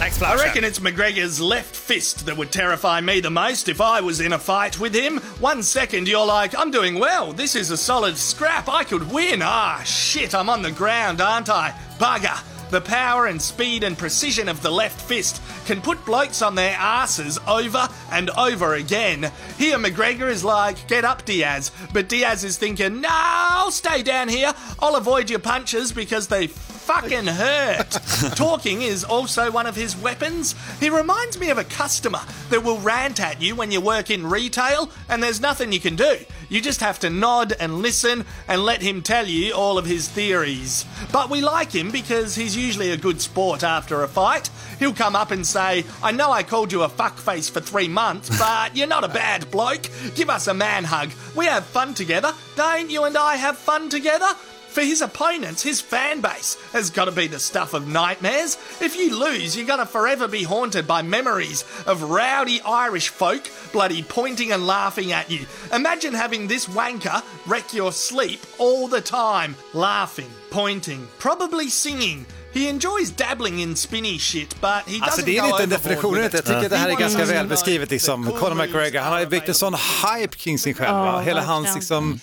I 0.00 0.34
reckon 0.36 0.64
it's 0.64 0.78
McGregor's 0.78 1.42
left 1.42 1.76
fist 1.76 2.24
that 2.24 2.36
would 2.38 2.50
terrify 2.50 3.02
me 3.02 3.20
the 3.20 3.28
most 3.28 3.68
if 3.68 3.82
I 3.82 4.00
was 4.00 4.20
in 4.20 4.32
a 4.32 4.38
fight 4.38 4.80
with 4.80 4.94
him. 4.94 5.18
One 5.40 5.62
second 5.62 6.08
you're 6.08 6.24
like, 6.24 6.56
I'm 6.58 6.70
doing 6.70 6.98
well, 6.98 7.34
this 7.34 7.54
is 7.54 7.70
a 7.70 7.76
solid 7.76 8.16
scrap, 8.16 8.66
I 8.66 8.82
could 8.82 9.12
win. 9.12 9.40
Ah, 9.42 9.82
shit, 9.84 10.34
I'm 10.34 10.48
on 10.48 10.62
the 10.62 10.72
ground, 10.72 11.20
aren't 11.20 11.50
I? 11.50 11.72
Bugger. 11.98 12.42
The 12.70 12.80
power 12.80 13.26
and 13.26 13.42
speed 13.42 13.84
and 13.84 13.98
precision 13.98 14.48
of 14.48 14.62
the 14.62 14.70
left 14.70 15.00
fist 15.02 15.42
can 15.66 15.82
put 15.82 16.02
blokes 16.06 16.40
on 16.40 16.54
their 16.54 16.76
asses 16.78 17.38
over 17.46 17.86
and 18.10 18.30
over 18.30 18.74
again. 18.74 19.30
Here, 19.58 19.76
McGregor 19.76 20.30
is 20.30 20.44
like, 20.44 20.86
get 20.88 21.04
up, 21.04 21.26
Diaz. 21.26 21.72
But 21.92 22.08
Diaz 22.08 22.42
is 22.44 22.56
thinking, 22.56 23.02
no, 23.02 23.08
I'll 23.10 23.70
stay 23.70 24.02
down 24.02 24.28
here. 24.28 24.54
I'll 24.78 24.96
avoid 24.96 25.28
your 25.28 25.40
punches 25.40 25.92
because 25.92 26.28
they 26.28 26.46
fucking 26.90 27.26
hurt. 27.26 27.90
Talking 28.34 28.82
is 28.82 29.04
also 29.04 29.52
one 29.52 29.66
of 29.66 29.76
his 29.76 29.96
weapons. 29.96 30.56
He 30.80 30.90
reminds 30.90 31.38
me 31.38 31.50
of 31.50 31.58
a 31.58 31.62
customer 31.62 32.18
that 32.48 32.64
will 32.64 32.78
rant 32.78 33.20
at 33.20 33.40
you 33.40 33.54
when 33.54 33.70
you 33.70 33.80
work 33.80 34.10
in 34.10 34.26
retail 34.26 34.90
and 35.08 35.22
there's 35.22 35.40
nothing 35.40 35.70
you 35.70 35.78
can 35.78 35.94
do. 35.94 36.16
You 36.48 36.60
just 36.60 36.80
have 36.80 36.98
to 37.00 37.08
nod 37.08 37.54
and 37.60 37.74
listen 37.74 38.24
and 38.48 38.64
let 38.64 38.82
him 38.82 39.02
tell 39.02 39.28
you 39.28 39.54
all 39.54 39.78
of 39.78 39.86
his 39.86 40.08
theories. 40.08 40.84
But 41.12 41.30
we 41.30 41.40
like 41.42 41.70
him 41.70 41.92
because 41.92 42.34
he's 42.34 42.56
usually 42.56 42.90
a 42.90 42.96
good 42.96 43.20
sport 43.20 43.62
after 43.62 44.02
a 44.02 44.08
fight. 44.08 44.50
He'll 44.80 44.92
come 44.92 45.14
up 45.14 45.30
and 45.30 45.46
say, 45.46 45.84
I 46.02 46.10
know 46.10 46.32
I 46.32 46.42
called 46.42 46.72
you 46.72 46.82
a 46.82 46.88
fuckface 46.88 47.48
for 47.48 47.60
three 47.60 47.86
months, 47.86 48.36
but 48.38 48.76
you're 48.76 48.88
not 48.88 49.04
a 49.04 49.08
bad 49.08 49.48
bloke. 49.52 49.88
Give 50.16 50.28
us 50.28 50.48
a 50.48 50.54
man 50.54 50.82
hug. 50.82 51.10
We 51.36 51.46
have 51.46 51.64
fun 51.66 51.94
together. 51.94 52.34
Don't 52.56 52.90
you 52.90 53.04
and 53.04 53.16
I 53.16 53.36
have 53.36 53.56
fun 53.56 53.90
together? 53.90 54.26
For 54.74 54.82
his 54.82 55.00
opponents, 55.02 55.62
his 55.62 55.80
fan 55.80 56.20
base 56.20 56.56
has 56.72 56.90
got 56.90 57.06
to 57.06 57.12
be 57.12 57.26
the 57.26 57.38
stuff 57.38 57.74
of 57.74 57.88
nightmares. 57.88 58.56
If 58.80 58.96
you 58.96 59.18
lose, 59.18 59.56
you're 59.56 59.66
going 59.66 59.80
to 59.80 59.92
forever 59.92 60.28
be 60.28 60.44
haunted 60.44 60.86
by 60.86 61.02
memories 61.02 61.64
of 61.86 62.02
rowdy 62.02 62.60
Irish 62.64 63.08
folk 63.08 63.42
bloody 63.72 64.02
pointing 64.02 64.52
and 64.52 64.66
laughing 64.66 65.12
at 65.12 65.28
you. 65.30 65.40
Imagine 65.74 66.14
having 66.14 66.48
this 66.48 66.66
wanker 66.68 67.20
wreck 67.46 67.74
your 67.74 67.92
sleep 67.92 68.40
all 68.58 68.86
the 68.88 69.00
time, 69.00 69.54
laughing, 69.74 70.30
pointing, 70.50 71.08
probably 71.18 71.68
singing. 71.68 72.24
He 72.52 72.68
enjoys 72.68 73.10
dabbling 73.10 73.60
in 73.60 73.76
spinny 73.76 74.18
shit, 74.18 74.54
but 74.60 74.82
he 74.86 74.98
doesn't 74.98 75.02
Alltså 75.02 75.22
det 75.24 75.36
är 75.36 75.40
go 75.40 75.46
lite 75.46 75.54
overboard 75.54 75.70
definitionen 75.70 76.14
with 76.22 76.24
inte. 76.24 76.38
it. 76.38 76.44
Jag 76.48 76.54
tycker 76.54 76.64
att 76.64 76.70
det 76.70 76.76
här 76.76 76.88
är 76.88 76.92
He 76.92 77.00
ganska 77.00 77.18
wants 77.18 77.32
väl 77.32 77.44
to 77.44 77.48
beskrivet 77.48 77.90
liksom. 77.90 78.24
the 78.26 78.30
Conor 78.30 78.40
cool 78.40 78.54
McGregor, 78.56 79.00
han 79.00 79.12
har 79.12 79.20
ju 79.20 79.26
byggt 79.26 79.48
en 79.48 79.54
sån 79.54 79.74
hype 79.74 80.36
kring 80.36 80.58
sin 80.58 80.74
själv. 80.74 80.96
Ja, 80.96 81.12
va? 81.12 81.20
Hela 81.20 81.40
hans 81.42 81.66
verkligen. 81.66 81.78
liksom, 81.78 82.20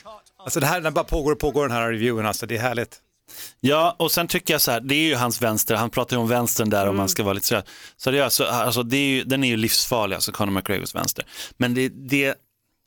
alltså 0.48 0.60
det 0.60 0.66
här 0.66 0.82
när 0.82 0.92
bara 0.92 1.04
pågår 1.04 1.32
och 1.32 1.40
pågår 1.40 1.68
den 1.68 1.78
här 1.78 1.92
reviewen, 1.92 2.26
alltså 2.26 2.46
det 2.46 2.58
är 2.58 2.62
härligt. 2.62 3.02
Ja, 3.60 3.96
och 4.00 4.12
sen 4.12 4.28
tycker 4.28 4.54
jag 4.54 4.62
så 4.62 4.72
här, 4.72 4.80
det 4.80 4.96
är 4.96 5.08
ju 5.08 5.16
hans 5.16 5.42
vänster, 5.42 5.76
han 5.76 5.90
pratar 5.90 6.18
ju 6.18 6.22
om 6.22 6.28
vänstern 6.28 6.70
där 6.70 6.88
om 6.88 6.98
man 6.98 7.10
ska 7.10 7.24
vara 7.24 7.34
lite 7.34 7.48
seriös. 7.48 7.66
seriös. 7.98 8.34
Så, 8.34 8.46
alltså, 8.46 8.84
det 8.84 8.98
är 8.98 9.08
ju, 9.08 9.24
den 9.24 9.44
är 9.44 9.48
ju 9.48 9.58
livsfarlig, 9.58 10.16
alltså 10.16 10.32
Conor 10.32 10.52
McGregors 10.52 10.96
vänster. 10.96 11.26
Men 11.58 11.74
det, 11.74 11.90
det, 11.90 12.22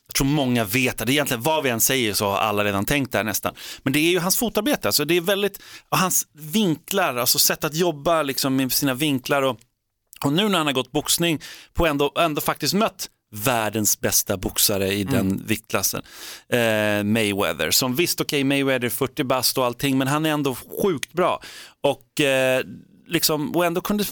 jag 0.06 0.14
tror 0.14 0.26
många 0.26 0.64
vet, 0.64 0.98
det 0.98 1.04
är 1.04 1.10
egentligen 1.10 1.42
vad 1.42 1.62
vi 1.62 1.70
än 1.70 1.80
säger 1.80 2.14
så 2.14 2.30
har 2.30 2.38
alla 2.38 2.64
redan 2.64 2.84
tänkt 2.84 3.12
där 3.12 3.24
nästan. 3.24 3.54
Men 3.82 3.92
det 3.92 3.98
är 3.98 4.10
ju 4.10 4.18
hans 4.18 4.36
fotarbete, 4.36 4.88
alltså 4.88 5.04
det 5.04 5.16
är 5.16 5.20
väldigt, 5.20 5.62
och 5.88 5.98
hans 5.98 6.26
vinklar, 6.32 7.16
alltså 7.16 7.38
sätt 7.38 7.64
att 7.64 7.74
jobba 7.74 8.22
liksom 8.22 8.56
med 8.56 8.72
sina 8.72 8.94
vinklar 8.94 9.42
och, 9.42 9.60
och 10.24 10.32
nu 10.32 10.48
när 10.48 10.58
han 10.58 10.66
har 10.66 10.74
gått 10.74 10.92
boxning 10.92 11.40
på 11.74 11.86
ändå, 11.86 12.12
ändå 12.18 12.40
faktiskt 12.40 12.74
mött 12.74 13.08
världens 13.30 14.00
bästa 14.00 14.36
boxare 14.36 14.92
i 14.92 15.04
den 15.04 15.46
viktklassen. 15.46 16.02
Eh, 16.48 17.02
Mayweather, 17.04 17.70
som 17.70 17.94
visst 17.94 18.20
okej 18.20 18.44
Mayweather 18.44 18.86
är 18.86 18.90
40 18.90 19.24
bast 19.24 19.58
och 19.58 19.64
allting 19.66 19.98
men 19.98 20.08
han 20.08 20.26
är 20.26 20.30
ändå 20.30 20.54
sjukt 20.82 21.12
bra. 21.12 21.42
Och, 21.80 22.20
eh, 22.20 22.64
liksom, 23.06 23.56
och 23.56 23.64
ändå 23.66 23.80
kunde, 23.80 24.04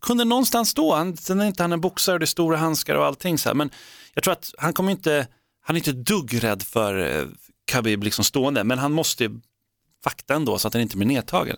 kunde 0.00 0.24
någonstans 0.24 0.68
stå, 0.70 0.94
han, 0.94 1.16
sen 1.16 1.40
är 1.40 1.46
inte 1.46 1.62
han 1.62 1.72
en 1.72 1.80
boxare 1.80 2.14
och 2.14 2.20
det 2.20 2.24
är 2.24 2.26
stora 2.26 2.56
handskar 2.56 2.94
och 2.94 3.06
allting 3.06 3.38
så 3.38 3.48
här. 3.48 3.54
men 3.54 3.70
jag 4.14 4.24
tror 4.24 4.32
att 4.32 4.54
han 4.58 4.72
kommer 4.72 4.90
inte, 4.92 5.26
han 5.60 5.76
är 5.76 5.80
inte 5.80 5.90
ett 5.90 6.06
dugg 6.06 6.44
rädd 6.44 6.62
för 6.62 7.18
eh, 7.20 7.26
Khabib 7.70 8.02
liksom 8.02 8.24
stående 8.24 8.64
men 8.64 8.78
han 8.78 8.92
måste 8.92 9.30
fakta 10.04 10.34
ändå 10.34 10.58
så 10.58 10.68
att 10.68 10.74
han 10.74 10.82
inte 10.82 10.96
blir 10.96 11.06
nedtagen. 11.08 11.56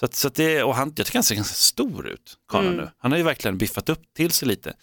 Så 0.00 0.04
att, 0.04 0.14
så 0.14 0.28
att 0.28 0.34
det, 0.34 0.62
och 0.62 0.74
han, 0.74 0.92
jag 0.96 1.06
tycker 1.06 1.18
han 1.18 1.24
ser 1.24 1.34
ganska 1.34 1.54
stor 1.54 2.08
ut, 2.08 2.38
Mm. 2.54 2.76
nu. 2.76 2.90
Han 2.98 3.10
har 3.10 3.18
ju 3.18 3.24
verkligen 3.24 3.58
biffat 3.58 3.88
upp 3.88 4.02
till 4.16 4.30
sig 4.30 4.48
lite. 4.48 4.74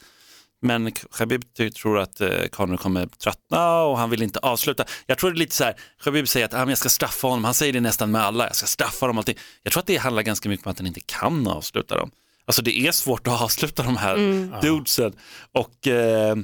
Men 0.62 0.92
Khabib 0.92 1.44
tror 1.82 2.00
att 2.00 2.22
eh, 2.22 2.30
Conor 2.52 2.78
kommer 2.78 3.06
tröttna 3.06 3.82
och 3.82 3.98
han 3.98 4.10
vill 4.10 4.22
inte 4.22 4.40
avsluta. 4.40 4.86
Jag 5.06 5.18
tror 5.18 5.32
det 5.32 5.36
är 5.36 5.40
lite 5.40 5.56
så 5.56 5.64
här, 5.64 5.76
Khabib 6.04 6.28
säger 6.28 6.46
att 6.46 6.54
ah, 6.54 6.70
jag 6.70 6.78
ska 6.78 6.90
straffa 6.90 7.28
honom, 7.28 7.44
han 7.46 7.54
säger 7.54 7.74
det 7.74 7.80
nästan 7.82 8.12
med 8.12 8.22
alla, 8.22 8.48
jag 8.48 8.56
ska 8.56 8.66
straffa 8.68 9.08
dem 9.08 9.18
allting. 9.18 9.38
Jag 9.64 9.74
tror 9.74 9.82
att 9.82 9.88
det 9.88 9.98
handlar 9.98 10.22
ganska 10.24 10.50
mycket 10.50 10.66
om 10.66 10.72
att 10.72 10.78
han 10.80 10.88
inte 10.88 11.02
kan 11.06 11.48
avsluta 11.48 11.98
dem. 11.98 12.12
Alltså 12.46 12.62
det 12.62 12.78
är 12.78 12.92
svårt 12.92 13.28
att 13.28 13.42
avsluta 13.42 13.84
de 13.84 13.98
här 13.98 14.16
Mm. 14.16 14.54
dudesen. 14.62 15.14
Och 15.52 15.88
eh, 15.88 16.36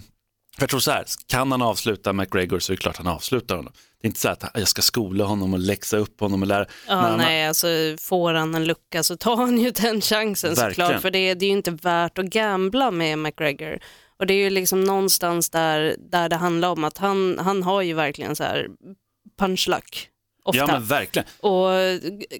jag 0.59 0.69
tror 0.69 0.79
så 0.79 0.91
här, 0.91 1.05
kan 1.27 1.51
han 1.51 1.61
avsluta 1.61 2.13
McGregor 2.13 2.59
så 2.59 2.71
är 2.71 2.75
det 2.77 2.81
klart 2.81 2.97
han 2.97 3.07
avslutar 3.07 3.55
honom. 3.55 3.73
Det 4.01 4.05
är 4.05 4.09
inte 4.09 4.19
så 4.19 4.29
att 4.29 4.43
jag 4.53 4.67
ska 4.67 4.81
skola 4.81 5.23
honom 5.25 5.53
och 5.53 5.59
läxa 5.59 5.97
upp 5.97 6.19
honom 6.19 6.41
och 6.41 6.47
lära. 6.47 6.65
Ja, 6.87 6.95
När 7.01 7.09
han- 7.09 7.17
nej, 7.17 7.47
alltså 7.47 7.67
får 7.99 8.33
han 8.33 8.55
en 8.55 8.65
lucka 8.65 9.03
så 9.03 9.17
tar 9.17 9.35
han 9.35 9.57
ju 9.57 9.71
den 9.71 10.01
chansen 10.01 10.53
Verkligen. 10.53 10.87
såklart. 10.87 11.01
För 11.01 11.11
det, 11.11 11.33
det 11.33 11.45
är 11.45 11.47
ju 11.47 11.53
inte 11.57 11.71
värt 11.71 12.17
att 12.17 12.25
gambla 12.25 12.91
med 12.91 13.19
McGregor. 13.19 13.79
Och 14.19 14.27
det 14.27 14.33
är 14.33 14.43
ju 14.43 14.49
liksom 14.49 14.83
någonstans 14.83 15.49
där, 15.49 15.95
där 15.99 16.29
det 16.29 16.35
handlar 16.35 16.69
om 16.69 16.83
att 16.83 16.97
han, 16.97 17.39
han 17.39 17.63
har 17.63 17.81
ju 17.81 17.93
verkligen 17.93 18.35
så 18.35 18.43
här 18.43 18.67
punchluck 19.39 20.09
ofta. 20.43 20.59
Ja 20.59 20.67
men 20.67 20.85
verkligen. 20.85 21.27
Och 21.39 21.69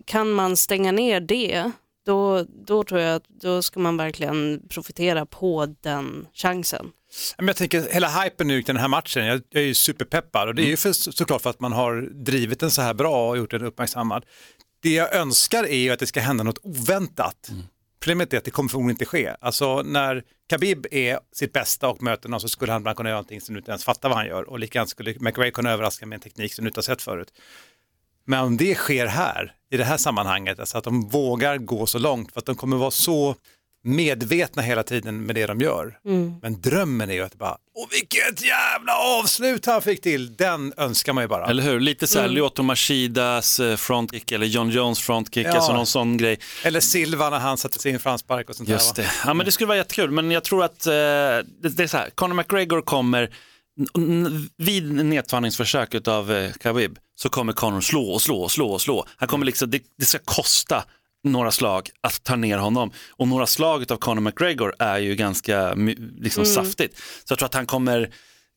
kan 0.05 0.31
man 0.31 0.57
stänga 0.57 0.91
ner 0.91 1.19
det, 1.19 1.71
då, 2.05 2.45
då 2.67 2.83
tror 2.83 3.01
jag 3.01 3.15
att 3.15 3.27
då 3.27 3.61
ska 3.61 3.79
man 3.79 3.97
verkligen 3.97 4.61
profitera 4.69 5.25
på 5.25 5.75
den 5.81 6.27
chansen. 6.33 6.91
Men 7.37 7.47
jag 7.47 7.55
tänker 7.55 7.93
hela 7.93 8.07
hypen 8.09 8.47
nu 8.47 8.61
den 8.61 8.77
här 8.77 8.87
matchen, 8.87 9.25
jag, 9.25 9.41
jag 9.49 9.63
är 9.63 9.67
ju 9.67 9.73
superpeppad 9.73 10.47
och 10.47 10.55
det 10.55 10.61
är 10.61 10.67
ju 10.67 10.77
för, 10.77 10.93
såklart 10.93 11.41
för 11.41 11.49
att 11.49 11.59
man 11.59 11.71
har 11.71 12.01
drivit 12.25 12.59
den 12.59 12.71
så 12.71 12.81
här 12.81 12.93
bra 12.93 13.29
och 13.29 13.37
gjort 13.37 13.51
den 13.51 13.63
uppmärksammad. 13.63 14.25
Det 14.81 14.93
jag 14.93 15.15
önskar 15.15 15.63
är 15.63 15.77
ju 15.77 15.89
att 15.89 15.99
det 15.99 16.07
ska 16.07 16.19
hända 16.19 16.43
något 16.43 16.59
oväntat. 16.63 17.51
Problemet 17.99 18.33
är 18.33 18.37
att 18.37 18.43
det 18.43 18.51
kommer 18.51 18.69
förmodligen 18.69 18.95
inte 18.95 19.05
ske. 19.05 19.35
Alltså 19.39 19.81
när 19.81 20.23
Khabib 20.49 20.85
är 20.91 21.19
sitt 21.31 21.53
bästa 21.53 21.89
och 21.89 22.03
möter 22.03 22.29
någon 22.29 22.39
så 22.39 22.49
skulle 22.49 22.71
han 22.71 22.95
kunna 22.95 23.09
göra 23.09 23.17
någonting 23.17 23.41
som 23.41 23.53
du 23.55 23.59
inte 23.59 23.71
ens 23.71 23.85
fattar 23.85 24.09
vad 24.09 24.17
han 24.17 24.27
gör 24.27 24.49
och 24.49 24.59
likadant 24.59 24.89
skulle 24.89 25.15
McRae 25.19 25.51
kunna 25.51 25.71
överraska 25.71 26.05
med 26.05 26.15
en 26.15 26.21
teknik 26.21 26.53
som 26.53 26.65
du 26.65 26.69
inte 26.69 26.77
har 26.77 26.83
sett 26.83 27.01
förut. 27.01 27.33
Men 28.25 28.43
om 28.43 28.57
det 28.57 28.75
sker 28.75 29.05
här, 29.05 29.55
i 29.69 29.77
det 29.77 29.83
här 29.83 29.97
sammanhanget, 29.97 30.59
alltså 30.59 30.77
att 30.77 30.83
de 30.83 31.07
vågar 31.07 31.57
gå 31.57 31.85
så 31.85 31.99
långt 31.99 32.31
för 32.31 32.39
att 32.39 32.45
de 32.45 32.55
kommer 32.55 32.77
vara 32.77 32.91
så 32.91 33.35
medvetna 33.83 34.61
hela 34.61 34.83
tiden 34.83 35.23
med 35.25 35.35
det 35.35 35.45
de 35.45 35.59
gör. 35.61 35.97
Mm. 36.05 36.33
Men 36.41 36.61
drömmen 36.61 37.09
är 37.09 37.13
ju 37.13 37.21
att 37.21 37.35
bara, 37.35 37.57
åh 37.75 37.87
vilket 37.91 38.41
jävla 38.45 38.97
avslut 39.19 39.65
han 39.65 39.81
fick 39.81 40.01
till, 40.01 40.35
den 40.35 40.73
önskar 40.77 41.13
man 41.13 41.23
ju 41.23 41.27
bara. 41.27 41.45
Eller 41.45 41.63
hur? 41.63 41.79
Lite 41.79 42.07
så 42.07 42.19
här 42.19 42.25
Mm. 42.25 42.35
Lyoto 42.35 42.63
Mashidas 42.63 43.59
eh, 43.59 43.75
frontkick 43.75 44.31
eller 44.31 44.45
John 44.45 44.69
Jones 44.69 44.99
frontkick, 44.99 45.47
Ja. 45.47 45.51
alltså 45.55 45.73
någon 45.73 45.85
sån 45.85 46.17
grej. 46.17 46.39
Eller 46.63 46.79
Silva 46.79 47.29
när 47.29 47.39
han 47.39 47.57
satte 47.57 47.79
sin 47.79 47.99
framspark 47.99 48.49
och 48.49 48.55
sånt 48.55 48.69
Just 48.69 48.95
där. 48.95 49.03
det. 49.03 49.09
Ja, 49.25 49.33
men 49.33 49.45
det 49.45 49.51
skulle 49.51 49.67
vara 49.67 49.77
jättekul, 49.77 50.11
men 50.11 50.31
jag 50.31 50.43
tror 50.43 50.63
att 50.63 50.85
eh, 50.87 50.91
det, 50.93 51.43
det 51.61 51.83
är 51.83 51.87
så 51.87 51.97
här, 51.97 52.09
Conor 52.09 52.33
McGregor 52.35 52.81
kommer, 52.81 53.29
vid 54.57 55.05
nedtagningsförsök 55.05 56.07
av 56.07 56.31
eh, 56.31 56.51
Khabib 56.51 56.97
så 57.15 57.29
kommer 57.29 57.53
Conor 57.53 57.81
slå 57.81 58.09
och 58.11 58.21
slå 58.21 58.41
och 58.41 58.51
slå 58.51 58.69
och 58.71 58.81
slå. 58.81 59.05
Han 59.17 59.27
kommer 59.29 59.45
liksom, 59.45 59.69
det, 59.71 59.81
det 59.99 60.05
ska 60.05 60.19
kosta 60.25 60.83
några 61.23 61.51
slag 61.51 61.89
att 62.01 62.23
ta 62.23 62.35
ner 62.35 62.57
honom 62.57 62.91
och 63.09 63.27
några 63.27 63.47
slag 63.47 63.91
av 63.91 63.97
Conor 63.97 64.21
McGregor 64.21 64.73
är 64.79 64.97
ju 64.97 65.15
ganska 65.15 65.73
liksom 66.17 66.43
Mm. 66.43 66.55
saftigt. 66.55 66.97
Så 66.97 67.31
jag 67.31 67.39
tror 67.39 67.45
att 67.45 67.53
han 67.53 67.65
kommer 67.65 68.09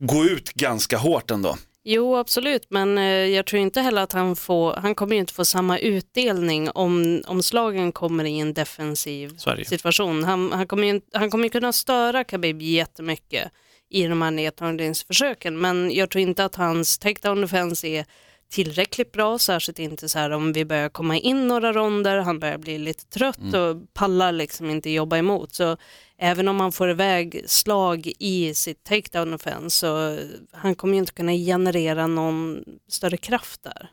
gå 0.03 0.25
ut 0.25 0.53
ganska 0.53 0.97
hårt 0.99 1.31
ändå. 1.31 1.57
Jo, 1.85 2.17
absolut, 2.17 2.67
men 2.71 2.99
eh, 2.99 3.05
jag 3.05 3.47
tror 3.47 3.63
inte 3.63 3.81
heller 3.81 4.03
att 4.03 4.13
han 4.13 4.37
får, 4.37 4.73
han 4.75 4.95
kommer 4.95 5.15
ju 5.15 5.21
inte 5.21 5.33
få 5.35 5.45
samma 5.45 5.79
utdelning 5.79 6.71
om, 6.71 7.23
om 7.27 7.43
slagen 7.43 7.93
kommer 7.93 8.25
i 8.25 8.39
en 8.39 8.55
defensiv 8.55 9.37
situation. 9.67 10.25
Han, 10.25 10.53
han, 10.53 10.67
kommer 10.67 10.87
ju, 10.87 11.01
han 11.15 11.31
kommer 11.31 11.45
ju 11.45 11.51
kunna 11.51 11.73
störa 11.73 12.25
Khabib 12.25 12.63
jättemycket 12.63 13.51
i 13.91 14.07
de 14.07 14.23
här 14.23 14.31
nedtagningsförsöken, 14.31 15.61
men 15.61 15.91
jag 15.95 16.11
tror 16.11 16.23
inte 16.23 16.45
att 16.45 16.55
hans 16.55 16.99
takedown 16.99 17.41
defense 17.41 17.89
är 17.89 18.05
tillräckligt 18.51 19.13
bra, 19.13 19.39
särskilt 19.39 19.79
inte 19.79 20.09
så 20.09 20.19
här 20.19 20.31
om 20.31 20.53
vi 20.53 20.65
börjar 20.65 20.89
komma 20.89 21.17
in 21.17 21.49
några 21.49 21.73
ronder, 21.73 22.19
han 22.19 22.39
börjar 22.41 22.59
bli 22.59 22.79
lite 22.79 23.07
trött 23.07 23.39
Mm. 23.39 23.61
och 23.61 23.95
pallar 23.95 24.33
liksom 24.33 24.71
inte 24.71 24.91
jobba 24.91 25.17
emot. 25.17 25.55
Så 25.55 25.77
även 26.19 26.49
om 26.49 26.61
han 26.61 26.73
får 26.73 26.91
iväg 26.91 27.45
slag 27.47 28.13
i 28.19 28.55
sitt 28.55 28.85
takedown 28.85 29.35
offense 29.35 29.77
så 29.77 30.19
han 30.53 30.75
kommer 30.75 30.95
ju 30.95 30.99
inte 30.99 31.13
kunna 31.13 31.33
generera 31.33 32.07
någon 32.07 32.65
större 32.89 33.17
kraft 33.17 33.63
där. 33.63 33.91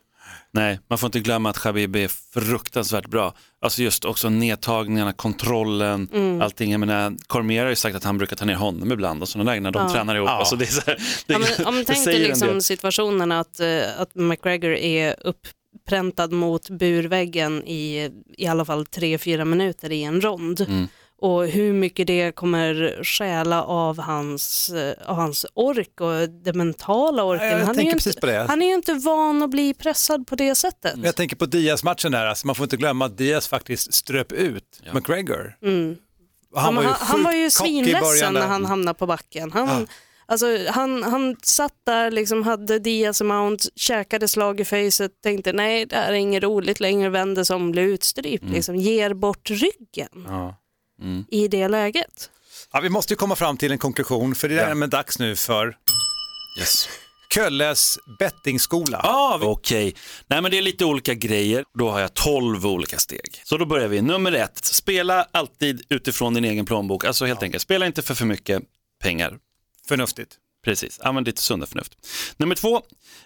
Nej, 0.52 0.80
man 0.88 0.98
får 0.98 1.06
inte 1.06 1.20
glömma 1.20 1.50
att 1.50 1.58
Khabib 1.58 1.96
är 1.96 2.08
fruktansvärt 2.40 3.06
bra. 3.06 3.34
Alltså 3.60 3.82
just 3.82 4.04
också 4.04 4.28
nedtagningarna, 4.28 5.12
kontrollen, 5.12 6.08
Mm. 6.14 6.42
allting. 6.42 6.70
Jag 6.70 6.80
menar, 6.80 7.14
Cormier 7.26 7.62
har 7.62 7.70
ju 7.70 7.76
sagt 7.76 7.96
att 7.96 8.04
han 8.04 8.18
brukar 8.18 8.36
ta 8.36 8.44
ner 8.44 8.54
honom 8.54 8.92
ibland 8.92 9.22
och 9.22 9.28
sådana 9.28 9.52
där 9.52 9.60
när 9.60 9.70
de 9.70 9.82
Ja. 9.82 9.92
tränar 9.92 10.14
ihop. 10.16 10.28
Ja. 10.28 10.38
Alltså 10.38 10.56
det 10.56 10.64
är 10.64 10.66
så 10.66 10.82
här, 10.86 10.96
det, 11.26 11.32
Ja, 11.32 11.38
men, 11.38 11.66
om 11.66 11.74
man 11.74 11.84
tänker 11.84 12.12
liksom 12.12 12.60
situationen 12.60 13.32
att, 13.32 13.60
eh, 13.60 14.00
att 14.00 14.14
McGregor 14.14 14.70
är 14.74 15.14
upppräntad 15.26 16.32
mot 16.32 16.70
burväggen 16.70 17.64
i 17.66 18.10
i 18.38 18.46
alla 18.46 18.64
fall 18.64 18.86
tre 18.86 19.18
fyra 19.18 19.44
minuter 19.44 19.92
i 19.92 20.02
en 20.04 20.20
rond. 20.20 20.60
Mm. 20.60 20.88
Och 21.20 21.46
hur 21.46 21.72
mycket 21.72 22.06
det 22.06 22.32
kommer 22.34 23.00
stjäla 23.04 23.64
av 23.64 23.98
hans, 23.98 24.70
eh, 24.70 24.94
av 25.10 25.16
hans 25.16 25.46
ork 25.54 26.00
och 26.00 26.28
den 26.28 26.58
mentala 26.58 27.24
orken. 27.24 27.66
han, 27.66 27.78
är 27.78 27.82
ju 27.82 27.90
inte, 27.90 28.26
det. 28.26 28.46
han 28.48 28.62
är 28.62 28.66
ju 28.66 28.74
inte 28.74 28.94
van 28.94 29.42
att 29.42 29.50
bli 29.50 29.74
pressad 29.74 30.26
på 30.26 30.36
det 30.36 30.54
sättet. 30.54 30.94
Jag 31.02 31.16
tänker 31.16 31.36
på 31.36 31.46
Diaz-matchen 31.46 32.12
där, 32.12 32.26
alltså 32.26 32.46
man 32.46 32.54
får 32.56 32.64
inte 32.64 32.76
glömma 32.76 33.04
att 33.04 33.18
Diaz 33.18 33.48
faktiskt 33.48 33.94
ströp 33.94 34.32
ut 34.32 34.80
McGregor. 34.92 35.56
Mm. 35.62 35.96
Och 36.54 36.60
Han, 36.60 36.76
han, 36.76 36.84
han, 36.84 36.94
sjukt 36.96 37.24
var 37.24 37.32
ju 37.32 37.50
svinledsen 37.50 38.34
när 38.34 38.46
han 38.46 38.64
hamnade 38.64 38.98
på 38.98 39.06
backen. 39.06 39.52
Han, 39.52 39.68
Ja. 39.68 39.86
alltså, 40.26 40.46
han, 40.68 41.02
han 41.02 41.36
satt 41.42 41.74
där, 41.86 42.10
liksom, 42.10 42.42
hade 42.42 42.78
Diaz 42.78 43.20
mount, 43.22 43.64
käkade 43.76 44.28
slag 44.28 44.60
i 44.60 44.64
facet, 44.64 45.12
tänkte 45.22 45.52
nej 45.52 45.86
det 45.86 45.96
här 45.96 46.12
är 46.12 46.16
inget 46.16 46.42
roligt 46.42 46.80
längre, 46.80 47.08
vände 47.08 47.44
sig 47.44 47.56
om, 47.56 47.70
blev 47.72 47.84
utstrypt, 47.84 48.42
Mm. 48.42 48.54
liksom, 48.54 48.76
ger 48.76 49.14
bort 49.14 49.50
ryggen 49.50 50.24
Ja. 50.26 50.54
I 51.30 51.48
det 51.48 51.68
läget. 51.68 52.30
Ja, 52.72 52.80
vi 52.80 52.88
måste 52.88 53.12
ju 53.12 53.16
komma 53.16 53.36
fram 53.36 53.56
till 53.56 53.72
en 53.72 53.78
konklusion, 53.78 54.34
för 54.34 54.48
det 54.48 54.60
är 54.60 54.76
ja. 54.76 54.86
dags 54.86 55.18
nu 55.18 55.36
för 55.36 55.76
Yes. 56.58 56.88
Kölles 57.34 57.98
bettingskola. 58.18 59.00
Ah, 59.02 59.38
Okej, 59.42 59.94
nej 60.26 60.42
men 60.42 60.50
det 60.50 60.58
är 60.58 60.62
lite 60.62 60.84
olika 60.84 61.14
grejer. 61.14 61.64
Då 61.78 61.90
har 61.90 62.00
jag 62.00 62.14
12 62.14 62.66
olika 62.66 62.98
steg. 62.98 63.40
Så 63.44 63.56
då 63.56 63.66
börjar 63.66 63.88
vi. 63.88 64.02
Nummer 64.02 64.32
ett, 64.32 64.64
spela 64.64 65.26
alltid 65.32 65.82
utifrån 65.88 66.34
din 66.34 66.44
egen 66.44 66.66
plånbok. 66.66 67.04
Alltså 67.04 67.24
helt 67.24 67.42
enkelt, 67.42 67.62
spela 67.62 67.86
inte 67.86 68.02
för 68.02 68.14
för 68.14 68.24
mycket 68.24 68.62
pengar. 69.02 69.38
Förnuftigt. 69.88 70.36
Precis, 70.64 71.00
använd 71.00 71.26
ditt 71.26 71.38
sunda 71.38 71.66
förnuft. 71.66 71.92
Nummer 72.36 72.54
två, 72.54 72.82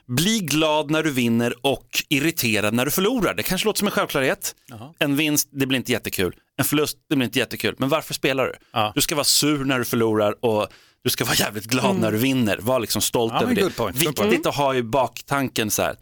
bli 0.06 0.38
glad 0.38 0.90
när 0.90 1.02
du 1.02 1.10
vinner 1.10 1.54
och 1.66 1.86
irriterad 2.08 2.74
när 2.74 2.84
du 2.84 2.90
förlorar. 2.90 3.34
Det 3.34 3.42
kanske 3.42 3.66
låter 3.66 3.78
som 3.78 3.88
en 3.88 3.92
självklarhet. 3.92 4.54
En 4.98 5.16
vinst, 5.16 5.48
det 5.52 5.66
blir 5.66 5.78
inte 5.78 5.92
jättekul. 5.92 6.34
En 6.56 6.64
förlust, 6.64 6.96
det 7.08 7.16
blir 7.16 7.24
inte 7.26 7.38
jättekul. 7.38 7.74
Men 7.78 7.88
varför 7.88 8.14
spelar 8.14 8.44
du? 8.46 8.54
Du 8.94 9.00
ska 9.00 9.14
vara 9.14 9.24
sur 9.24 9.64
när 9.64 9.78
du 9.78 9.84
förlorar 9.84 10.44
och 10.44 10.68
du 11.04 11.10
ska 11.10 11.24
vara 11.24 11.34
jävligt 11.36 11.64
glad 11.66 11.84
Mm. 11.90 11.96
när 12.00 12.12
du 12.12 12.18
vinner. 12.18 12.58
Var 12.58 12.80
liksom 12.80 13.02
stolt 13.02 13.32
Ja, 13.32 13.42
över 13.42 13.54
det. 13.54 13.70
point, 13.76 13.96
Viktigt 13.96 14.46
att 14.46 14.54
ha 14.56 14.74
i 14.74 14.82
baktanken 14.82 15.70
så 15.70 15.82
här. 15.82 15.96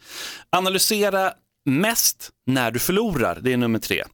Analysera 0.57 1.33
mest 1.65 2.31
när 2.47 2.71
du 2.71 2.79
förlorar, 2.79 3.39
det 3.43 3.53
är 3.53 3.57
nummer 3.57 3.79
tre. 3.79 4.05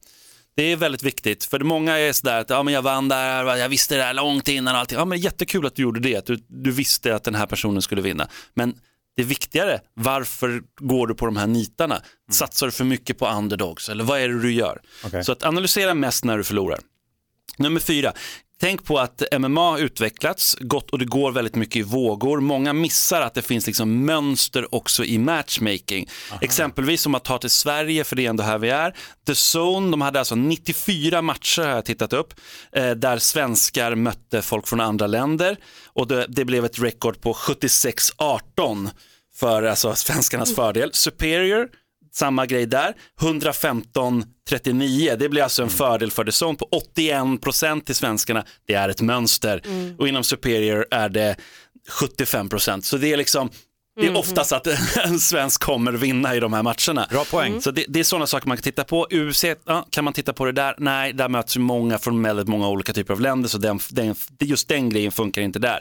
Det 0.57 0.71
är 0.71 0.75
väldigt 0.75 1.03
viktigt, 1.03 1.43
för 1.43 1.59
många 1.59 1.97
är 1.97 2.13
sådär 2.13 2.39
att 2.39 2.49
ja, 2.49 2.63
men 2.63 2.73
jag 2.73 2.81
vann 2.81 3.07
där, 3.09 3.55
jag 3.55 3.69
visste 3.69 3.97
det 3.97 4.03
här 4.03 4.13
långt 4.13 4.47
innan 4.47 4.73
och 4.73 4.79
allting. 4.79 4.97
Ja, 4.97 5.05
men 5.05 5.19
jättekul 5.19 5.65
att 5.65 5.75
du 5.75 5.81
gjorde 5.81 5.99
det, 5.99 6.15
att 6.15 6.25
du, 6.25 6.37
du 6.47 6.71
visste 6.71 7.15
att 7.15 7.23
den 7.23 7.35
här 7.35 7.45
personen 7.45 7.81
skulle 7.81 8.01
vinna. 8.01 8.27
Men 8.53 8.75
det 9.15 9.21
är 9.21 9.25
viktigare, 9.25 9.79
varför 9.93 10.61
går 10.79 11.07
du 11.07 11.15
på 11.15 11.25
de 11.25 11.37
här 11.37 11.47
nitarna? 11.47 12.01
Satsar 12.31 12.65
du 12.65 12.71
för 12.71 12.83
mycket 12.83 13.19
på 13.19 13.27
underdogs 13.27 13.89
eller 13.89 14.03
vad 14.03 14.19
är 14.19 14.29
det 14.29 14.41
du 14.41 14.53
gör? 14.53 14.81
Okej. 15.05 15.23
Så 15.23 15.31
att 15.31 15.43
analysera 15.43 15.93
mest 15.93 16.23
när 16.23 16.37
du 16.37 16.43
förlorar. 16.43 16.79
Nummer 17.57 17.79
fyra, 17.79 18.13
tänk 18.59 18.85
på 18.85 18.99
att 18.99 19.23
MMA 19.39 19.71
har 19.71 19.79
utvecklats 19.79 20.57
gott 20.59 20.89
och 20.89 20.99
det 20.99 21.05
går 21.05 21.31
väldigt 21.31 21.55
mycket 21.55 21.75
i 21.75 21.81
vågor. 21.81 22.39
Många 22.39 22.73
missar 22.73 23.21
att 23.21 23.33
det 23.33 23.41
finns 23.41 23.67
liksom 23.67 24.05
mönster 24.05 24.75
också 24.75 25.05
i 25.05 25.17
matchmaking. 25.17 26.07
Exempelvis 26.41 27.05
om 27.05 27.15
att 27.15 27.23
ta 27.23 27.37
till 27.37 27.49
Sverige, 27.49 28.03
för 28.03 28.15
det 28.15 28.25
är 28.25 28.29
ändå 28.29 28.43
här 28.43 28.57
vi 28.57 28.69
är. 28.69 28.95
The 29.27 29.33
Zone, 29.57 29.91
de 29.91 30.01
hade 30.01 30.19
alltså 30.19 30.35
94 30.35 31.21
matcher 31.21 31.61
har 31.61 31.69
jag 31.69 31.85
tittat 31.85 32.13
upp, 32.13 32.33
eh, 32.71 32.91
där 32.91 33.17
svenskar 33.17 33.95
mötte 33.95 34.41
folk 34.41 34.67
från 34.67 34.79
andra 34.79 35.07
länder 35.07 35.57
och 35.85 36.07
det, 36.07 36.25
det 36.29 36.45
blev 36.45 36.65
ett 36.65 36.79
rekord 36.79 37.21
på 37.21 37.33
76-18 37.33 38.89
för 39.35 39.63
alltså 39.63 39.95
svenskarnas 39.95 40.55
fördel. 40.55 40.89
Superior, 40.93 41.69
samma 42.17 42.45
grej 42.45 42.65
där. 42.65 42.93
115-39, 43.21 45.15
det 45.15 45.29
blir 45.29 45.43
alltså 45.43 45.63
en 45.63 45.69
fördel 45.69 46.11
för 46.11 46.25
Zone 46.43 46.57
på 46.57 46.69
81% 46.95 47.81
till 47.83 47.95
svenskarna. 47.95 48.43
Det 48.67 48.73
är 48.73 48.89
ett 48.89 49.01
mönster. 49.01 49.61
Och 49.97 50.07
inom 50.07 50.23
Superior 50.23 50.85
är 50.91 51.09
det 51.09 51.35
75%. 52.01 52.81
Så 52.81 52.97
det 52.97 53.13
är 53.13 53.17
liksom 53.17 53.49
det 53.99 54.05
är 54.05 54.09
Mhm. 54.09 54.17
oftast 54.19 54.51
att 54.51 54.67
en 55.05 55.19
svensk 55.19 55.61
kommer 55.61 55.91
vinna 55.91 56.35
i 56.35 56.39
de 56.39 56.53
här 56.53 56.63
matcherna. 56.63 57.07
Bra 57.09 57.25
poäng. 57.25 57.61
Så 57.61 57.71
det, 57.71 57.85
det 57.87 57.99
är 57.99 58.03
sådana 58.03 58.27
saker 58.27 58.47
man 58.47 58.57
kan 58.57 58.63
titta 58.63 58.83
på. 58.83 59.07
UFC, 59.11 59.43
ja, 59.65 59.85
kan 59.89 60.03
man 60.03 60.13
titta 60.13 60.33
på 60.33 60.45
det 60.45 60.51
där? 60.51 60.75
Nej, 60.77 61.13
där 61.13 61.29
möts 61.29 61.57
många 61.57 61.97
från 61.97 62.23
väldigt 62.23 62.47
många 62.47 62.67
olika 62.69 62.93
typer 62.93 63.13
av 63.13 63.21
länder, 63.21 63.49
så 63.49 63.57
den, 63.57 63.79
den, 63.91 64.15
just 64.39 64.67
den 64.67 64.89
grejen 64.89 65.11
funkar 65.11 65.41
inte 65.41 65.59
där. 65.59 65.79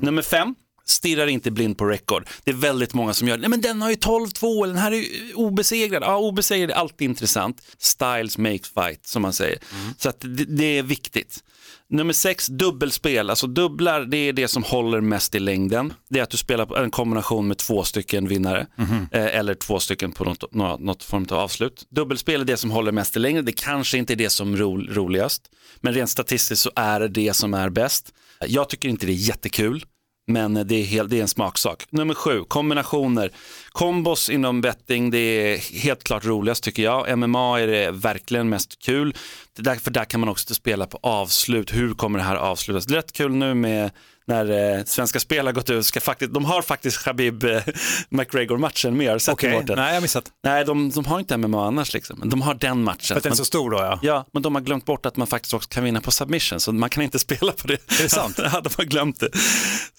Nummer 0.00 0.22
fem, 0.22 0.54
Stirrar 0.86 1.26
inte 1.26 1.50
blind 1.50 1.78
på 1.78 1.84
record. 1.84 2.28
Det 2.44 2.50
är 2.50 2.54
väldigt 2.54 2.94
många 2.94 3.14
som 3.14 3.28
gör, 3.28 3.38
nej 3.38 3.50
men 3.50 3.60
den 3.60 3.82
har 3.82 3.90
ju 3.90 3.96
12-2, 3.96 4.64
eller 4.64 4.74
den 4.74 4.82
här 4.82 4.92
är 4.92 4.96
ju 4.96 5.34
obesegrad. 5.34 6.02
Ja, 6.02 6.16
obesegrad 6.18 6.70
är 6.70 6.74
alltid 6.74 7.04
intressant. 7.08 7.62
Styles 7.78 8.38
makes 8.38 8.68
fight, 8.74 9.06
som 9.06 9.22
man 9.22 9.32
säger. 9.32 9.58
Så 9.98 10.08
att 10.08 10.20
det, 10.20 10.44
det 10.44 10.78
är 10.78 10.82
viktigt. 10.82 11.42
Nummer 11.88 12.12
sex, 12.12 12.46
dubbelspel. 12.46 13.30
Alltså 13.30 13.46
dubblar, 13.46 14.00
det 14.04 14.16
är 14.16 14.32
det 14.32 14.48
som 14.48 14.62
håller 14.62 15.00
mest 15.00 15.34
i 15.34 15.38
längden. 15.38 15.92
Det 16.10 16.18
är 16.18 16.22
att 16.22 16.30
du 16.30 16.36
spelar 16.36 16.82
en 16.82 16.90
kombination 16.90 17.48
med 17.48 17.58
två 17.58 17.82
stycken 17.84 18.28
vinnare 18.28 18.66
eh, 19.12 19.24
eller 19.36 19.54
två 19.54 19.80
stycken 19.80 20.12
på 20.12 20.24
något, 20.24 20.54
något, 20.54 20.80
något 20.80 21.02
form 21.04 21.26
av 21.30 21.38
avslut. 21.38 21.86
Dubbelspel 21.90 22.40
är 22.40 22.44
det 22.44 22.56
som 22.56 22.70
håller 22.70 22.92
mest 22.92 23.16
i 23.16 23.18
längden. 23.18 23.44
Det 23.44 23.52
kanske 23.52 23.98
inte 23.98 24.12
är 24.12 24.16
det 24.16 24.30
som 24.30 24.54
är 24.54 24.56
ro, 24.56 24.80
roligast, 24.80 25.42
men 25.80 25.94
rent 25.94 26.10
statistiskt 26.10 26.62
så 26.62 26.70
är 26.76 27.00
det 27.00 27.08
det 27.08 27.34
som 27.34 27.54
är 27.54 27.68
bäst. 27.70 28.12
Jag 28.46 28.68
tycker 28.68 28.88
inte 28.88 29.06
det 29.06 29.12
är 29.12 29.28
jättekul. 29.28 29.84
Men 30.28 30.54
det 30.54 30.74
är, 30.74 30.84
helt, 30.84 31.10
det 31.10 31.18
är 31.18 31.22
en 31.22 31.28
smaksak. 31.28 31.86
Nummer 31.90 32.14
sju, 32.14 32.44
kombinationer. 32.48 33.30
Kombos 33.68 34.30
inom 34.30 34.60
betting, 34.60 35.10
det 35.10 35.18
är 35.18 35.58
helt 35.82 36.04
klart 36.04 36.24
roligast 36.24 36.64
tycker 36.64 36.82
jag. 36.82 37.18
MMA 37.18 37.60
är 37.60 37.66
det 37.66 37.90
verkligen 37.90 38.48
mest 38.48 38.78
kul. 38.78 39.14
Det 39.56 39.62
där, 39.62 39.74
för 39.74 39.90
där 39.90 40.04
kan 40.04 40.20
man 40.20 40.28
också 40.28 40.54
spela 40.54 40.86
på 40.86 40.98
avslut. 41.02 41.74
Hur 41.74 41.94
kommer 41.94 42.18
det 42.18 42.24
här 42.24 42.36
avslutas? 42.36 42.86
Det 42.86 42.94
är 42.94 42.96
rätt 42.96 43.12
kul 43.12 43.34
nu 43.34 43.54
med 43.54 43.90
när 44.26 44.76
eh, 44.78 44.84
Svenska 44.84 45.20
Spel 45.20 45.46
har 45.46 45.52
gått 45.52 45.70
ut. 45.70 45.86
Ska 45.86 46.00
faktiskt, 46.00 46.34
de 46.34 46.44
har 46.44 46.62
faktiskt 46.62 47.04
Khabib 47.04 47.44
eh, 47.44 47.62
McGregor-matchen 48.08 48.96
med. 48.96 49.06
Har 49.08 49.14
du 49.14 49.20
sett 49.20 49.32
Okej, 49.34 49.62
den, 49.66 49.76
nej 49.76 49.86
jag 49.86 49.94
har 49.94 50.00
missat. 50.00 50.24
Nej, 50.44 50.64
de, 50.64 50.90
de 50.90 51.04
har 51.04 51.18
inte 51.18 51.36
MMA 51.36 51.66
annars 51.66 51.94
liksom. 51.94 52.18
Men 52.18 52.30
de 52.30 52.42
har 52.42 52.54
den 52.54 52.82
matchen. 52.84 53.06
För 53.08 53.16
att 53.16 53.22
den 53.22 53.32
är 53.32 53.36
så 53.36 53.44
stor 53.44 53.70
då 53.70 53.76
ja. 53.76 53.98
Ja, 54.02 54.26
men 54.32 54.42
de 54.42 54.54
har 54.54 54.62
glömt 54.62 54.84
bort 54.84 55.06
att 55.06 55.16
man 55.16 55.26
faktiskt 55.26 55.54
också 55.54 55.68
kan 55.68 55.84
vinna 55.84 56.00
på 56.00 56.10
submission, 56.10 56.60
så 56.60 56.72
man 56.72 56.90
kan 56.90 57.02
inte 57.02 57.18
spela 57.26 57.52
på 57.52 57.66
det. 57.66 57.74
Är 57.74 58.02
det 58.02 58.08
sant? 58.08 58.38
ja, 58.42 58.60
de 58.60 58.70
har 58.76 58.84
glömt 58.84 59.20
det. 59.20 59.28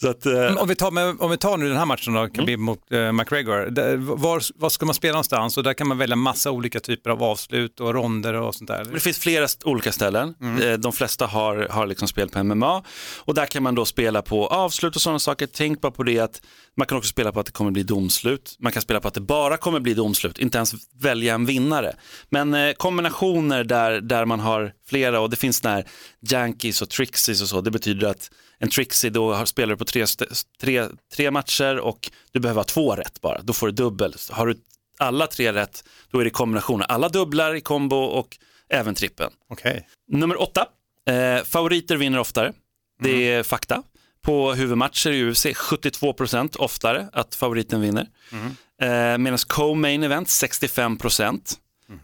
Så 0.01 0.09
att, 0.09 0.25
eh, 0.25 0.57
Om 0.57 0.67
vi, 0.67 0.75
tar 0.75 0.91
med, 0.91 1.15
om 1.19 1.31
vi 1.31 1.37
tar 1.37 1.57
nu 1.57 1.67
den 1.69 1.77
här 1.77 1.85
matchen 1.85 2.13
då, 2.13 2.27
Khabib 2.27 2.59
mot 2.59 2.91
eh, 2.91 3.11
McGregor, 3.11 3.69
där, 3.69 3.95
var, 3.97 4.43
var 4.55 4.69
ska 4.69 4.85
man 4.85 4.95
spela 4.95 5.13
någonstans? 5.13 5.57
Och 5.57 5.63
där 5.63 5.73
kan 5.73 5.87
man 5.87 5.97
välja 5.97 6.15
massa 6.15 6.51
olika 6.51 6.79
typer 6.79 7.09
av 7.09 7.23
avslut 7.23 7.79
och 7.79 7.93
ronder 7.93 8.33
och 8.33 8.55
sånt 8.55 8.67
där. 8.67 8.85
Det 8.93 8.99
finns 8.99 9.17
flera 9.17 9.47
olika 9.63 9.91
ställen. 9.91 10.35
Eh, 10.63 10.73
De 10.73 10.93
flesta 10.93 11.25
har, 11.25 11.67
har 11.71 11.87
liksom 11.87 12.07
spel 12.07 12.29
på 12.29 12.43
MMA 12.43 12.83
och 13.17 13.33
där 13.33 13.45
kan 13.45 13.63
man 13.63 13.75
då 13.75 13.85
spela 13.85 14.16
på 14.21 14.47
avslut 14.47 14.95
och 14.95 15.01
sådana 15.01 15.19
saker. 15.19 15.47
Tänk 15.47 15.81
bara 15.81 15.91
på 15.91 16.03
det 16.03 16.19
att 16.19 16.41
man 16.77 16.87
kan 16.87 16.97
också 16.97 17.09
spela 17.09 17.31
på 17.31 17.39
att 17.39 17.45
det 17.45 17.51
kommer 17.51 17.71
bli 17.71 17.83
domslut. 17.83 18.55
Man 18.59 18.71
kan 18.71 18.81
spela 18.81 18.99
på 18.99 19.07
att 19.07 19.13
det 19.13 19.21
bara 19.21 19.57
kommer 19.57 19.79
bli 19.79 19.93
domslut, 19.93 20.39
inte 20.39 20.57
ens 20.57 20.73
välja 21.01 21.33
en 21.33 21.45
vinnare. 21.45 21.95
Men 22.29 22.53
eh, 22.53 22.73
kombinationer 22.73 23.63
där, 23.63 24.01
där 24.01 24.25
man 24.25 24.39
har 24.39 24.73
flera 24.87 25.19
och 25.19 25.29
det 25.29 25.35
finns 25.35 25.57
såna 25.57 25.73
här 25.73 25.87
Yankees 26.31 26.81
och 26.81 26.89
Trixies 26.89 27.41
och 27.41 27.49
så. 27.49 27.61
Det 27.61 27.71
betyder 27.71 28.07
att 28.07 28.31
en 28.59 28.69
Trixie 28.69 29.09
då 29.09 29.45
spelar 29.45 29.73
du 29.73 29.77
på 29.77 29.85
tre, 29.85 30.05
tre, 30.61 30.87
tre 31.15 31.31
matcher 31.31 31.79
och 31.79 32.11
du 32.31 32.39
behöver 32.39 32.59
ha 32.59 32.65
två 32.65 32.95
rätt 32.95 33.21
bara. 33.21 33.41
Då 33.41 33.53
får 33.53 33.67
du 33.67 33.73
dubbel. 33.73 34.13
Har 34.31 34.47
du 34.47 34.55
alla 34.97 35.27
tre 35.27 35.53
rätt, 35.53 35.83
då 36.11 36.19
är 36.19 36.23
det 36.23 36.29
kombinationer. 36.29 36.85
Alla 36.85 37.09
dubblar 37.09 37.55
i 37.55 37.61
kombo 37.61 37.97
och 37.97 38.37
även 38.69 38.95
trippen. 38.95 39.31
Okej. 39.49 39.87
Nummer 40.11 40.41
åtta, 40.41 40.65
eh, 41.09 41.43
favoriter 41.43 41.97
vinner 41.97 42.19
oftare. 42.19 42.53
Det 42.99 43.29
är 43.29 43.43
fakta. 43.43 43.83
På 44.27 44.53
huvudmatcher 44.53 45.11
i 45.11 45.23
UFC 45.31 45.45
72% 45.45 46.57
oftare 46.57 47.09
att 47.13 47.35
favoriten 47.35 47.81
vinner. 47.81 48.07
Eh, 48.81 49.17
Medan 49.17 49.37
co-main 49.47 50.03
event 50.03 50.27
65%. 50.27 51.57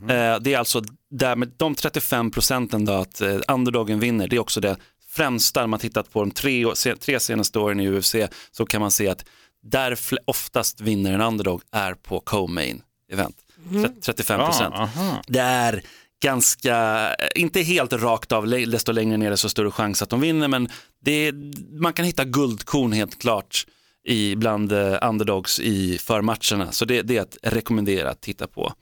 Eh, 0.09 0.39
det 0.41 0.53
är 0.53 0.57
alltså 0.57 0.81
därmed 1.11 1.51
de 1.57 1.75
35 1.75 2.31
procenten 2.31 2.85
då 2.85 2.93
att 2.93 3.21
eh, 3.21 3.37
underdogen 3.47 3.99
vinner. 3.99 4.27
Det 4.27 4.35
är 4.35 4.39
också 4.39 4.61
det 4.61 4.77
främsta 5.11 5.59
när 5.59 5.67
man 5.67 5.79
tittat 5.79 6.11
på 6.11 6.19
de 6.19 6.31
tre, 6.31 6.65
tre 6.99 7.19
senaste 7.19 7.59
åren 7.59 7.79
i 7.79 7.89
UFC 7.89 8.15
så 8.51 8.65
kan 8.65 8.81
man 8.81 8.91
se 8.91 9.07
att 9.09 9.25
där 9.63 9.97
oftast 10.25 10.81
vinner 10.81 11.13
en 11.13 11.21
underdog 11.21 11.61
är 11.71 11.93
på 11.93 12.19
co-main 12.19 12.81
event. 13.11 13.35
Tre- 13.71 14.01
35 14.01 14.39
procent. 14.45 14.73
Ah. 14.77 14.89
Det 15.27 15.39
är 15.39 15.83
ganska, 16.23 17.07
inte 17.35 17.61
helt 17.61 17.93
rakt 17.93 18.31
av, 18.31 18.47
desto 18.47 18.91
längre 18.91 19.17
ner 19.17 19.31
desto 19.31 19.49
större 19.49 19.71
chans 19.71 20.01
att 20.01 20.09
de 20.09 20.21
vinner, 20.21 20.47
men 20.47 20.69
det 20.99 21.31
man 21.79 21.93
kan 21.93 22.05
hitta 22.05 22.25
guldkorn 22.25 22.91
helt 22.91 23.21
klart 23.21 23.65
i, 24.05 24.35
bland 24.35 24.71
eh, 24.71 24.97
underdogs 25.01 25.59
i 25.59 25.97
förmatcherna. 25.97 26.71
Så 26.71 26.85
det, 26.85 27.01
det 27.01 27.17
är 27.17 27.21
att 27.21 27.37
rekommendera 27.43 28.09
att 28.09 28.21
titta 28.21 28.47
på. 28.47 28.73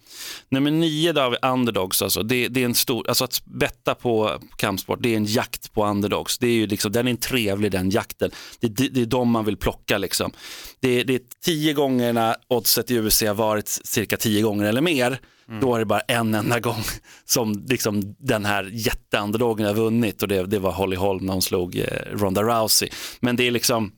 Nummer 0.49 0.71
nio 0.71 1.13
då 1.13 1.21
har 1.21 1.29
vi 1.29 1.37
underdogs, 1.41 2.01
alltså. 2.01 2.23
det, 2.23 2.47
det 2.47 2.61
är 2.61 2.65
en 2.65 2.75
stor, 2.75 3.07
alltså 3.07 3.23
att 3.23 3.41
betta 3.45 3.95
på 3.95 4.39
kampsport, 4.55 4.99
det 5.01 5.13
är 5.13 5.17
en 5.17 5.25
jakt 5.25 5.73
på 5.73 5.85
underdogs. 5.85 6.37
Det 6.37 6.47
är 6.47 6.53
ju 6.53 6.67
liksom, 6.67 6.91
den 6.91 7.07
är 7.07 7.15
trevlig 7.15 7.71
den 7.71 7.89
jakten. 7.89 8.31
Det, 8.59 8.67
det, 8.67 8.87
det 8.87 9.01
är 9.01 9.05
de 9.05 9.31
man 9.31 9.45
vill 9.45 9.57
plocka 9.57 9.97
liksom. 9.97 10.31
Det, 10.79 11.03
det 11.03 11.15
är 11.15 11.21
tio 11.45 11.73
gångerna 11.73 12.35
oddset 12.47 12.91
i 12.91 12.99
UFC 12.99 13.21
har 13.21 13.33
varit 13.33 13.67
cirka 13.67 14.17
tio 14.17 14.41
gånger 14.41 14.65
eller 14.65 14.81
mer. 14.81 15.19
Då 15.61 15.75
är 15.75 15.79
det 15.79 15.85
bara 15.85 15.99
en 15.99 16.35
enda 16.35 16.59
gång 16.59 16.83
som 17.25 17.65
liksom 17.69 18.15
den 18.19 18.45
här 18.45 18.69
jätteunderdogen 18.73 19.67
har 19.67 19.73
vunnit 19.73 20.21
och 20.21 20.27
det, 20.27 20.45
det 20.45 20.59
var 20.59 20.71
Holly 20.71 20.95
Holm 20.95 21.25
när 21.25 21.33
hon 21.33 21.41
slog 21.41 21.77
eh, 21.77 21.85
Ronda 22.11 22.43
Rousey. 22.43 22.89
Men 23.19 23.35
det 23.35 23.47
är 23.47 23.51
liksom 23.51 23.91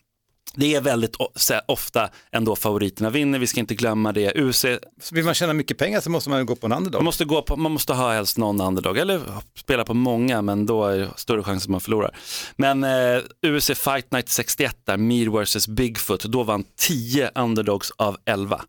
det 0.55 0.75
är 0.75 0.81
väldigt 0.81 1.15
ofta 1.65 2.09
ändå 2.31 2.55
favoriterna 2.55 3.09
vinner, 3.09 3.39
vi 3.39 3.47
ska 3.47 3.59
inte 3.59 3.75
glömma 3.75 4.11
det. 4.11 4.41
UFC, 4.41 4.65
Så 5.01 5.15
vill 5.15 5.25
man 5.25 5.33
tjäna 5.33 5.53
mycket 5.53 5.77
pengar 5.77 6.01
så 6.01 6.09
måste 6.09 6.29
man 6.29 6.45
gå 6.45 6.55
på 6.55 6.65
en 6.65 6.73
underdog. 6.73 6.99
man 6.99 7.05
måste, 7.05 7.25
gå 7.25 7.41
på, 7.41 7.55
man 7.55 7.71
måste 7.71 7.93
ha 7.93 8.13
helst 8.13 8.37
någon 8.37 8.61
underdog, 8.61 8.97
eller 8.97 9.21
spela 9.57 9.85
på 9.85 9.93
många, 9.93 10.41
men 10.41 10.65
då 10.65 10.85
är 10.85 10.97
det 10.97 11.09
större 11.15 11.43
chans 11.43 11.63
att 11.63 11.69
man 11.69 11.81
förlorar. 11.81 12.15
Men 12.55 12.83
eh, 12.83 13.21
UFC 13.45 13.71
Fight 13.75 14.11
Night 14.11 14.29
61, 14.29 14.77
där 14.85 14.97
Mir 14.97 15.43
vs 15.43 15.67
Bigfoot, 15.67 16.23
då 16.23 16.43
vann 16.43 16.63
10 16.77 17.31
underdogs 17.35 17.91
av 17.97 18.17
11 18.25 18.61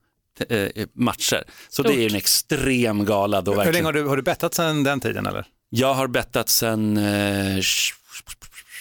eh, 0.49 0.69
matcher. 0.95 1.45
Så 1.69 1.83
det 1.83 1.95
är 1.95 2.11
en 2.11 2.17
extrem 2.17 3.05
gala. 3.05 3.41
Då 3.41 3.51
Hur 3.51 3.57
verkligen. 3.57 3.73
länge 3.75 3.87
har 3.87 3.93
du, 3.93 4.09
har 4.09 4.17
du 4.17 4.23
bettat 4.23 4.55
sedan 4.55 4.83
den 4.85 5.01
tiden 5.01 5.27
eller? 5.27 5.47
Jag 5.71 5.95
har 5.95 6.07
bettat 6.07 6.49
sedan 6.49 6.97
eh, 6.97 7.61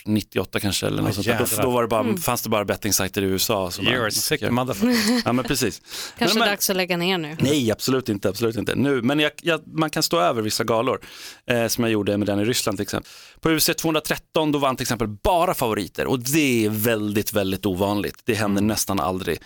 98 0.05 0.59
kanske 0.59 0.87
eller 0.87 1.01
något 1.03 1.15
sånt. 1.15 1.27
Då, 1.55 1.61
då 1.61 1.69
var 1.69 1.81
det 1.81 1.87
bara, 1.87 1.99
Mm. 2.01 2.17
fanns 2.17 2.41
det 2.41 2.49
bara 2.49 2.65
bettingsajter 2.65 3.21
i 3.21 3.25
USA. 3.25 3.71
som 3.71 3.85
You're 3.85 3.97
man- 3.97 4.07
a 4.07 4.11
sick 4.11 4.49
motherfucker. 4.51 5.21
Ja 5.25 5.33
men 5.33 5.45
precis. 5.45 5.81
Kanske 6.17 6.39
men, 6.39 6.47
dags 6.47 6.69
att 6.69 6.75
lägga 6.75 6.97
ner 6.97 7.17
nu. 7.17 7.37
Nej, 7.39 7.71
absolut 7.71 8.09
inte. 8.09 8.29
Absolut 8.29 8.55
inte. 8.55 8.75
Nu, 8.75 9.01
men 9.01 9.19
jag, 9.19 9.31
jag, 9.41 9.61
man 9.67 9.89
kan 9.89 10.03
stå 10.03 10.19
över 10.19 10.41
vissa 10.41 10.63
galor, 10.63 10.99
eh, 11.47 11.67
som 11.67 11.83
jag 11.83 11.91
gjorde 11.93 12.17
med 12.17 12.27
den 12.27 12.39
i 12.39 12.45
Ryssland 12.45 12.77
till 12.77 12.83
exempel. 12.83 13.11
På 13.39 13.49
UFC 13.49 13.69
213 13.77 14.51
då 14.51 14.59
vann 14.59 14.75
till 14.75 14.83
exempel 14.83 15.07
bara 15.07 15.53
favoriter 15.53 16.05
och 16.07 16.19
det 16.19 16.65
är 16.65 16.69
väldigt, 16.69 17.33
väldigt 17.33 17.65
ovanligt. 17.65 18.21
Det 18.25 18.33
händer 18.33 18.61
nästan 18.61 18.99
aldrig. 18.99 19.39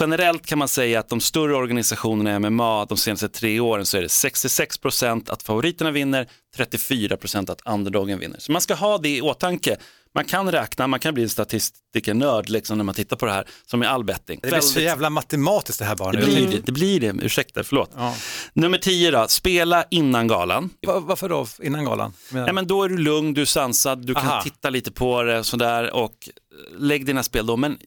Generellt 0.00 0.46
kan 0.46 0.58
man 0.58 0.68
säga 0.68 1.00
att 1.00 1.08
de 1.08 1.20
större 1.20 1.54
organisationerna 1.56 2.36
i 2.36 2.50
MMA 2.50 2.84
de 2.84 2.96
senaste 2.98 3.28
tre 3.28 3.60
åren 3.60 3.86
så 3.86 3.96
är 3.96 4.00
det 4.02 4.08
66% 4.08 5.30
att 5.32 5.42
favoriterna 5.42 5.90
vinner, 5.90 6.28
34% 6.56 7.50
att 7.50 7.60
underdogen 7.64 8.18
vinner. 8.18 8.38
Så 8.38 8.52
man 8.52 8.60
ska 8.60 8.74
ha 8.74 8.98
det 8.98 9.08
i 9.16 9.20
åtanke. 9.20 9.76
Man 10.14 10.24
kan 10.24 10.52
räkna, 10.52 10.86
man 10.86 11.00
kan 11.00 11.14
bli 11.14 11.22
en 11.22 11.28
statistikernörd 11.28 12.48
liksom 12.48 12.76
när 12.78 12.84
man 12.84 12.94
tittar 12.94 13.16
på 13.16 13.26
det 13.26 13.32
här, 13.32 13.44
som 13.66 13.82
i 13.82 13.86
all 13.86 14.04
betting. 14.04 14.40
Det 14.42 14.48
blir 14.48 14.60
så 14.60 14.80
jävla 14.80 15.10
matematiskt 15.10 15.78
det 15.78 15.84
här 15.84 15.96
bara 15.96 16.12
Det 16.12 16.18
nu. 16.18 16.24
blir 16.24 16.48
det, 16.50 16.58
det 16.66 16.72
blir 16.72 17.00
det, 17.00 17.06
ursäkta, 17.24 17.64
förlåt. 17.64 17.90
Ja. 17.96 18.14
Nummer 18.52 18.78
10 18.78 19.10
då, 19.10 19.28
spela 19.28 19.84
innan 19.90 20.28
galan. 20.28 20.70
Va- 20.86 21.00
Varför 21.00 21.28
då 21.28 21.46
innan 21.62 21.84
galan? 21.84 22.12
Men- 22.30 22.46
Ja, 22.46 22.52
men 22.52 22.66
då 22.66 22.82
är 22.84 22.88
du 22.88 22.98
lugn, 22.98 23.34
du 23.34 23.40
är 23.40 23.44
sansad, 23.44 24.06
du 24.06 24.14
kan 24.14 24.26
Aha. 24.26 24.42
titta 24.42 24.70
lite 24.70 24.90
på 24.92 25.22
det 25.22 25.44
sådär 25.44 25.94
och 25.94 26.28
eh, 26.28 26.78
lägg 26.80 27.06
dina 27.06 27.22
spel 27.22 27.46
då. 27.46 27.56
Men 27.56 27.78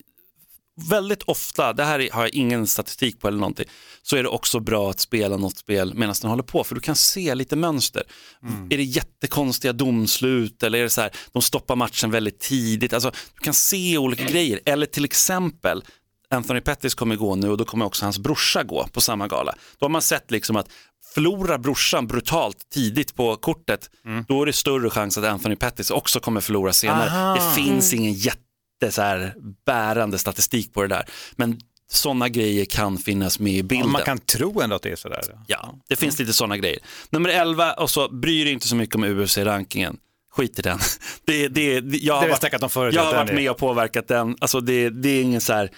väldigt 0.89 1.23
ofta, 1.23 1.73
det 1.73 1.83
här 1.83 1.99
är- 1.99 2.11
har 2.11 2.21
jag 2.21 2.33
ingen 2.33 2.67
statistik 2.67 3.19
på 3.19 3.27
eller 3.27 3.37
någonting, 3.39 3.65
så 4.01 4.15
är 4.15 4.23
det 4.23 4.29
också 4.29 4.59
bra 4.59 4.89
att 4.89 4.99
spela 4.99 5.37
något 5.37 5.57
spel 5.57 5.93
medan 5.93 6.15
den 6.21 6.29
håller 6.29 6.43
på 6.43 6.63
för 6.63 6.75
du 6.75 6.81
kan 6.81 6.95
se 6.95 7.35
lite 7.35 7.55
mönster. 7.55 8.03
Är 8.69 8.77
det 8.77 8.83
jättekonstiga 8.83 9.73
domslut 9.73 10.63
eller 10.63 10.79
är 10.79 10.83
det 10.83 10.89
så 10.89 11.01
här, 11.01 11.11
de 11.31 11.41
stoppar 11.41 11.75
matchen 11.75 12.11
väldigt 12.11 12.39
tidigt? 12.39 12.93
Alltså, 12.93 13.11
du 13.33 13.39
kan 13.39 13.53
se 13.53 13.97
olika 13.97 14.23
grejer. 14.23 14.59
Eller 14.65 14.85
till 14.85 15.05
exempel, 15.05 15.83
Anthony 16.29 16.61
Pettis 16.61 16.95
kommer 16.95 17.15
gå 17.15 17.35
nu 17.35 17.49
och 17.49 17.57
då 17.57 17.65
kommer 17.65 17.85
också 17.85 18.05
hans 18.05 18.19
brorsa 18.19 18.63
gå 18.63 18.87
på 18.93 19.01
samma 19.01 19.27
gala. 19.27 19.55
Då 19.79 19.83
har 19.85 19.89
man 19.89 20.01
sett 20.01 20.31
liksom 20.31 20.55
att 20.55 20.67
förlorar 21.13 21.57
brorsan 21.57 22.07
brutalt 22.07 22.57
tidigt 22.73 23.15
på 23.15 23.35
kortet, 23.35 23.89
då 24.27 24.41
är 24.41 24.45
det 24.45 24.53
större 24.53 24.89
chans 24.89 25.17
att 25.17 25.23
Anthony 25.25 25.55
Pettis 25.55 25.91
också 25.91 26.19
kommer 26.19 26.41
förlora 26.41 26.73
senare. 26.73 27.09
Aha. 27.09 27.33
Det 27.35 27.61
finns 27.61 27.93
ingen 27.93 28.13
jätte 28.13 28.39
så 28.91 29.01
här, 29.01 29.33
bärande 29.65 30.17
statistik 30.17 30.73
på 30.73 30.81
det 30.81 30.87
där. 30.87 31.05
Men 31.35 31.59
sådana 31.91 32.29
grejer 32.29 32.65
kan 32.65 32.97
finnas 32.97 33.39
med 33.39 33.53
i 33.53 33.63
bilden. 33.63 33.91
man 33.91 34.01
kan 34.01 34.19
tro 34.19 34.61
ändå 34.61 34.75
att 34.75 34.81
det 34.81 34.91
är 34.91 34.95
sådär. 34.95 35.21
Ja, 35.47 35.73
det 35.89 35.95
finns 35.95 36.19
lite 36.19 36.33
sådana 36.33 36.57
grejer. 36.57 36.79
Nummer 37.09 37.29
11, 37.29 37.73
och 37.73 37.89
så 37.89 38.09
bry 38.09 38.43
dig 38.43 38.53
inte 38.53 38.67
så 38.67 38.75
mycket 38.75 38.95
om 38.95 39.03
UFC-rankingen. 39.03 39.97
Skit 40.35 40.59
i 40.59 40.61
den. 40.61 40.79
Det, 41.25 41.47
det, 41.47 41.79
det, 41.81 41.97
jag 41.97 42.15
Det 42.15 42.19
har 42.19 42.25
vi 42.25 42.31
varit, 42.67 42.93
jag 42.93 43.03
har 43.03 43.13
varit 43.13 43.33
med 43.33 43.51
och 43.51 43.57
påverkat 43.57 44.07
den. 44.07 44.37
Alltså 44.41 44.59
det, 44.59 44.89
det 44.89 45.09
är 45.09 45.21
ingen 45.21 45.41
så 45.41 45.53
här, 45.53 45.69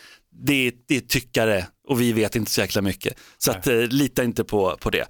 det 0.44 0.68
är, 0.68 0.74
det 0.88 0.98
är 0.98 1.02
tyckare 1.02 1.68
och 1.88 2.02
vi 2.02 2.14
vet 2.14 2.36
inte 2.36 2.52
så 2.52 2.62
jäkla 2.62 2.82
mycket. 2.82 3.18
Så 3.38 3.52
att, 3.52 3.68
eh, 3.68 3.76
lita 3.78 4.24
inte 4.24 4.44
på, 4.44 4.78
på 4.80 4.90
det. 4.90 5.08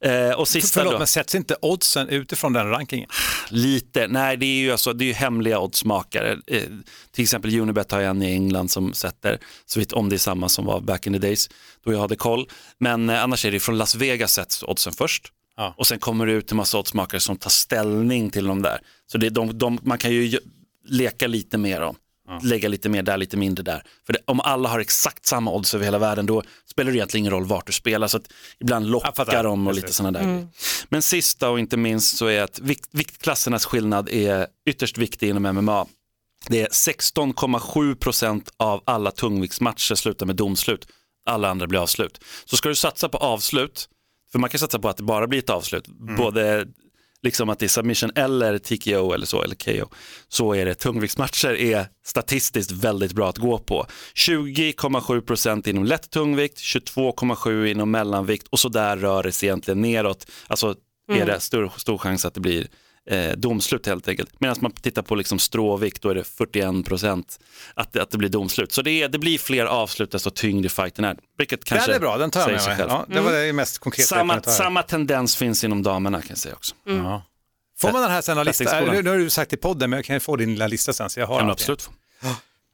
Eh, 0.00 0.30
och 0.32 0.48
sista 0.48 0.80
Förlåt, 0.80 0.92
då, 0.92 0.98
men 0.98 1.06
sätts 1.06 1.34
inte 1.34 1.56
oddsen 1.62 2.08
utifrån 2.08 2.52
den 2.52 2.70
rankingen? 2.70 3.10
lite, 3.50 4.06
nej 4.06 4.36
det 4.36 4.46
är 4.46 4.58
ju 4.60 4.72
alltså, 4.72 4.92
det 4.92 5.04
är 5.04 5.06
ju 5.06 5.12
hemliga 5.12 5.58
oddsmakare. 5.58 6.38
Eh, 6.46 6.62
till 7.12 7.22
exempel 7.22 7.60
Unibet 7.60 7.92
har 7.92 8.00
jag 8.00 8.10
en 8.10 8.22
i 8.22 8.32
England 8.32 8.70
som 8.70 8.92
sätter, 8.92 9.38
så 9.66 9.80
vitt 9.80 9.92
om 9.92 10.08
det 10.08 10.16
är 10.16 10.18
samma 10.18 10.48
som 10.48 10.64
var 10.64 10.80
back 10.80 11.06
in 11.06 11.12
the 11.12 11.18
days, 11.18 11.50
då 11.84 11.92
jag 11.92 12.00
hade 12.00 12.16
koll. 12.16 12.48
Men 12.78 13.10
eh, 13.10 13.22
annars 13.22 13.44
är 13.44 13.50
det 13.50 13.60
från 13.60 13.78
Las 13.78 13.94
Vegas 13.94 14.32
sätts 14.32 14.62
oddsen 14.62 14.92
först. 14.92 15.32
Ja. 15.56 15.74
Och 15.76 15.86
sen 15.86 15.98
kommer 15.98 16.26
det 16.26 16.32
ut 16.32 16.50
en 16.50 16.56
massa 16.56 16.78
oddsmakare 16.78 17.20
som 17.20 17.36
tar 17.36 17.50
ställning 17.50 18.30
till 18.30 18.46
de 18.46 18.62
där. 18.62 18.80
Så 19.06 19.18
det, 19.18 19.30
de, 19.30 19.58
de, 19.58 19.78
man 19.82 19.98
kan 19.98 20.10
ju 20.10 20.38
leka 20.88 21.26
lite 21.26 21.58
mer 21.58 21.80
Lägga 22.42 22.68
lite 22.68 22.88
mer 22.88 23.02
där, 23.02 23.16
lite 23.16 23.36
mindre 23.36 23.62
där. 23.62 23.82
För 24.06 24.12
det, 24.12 24.18
om 24.24 24.40
alla 24.40 24.68
har 24.68 24.80
exakt 24.80 25.26
samma 25.26 25.52
odds 25.52 25.74
över 25.74 25.84
hela 25.84 25.98
världen 25.98 26.26
då 26.26 26.42
spelar 26.70 26.90
det 26.90 26.96
egentligen 26.96 27.22
ingen 27.22 27.32
roll 27.32 27.44
vart 27.44 27.66
du 27.66 27.72
spelar. 27.72 28.08
Så 28.08 28.16
att 28.16 28.32
ibland 28.60 28.86
lockar 28.86 29.42
de 29.42 29.66
och 29.66 29.74
lite 29.74 29.92
sådana 29.92 30.18
där 30.18 30.26
grejer. 30.26 30.48
Men 30.88 31.02
sista 31.02 31.50
och 31.50 31.58
inte 31.58 31.76
minst 31.76 32.16
så 32.16 32.26
är 32.26 32.42
att 32.42 32.58
vikt, 32.58 32.88
viktklassernas 32.92 33.66
skillnad 33.66 34.08
är 34.08 34.46
ytterst 34.66 34.98
viktig 34.98 35.28
inom 35.28 35.42
MMA. 35.42 35.86
Det 36.48 36.60
är 36.60 36.68
16,7 36.68 37.94
procent 37.94 38.52
av 38.56 38.82
alla 38.86 39.10
tungviktsmatcher 39.10 39.94
slutar 39.94 40.26
med 40.26 40.36
domslut. 40.36 40.88
Alla 41.26 41.48
andra 41.48 41.66
blir 41.66 41.80
avslut. 41.80 42.20
Så 42.44 42.56
ska 42.56 42.68
du 42.68 42.74
satsa 42.74 43.08
på 43.08 43.18
avslut, 43.18 43.88
för 44.32 44.38
man 44.38 44.50
kan 44.50 44.58
satsa 44.58 44.78
på 44.78 44.88
att 44.88 44.96
det 44.96 45.02
bara 45.02 45.26
blir 45.26 45.38
ett 45.38 45.50
avslut, 45.50 45.86
både 46.16 46.66
liksom 47.28 47.48
att 47.48 47.58
det 47.58 47.66
är 47.66 47.68
submission 47.68 48.10
eller 48.14 48.58
TKO 48.58 49.12
eller 49.12 49.26
så, 49.26 49.42
eller 49.42 49.54
KO, 49.54 49.88
så 50.28 50.54
är 50.54 50.66
det 50.66 50.74
tungviktsmatcher 50.74 51.54
är 51.54 51.86
statistiskt 52.04 52.70
väldigt 52.70 53.12
bra 53.12 53.28
att 53.28 53.38
gå 53.38 53.58
på. 53.58 53.86
20,7 54.14 55.20
procent 55.20 55.66
inom 55.66 55.84
lätt 55.84 56.10
tungvikt, 56.10 56.58
22,7 56.58 57.66
inom 57.66 57.90
mellanvikt 57.90 58.46
och 58.50 58.58
så 58.58 58.68
där 58.68 58.96
rör 58.96 59.22
det 59.22 59.32
sig 59.32 59.48
egentligen 59.48 59.80
neråt. 59.80 60.26
Alltså 60.46 60.74
är 61.12 61.26
det 61.26 61.40
stor, 61.40 61.72
stor 61.76 61.98
chans 61.98 62.24
att 62.24 62.34
det 62.34 62.40
blir 62.40 62.66
eh, 63.08 63.32
domslut 63.32 63.86
helt 63.86 64.08
enkelt. 64.08 64.40
Medan 64.40 64.56
man 64.60 64.72
tittar 64.72 65.02
på 65.02 65.14
liksom 65.14 65.38
stråvikt 65.38 66.02
då 66.02 66.08
är 66.08 66.14
det 66.14 66.24
41 66.24 66.86
procent 66.86 67.40
att, 67.74 67.96
att 67.96 68.10
det 68.10 68.18
blir 68.18 68.28
domslut. 68.28 68.72
Så 68.72 68.82
det, 68.82 68.90
är, 68.90 69.08
det 69.08 69.18
blir 69.18 69.38
fler 69.38 69.64
avslut 69.64 70.10
desto 70.10 70.30
tyngre 70.30 70.68
fighten 70.68 71.04
är. 71.04 71.16
Vilket 71.38 71.64
kanske 71.64 71.86
Den 71.86 71.96
är 71.96 72.00
bra, 72.00 72.18
den 72.18 72.30
tar 72.30 72.40
jag 72.40 72.50
med 72.50 72.78
mig. 72.78 72.86
Ja, 72.88 73.06
det 73.08 73.20
var 73.20 73.32
det 73.32 73.52
mest 73.52 73.78
konkreta 73.78 74.08
Samma, 74.08 74.42
samma 74.42 74.82
tendens 74.82 75.36
finns 75.36 75.64
inom 75.64 75.82
damerna 75.82 76.20
kan 76.20 76.28
jag 76.28 76.38
säga 76.38 76.54
också. 76.54 76.74
Ja. 76.84 77.22
Får 77.78 77.92
man 77.92 78.02
den 78.02 78.10
här 78.10 78.22
sen, 78.22 78.44
lista? 78.44 78.64
Bettingskolan. 78.64 78.94
Nu, 78.94 79.02
nu 79.02 79.10
har 79.10 79.16
du 79.16 79.30
sagt 79.30 79.52
i 79.52 79.56
podden, 79.56 79.90
men 79.90 79.96
jag 79.96 80.04
kan 80.04 80.16
ju 80.16 80.20
få 80.20 80.36
din 80.36 80.50
lilla 80.50 80.66
lista 80.66 80.92
sen 80.92 81.10
så 81.10 81.20
jag 81.20 81.26
har 81.26 81.40
Kan 81.40 81.50
absolut 81.50 81.82
få. 81.82 81.92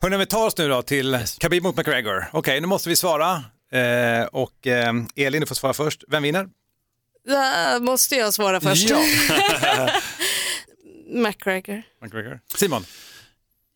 Hörrni, 0.03 0.17
vi 0.17 0.27
tar 0.27 0.47
oss 0.47 0.57
nu 0.57 0.69
då 0.69 0.83
till 0.83 1.19
Khabib 1.39 1.63
mot 1.63 1.77
McGregor. 1.77 2.25
Okej, 2.33 2.61
nu 2.61 2.67
måste 2.67 2.89
vi 2.89 2.97
svara. 2.97 3.45
Eh, 3.73 4.27
och 4.33 4.67
eh, 4.67 4.93
Elin, 5.17 5.41
du 5.41 5.47
får 5.47 5.55
svara 5.55 5.73
först. 5.73 6.05
Vem 6.09 6.23
vinner? 6.23 6.49
Där 7.27 7.81
måste 7.81 8.15
jag 8.15 8.35
svara 8.35 8.61
först. 8.61 8.91
Ja, 8.91 8.99
McGregor. 11.07 11.83
McGregor. 12.03 12.41
Simon, 12.57 12.85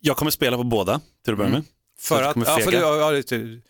Jag 0.01 0.17
kommer 0.17 0.31
spela 0.31 0.57
på 0.57 0.65
båda 0.65 1.01
till 1.25 1.33
att 1.33 1.39
börja 1.39 1.51
med. 1.51 1.65
Så 2.01 2.15
för 2.15 2.23
att... 2.23 2.37
Ja, 2.37 2.59
för 2.59 2.71
du, 2.71 2.77
ja, 2.79 3.11
det- 3.11 3.61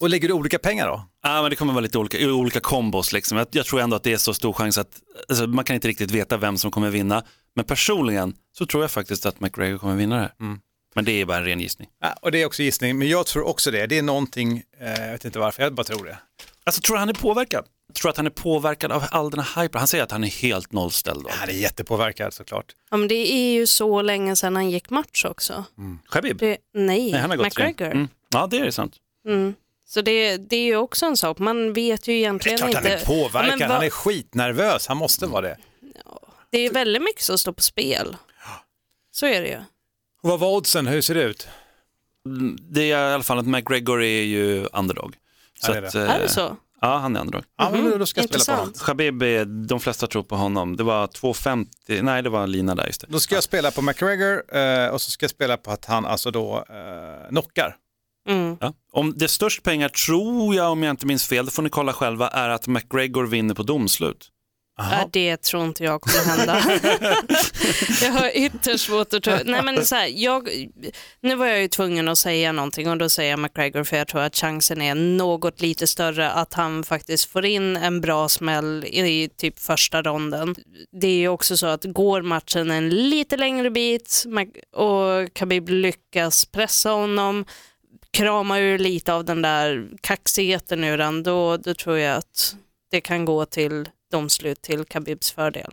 och 0.00 0.08
lägger 0.08 0.28
du 0.28 0.34
olika 0.34 0.58
pengar 0.58 0.86
då? 0.86 1.08
Ja, 1.22 1.42
men 1.42 1.50
det 1.50 1.56
kommer 1.56 1.72
vara 1.72 1.80
lite 1.82 1.98
olika, 1.98 2.32
olika 2.32 2.60
kombos. 2.60 3.12
Liksom. 3.12 3.38
Jag, 3.38 3.46
jag 3.50 3.66
tror 3.66 3.80
ändå 3.80 3.96
att 3.96 4.02
det 4.02 4.12
är 4.12 4.16
så 4.16 4.34
stor 4.34 4.52
chans 4.52 4.78
att 4.78 5.00
alltså, 5.28 5.46
man 5.46 5.64
kan 5.64 5.74
inte 5.74 5.88
riktigt 5.88 6.10
veta 6.10 6.36
vem 6.36 6.58
som 6.58 6.70
kommer 6.70 6.90
vinna. 6.90 7.24
Men 7.54 7.64
personligen 7.64 8.34
så 8.58 8.66
tror 8.66 8.82
jag 8.82 8.90
faktiskt 8.90 9.26
att 9.26 9.40
McGregor 9.40 9.78
kommer 9.78 9.96
vinna 9.96 10.14
det 10.14 10.20
här. 10.20 10.34
Mm. 10.40 10.60
Men 10.94 11.04
det 11.04 11.12
är 11.12 11.24
bara 11.24 11.36
en 11.36 11.44
ren 11.44 11.60
gissning. 11.60 11.88
Ja, 12.00 12.14
och 12.22 12.32
det 12.32 12.42
är 12.42 12.46
också 12.46 12.62
gissning, 12.62 12.98
men 12.98 13.08
jag 13.08 13.26
tror 13.26 13.46
också 13.46 13.70
det. 13.70 13.86
Det 13.86 13.98
är 13.98 14.02
någonting, 14.02 14.62
eh, 14.80 15.04
jag 15.04 15.12
vet 15.12 15.24
inte 15.24 15.38
varför, 15.38 15.62
jag 15.62 15.74
bara 15.74 15.84
tror 15.84 16.04
det. 16.04 16.18
Alltså 16.68 16.80
tror 16.80 16.96
du 16.96 17.00
han 17.00 17.08
är 17.08 17.12
påverkad? 17.14 17.64
Jag 17.86 17.94
tror 17.94 18.10
att 18.10 18.16
han 18.16 18.26
är 18.26 18.30
påverkad 18.30 18.92
av 18.92 19.04
all 19.10 19.30
den 19.30 19.40
här 19.40 19.62
hypen. 19.62 19.78
Han 19.78 19.88
säger 19.88 20.04
att 20.04 20.10
han 20.10 20.24
är 20.24 20.28
helt 20.28 20.72
nollställd. 20.72 21.22
Då. 21.24 21.30
Han 21.32 21.48
är 21.48 21.52
jättepåverkad 21.52 22.34
såklart. 22.34 22.74
Ja, 22.90 22.96
men 22.96 23.08
det 23.08 23.32
är 23.32 23.52
ju 23.52 23.66
så 23.66 24.02
länge 24.02 24.36
sedan 24.36 24.56
han 24.56 24.70
gick 24.70 24.90
match 24.90 25.24
också. 25.24 25.64
Khabib? 26.10 26.36
Det, 26.36 26.56
nej, 26.74 27.12
Nej, 27.12 27.20
han 27.20 27.30
har 27.30 27.36
gått. 27.36 27.44
McGregor. 27.46 27.86
Mm. 27.90 28.08
Ja, 28.32 28.46
det 28.46 28.58
är 28.58 28.70
sant. 28.70 28.96
Mm. 29.26 29.54
Så 29.86 30.00
det, 30.00 30.36
det 30.36 30.56
är 30.56 30.64
ju 30.64 30.76
också 30.76 31.06
en 31.06 31.16
sak, 31.16 31.38
man 31.38 31.72
vet 31.72 32.08
ju 32.08 32.12
Det 32.12 32.16
är 32.16 32.18
egentligen 32.18 32.58
klart 32.58 32.70
inte. 32.70 32.80
han 32.90 32.98
är 32.98 33.04
påverkad, 33.04 33.52
Ja, 33.52 33.56
men 33.58 33.70
han 33.70 33.84
är 33.84 33.90
skitnervös, 33.90 34.86
han 34.86 34.96
måste 34.96 35.26
vara 35.26 35.40
det. 35.42 35.56
Det 36.50 36.58
är 36.58 36.72
väldigt 36.72 37.02
mycket 37.02 37.22
som 37.22 37.38
står 37.38 37.52
på 37.52 37.62
spel. 37.62 38.16
Så 39.10 39.26
är 39.26 39.40
det 39.42 39.48
ju. 39.48 39.58
Och 40.22 40.28
vad 40.28 40.40
var 40.40 40.48
oddsen, 40.56 40.86
hur 40.86 41.00
ser 41.00 41.14
det 41.14 41.22
ut? 41.22 41.48
Mm, 42.26 42.58
Det 42.60 42.82
är 42.92 43.10
i 43.10 43.14
alla 43.14 43.22
fall 43.22 43.38
att 43.38 43.46
McGregor 43.46 44.02
är 44.02 44.22
ju 44.22 44.64
underdog. 44.72 45.16
Så 45.64 45.72
Ja, 45.72 45.74
det 45.74 45.78
är 45.80 45.86
att, 45.86 45.92
det. 45.92 46.04
eh, 46.04 46.10
Är 46.14 46.18
det 46.20 46.28
så? 46.28 46.56
Ja, 46.80 46.96
han 46.98 47.16
är 47.16 47.20
underdog. 47.20 47.42
Ja, 47.58 47.70
men 47.72 47.98
då 47.98 48.06
ska 48.06 48.20
jag 48.20 48.28
spela 48.40 48.56
på 48.56 48.60
honom. 48.62 48.74
Khabib, 48.74 49.22
är, 49.22 49.44
de 49.44 49.80
flesta 49.80 50.06
tror 50.06 50.22
på 50.22 50.36
honom. 50.36 50.76
Det 50.76 50.82
var 50.82 51.06
2,50, 51.06 52.02
nej 52.02 52.22
det 52.22 52.30
var 52.30 52.46
Lina 52.46 52.74
där 52.74 52.86
just 52.86 53.00
det. 53.00 53.06
Då 53.10 53.20
ska 53.20 53.34
jag 53.34 53.44
spela 53.44 53.70
på 53.70 53.82
McGregor 53.82 54.56
eh, 54.56 54.88
och 54.88 55.00
så 55.00 55.10
ska 55.10 55.24
jag 55.24 55.30
spela 55.30 55.56
på 55.56 55.70
att 55.70 55.84
han 55.84 56.06
alltså 56.06 56.30
då 56.30 56.56
eh, 56.68 57.28
knockar. 57.28 57.76
Mm. 58.28 58.56
Ja. 58.60 58.72
Om 58.92 59.14
det 59.16 59.24
är 59.24 59.28
störst 59.28 59.62
pengar 59.62 59.88
tror 59.88 60.54
jag, 60.54 60.72
om 60.72 60.82
jag 60.82 60.90
inte 60.90 61.06
minns 61.06 61.26
fel, 61.28 61.44
det 61.46 61.50
får 61.52 61.62
ni 61.62 61.70
kolla 61.70 61.92
själva, 61.92 62.28
är 62.28 62.48
att 62.48 62.66
McGregor 62.66 63.26
vinner 63.26 63.54
på 63.54 63.62
domslut. 63.62 64.28
Ja, 64.78 65.08
det 65.12 65.36
tror 65.36 65.64
inte 65.64 65.84
jag 65.84 66.00
kommer 66.00 66.36
hända. 66.36 66.62
jag 68.02 68.12
har 68.12 68.30
ytterst 68.34 68.84
svårt 68.84 69.14
att 69.14 69.22
tro. 69.22 69.34
Nej, 69.44 69.62
men 69.62 69.84
så 69.84 69.94
här, 69.94 70.08
jag, 70.14 70.48
nu 71.20 71.34
var 71.34 71.46
jag 71.46 71.60
ju 71.60 71.68
tvungen 71.68 72.08
att 72.08 72.18
säga 72.18 72.52
någonting 72.52 72.90
och 72.90 72.98
då 72.98 73.08
säger 73.08 73.30
jag 73.30 73.38
McGregor 73.38 73.84
för 73.84 73.96
jag 73.96 74.08
tror 74.08 74.20
att 74.20 74.36
chansen 74.36 74.82
är 74.82 74.94
något 74.94 75.60
lite 75.60 75.86
större 75.86 76.30
att 76.30 76.54
han 76.54 76.84
faktiskt 76.84 77.30
får 77.30 77.44
in 77.44 77.76
en 77.76 78.00
bra 78.00 78.28
smäll 78.28 78.84
i 78.84 79.30
typ 79.36 79.58
första 79.58 80.02
ronden. 80.02 80.54
Det 81.00 81.06
är 81.06 81.18
ju 81.18 81.28
också 81.28 81.56
så 81.56 81.66
att 81.66 81.84
går 81.84 82.22
matchen 82.22 82.70
en 82.70 82.88
lite 82.88 83.36
längre 83.36 83.70
bit 83.70 84.24
och 84.72 85.34
Khabib 85.34 85.68
lyckas 85.68 86.44
pressa 86.44 86.90
honom 86.90 87.44
krama 88.10 88.58
ur 88.58 88.78
lite 88.78 89.14
av 89.14 89.24
den 89.24 89.42
där 89.42 89.88
kaxigheten 90.00 90.84
ur 90.84 90.98
den, 90.98 91.22
då, 91.22 91.56
då 91.56 91.74
tror 91.74 91.98
jag 91.98 92.16
att 92.16 92.56
det 92.90 93.00
kan 93.00 93.24
gå 93.24 93.44
till 93.44 93.88
domslut 94.10 94.62
till 94.62 94.84
Khabibs 94.84 95.30
fördel. 95.32 95.72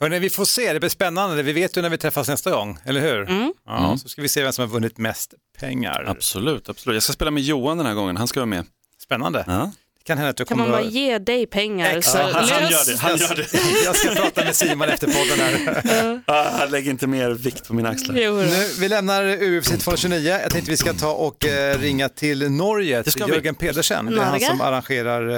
Hörrni, 0.00 0.18
vi 0.18 0.30
får 0.30 0.44
se, 0.44 0.72
det 0.72 0.80
blir 0.80 0.90
spännande. 0.90 1.42
Vi 1.42 1.52
vet 1.52 1.76
ju 1.76 1.82
när 1.82 1.88
vi 1.90 1.98
träffas 1.98 2.28
nästa 2.28 2.50
gång, 2.50 2.78
eller 2.84 3.00
hur? 3.00 3.30
Mm. 3.30 3.52
Ja, 3.66 3.96
Så 4.02 4.08
ska 4.08 4.22
vi 4.22 4.28
se 4.28 4.42
vem 4.42 4.52
som 4.52 4.62
har 4.62 4.68
vunnit 4.68 4.98
mest 4.98 5.34
pengar. 5.58 6.04
Absolut, 6.08 6.68
absolut. 6.68 6.94
Jag 6.94 7.02
ska 7.02 7.12
spela 7.12 7.30
med 7.30 7.42
Johan 7.42 7.76
den 7.78 7.86
här 7.86 7.94
gången, 7.94 8.16
han 8.16 8.28
ska 8.28 8.40
vara 8.40 8.46
med. 8.46 8.64
Spännande. 9.02 9.44
Ja. 9.46 9.72
Kan 10.04 10.18
hända 10.18 10.30
att 10.30 10.36
du 10.36 10.44
Kan 10.44 10.58
man 10.58 10.70
bara 10.70 10.82
ge 10.82 11.18
dig 11.18 11.46
pengar 11.46 11.92
så 11.92 11.98
Exakt. 11.98 12.34
han, 12.34 12.48
han 12.48 12.62
lös- 12.62 12.70
gör 12.70 12.92
det, 12.92 12.98
han 13.00 13.16
gör 13.16 13.34
det. 13.36 13.46
Jag 13.84 13.96
ska 13.96 14.14
prata 14.14 14.44
med 14.44 14.56
Simon 14.56 14.88
efter 14.88 15.06
podden 15.06 15.38
här. 15.40 16.22
Ah, 16.26 16.50
han 16.58 16.70
lägger 16.70 16.90
inte 16.90 17.06
mer 17.06 17.30
vikt 17.30 17.68
på 17.68 17.74
mina 17.74 17.88
axlar. 17.88 18.14
Nu, 18.14 18.32
vi 18.80 18.88
lämnar 18.88 19.24
UFC 19.42 19.68
229. 19.68 20.28
Jag 20.42 20.50
tänkte 20.50 20.70
vi 20.70 20.76
ska 20.76 20.92
ta 20.94 21.12
och 21.12 21.46
eh, 21.46 21.78
ringa 21.78 22.08
till 22.08 22.50
Norge, 22.50 23.02
till 23.02 23.24
vi. 23.26 23.32
Jörgen 23.32 23.54
Pedersen. 23.54 24.06
Det 24.06 24.16
är 24.20 24.24
han 24.24 24.40
som 24.40 24.60
arrangerar 24.60 25.28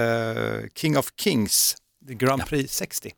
eh, 0.61 0.63
King 0.77 0.99
of 0.99 1.07
Kings, 1.21 1.77
Grand 2.19 2.47
Prix 2.47 2.73
60. 2.73 3.11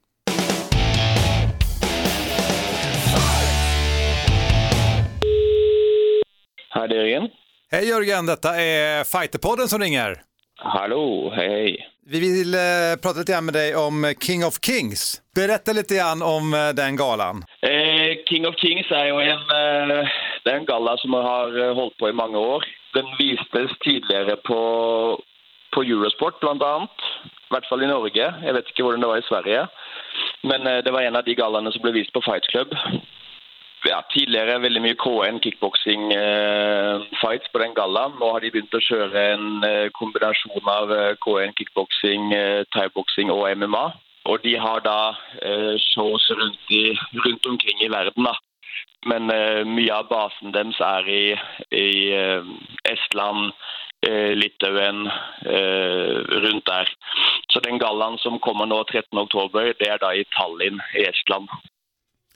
Här 6.71 6.89
är 6.89 6.95
Jörgen. 6.95 7.29
Hej 7.71 7.89
Jörgen, 7.89 8.27
detta 8.27 8.49
är 8.61 9.05
Fighterpodden 9.05 9.69
som 9.69 9.81
ringer. 9.81 10.17
Hallå, 10.57 11.33
hej. 11.37 11.89
Vi 12.07 12.21
vill 12.21 12.55
eh, 12.55 13.01
prata 13.03 13.19
lite 13.19 13.33
grann 13.33 13.45
med 13.45 13.55
dig 13.55 13.77
om 13.77 14.15
King 14.21 14.45
of 14.45 14.55
Kings. 14.67 15.23
Berätta 15.35 15.73
lite 15.73 15.95
grann 15.95 16.23
om 16.23 16.55
eh, 16.55 16.69
den 16.69 16.97
galan. 16.97 17.37
Eh, 17.61 18.25
King 18.29 18.47
of 18.47 18.55
Kings 18.57 18.87
är 18.91 19.05
ju 19.07 19.13
en, 19.35 19.47
eh, 19.99 20.09
det 20.45 20.51
en 20.53 20.65
galla 20.65 20.97
som 20.97 21.13
har 21.13 21.69
eh, 21.69 21.75
hållit 21.75 21.97
på 21.99 22.09
i 22.09 22.13
många 22.13 22.39
år. 22.39 22.65
Den 22.95 23.07
visades 23.19 23.79
tidigare 23.79 24.37
på, 24.37 24.61
på 25.75 25.83
Eurosport 25.83 26.41
bland 26.41 26.63
annat. 26.63 26.97
I 27.53 27.55
hvert 27.55 27.67
fall 27.69 27.83
i 27.85 27.87
Norge. 27.87 28.35
Jag 28.43 28.55
vet 28.55 28.69
inte 28.69 28.83
hur 28.83 28.97
det 28.97 29.07
var 29.07 29.19
i 29.19 29.29
Sverige. 29.29 29.67
Men 30.43 30.67
eh, 30.67 30.79
det 30.85 30.91
var 30.91 31.03
en 31.03 31.17
av 31.17 31.25
de 31.25 31.35
gallaene 31.35 31.73
som 31.73 31.83
ble 31.85 31.93
vist 31.93 32.13
på 32.13 32.23
Fight 32.25 32.49
Club. 32.49 32.73
Ja, 33.85 34.03
tidigare 34.15 34.59
väldigt 34.59 34.83
mycket 34.83 35.03
KN, 35.05 35.41
kickboxing 35.43 36.13
eh, 36.13 37.03
fights 37.21 37.53
på 37.53 37.59
den 37.59 37.75
gallaen. 37.75 38.13
Nu 38.21 38.25
har 38.25 38.41
de 38.41 38.51
börjat 38.51 38.75
å 38.75 38.81
köra 38.81 39.25
en 39.35 39.65
eh, 39.65 39.89
kombinasjon 39.93 40.55
kombination 40.55 40.73
av 40.79 40.93
eh, 40.97 41.15
KN, 41.21 41.53
kickboksing, 41.59 42.33
eh, 42.33 42.65
thaiboksing 42.73 43.31
og 43.31 43.43
och 43.43 43.59
MMA. 43.59 43.93
Och 44.25 44.39
de 44.43 44.57
har 44.57 44.81
då 44.81 45.17
eh, 45.49 45.77
shows 45.79 46.31
runt, 46.31 46.71
i, 46.71 46.99
rundt 47.25 47.47
omkring 47.47 47.81
i 47.81 47.89
världen. 47.89 48.25
Da. 48.25 48.37
Men 49.07 49.31
eh, 49.31 49.65
mycket 49.65 49.95
av 49.95 50.09
basen 50.09 50.53
deres 50.53 50.81
är 50.81 51.09
i, 51.09 51.41
i 51.71 52.13
eh, 52.13 52.43
Estland, 52.93 53.53
eh, 54.07 54.35
Litauen, 54.37 55.07
eh, 55.47 56.15
runt 56.45 56.65
där. 56.65 56.89
Så 57.53 57.61
den 57.61 57.79
gallan 57.79 58.19
som 58.19 58.39
kommer 58.39 58.67
nu 58.67 58.85
13 58.85 59.19
oktober, 59.19 59.75
det 59.79 59.89
är 59.89 59.99
då 59.99 60.15
i 60.15 60.25
Tallinn 60.25 60.81
i 60.95 61.03
Estland. 61.05 61.49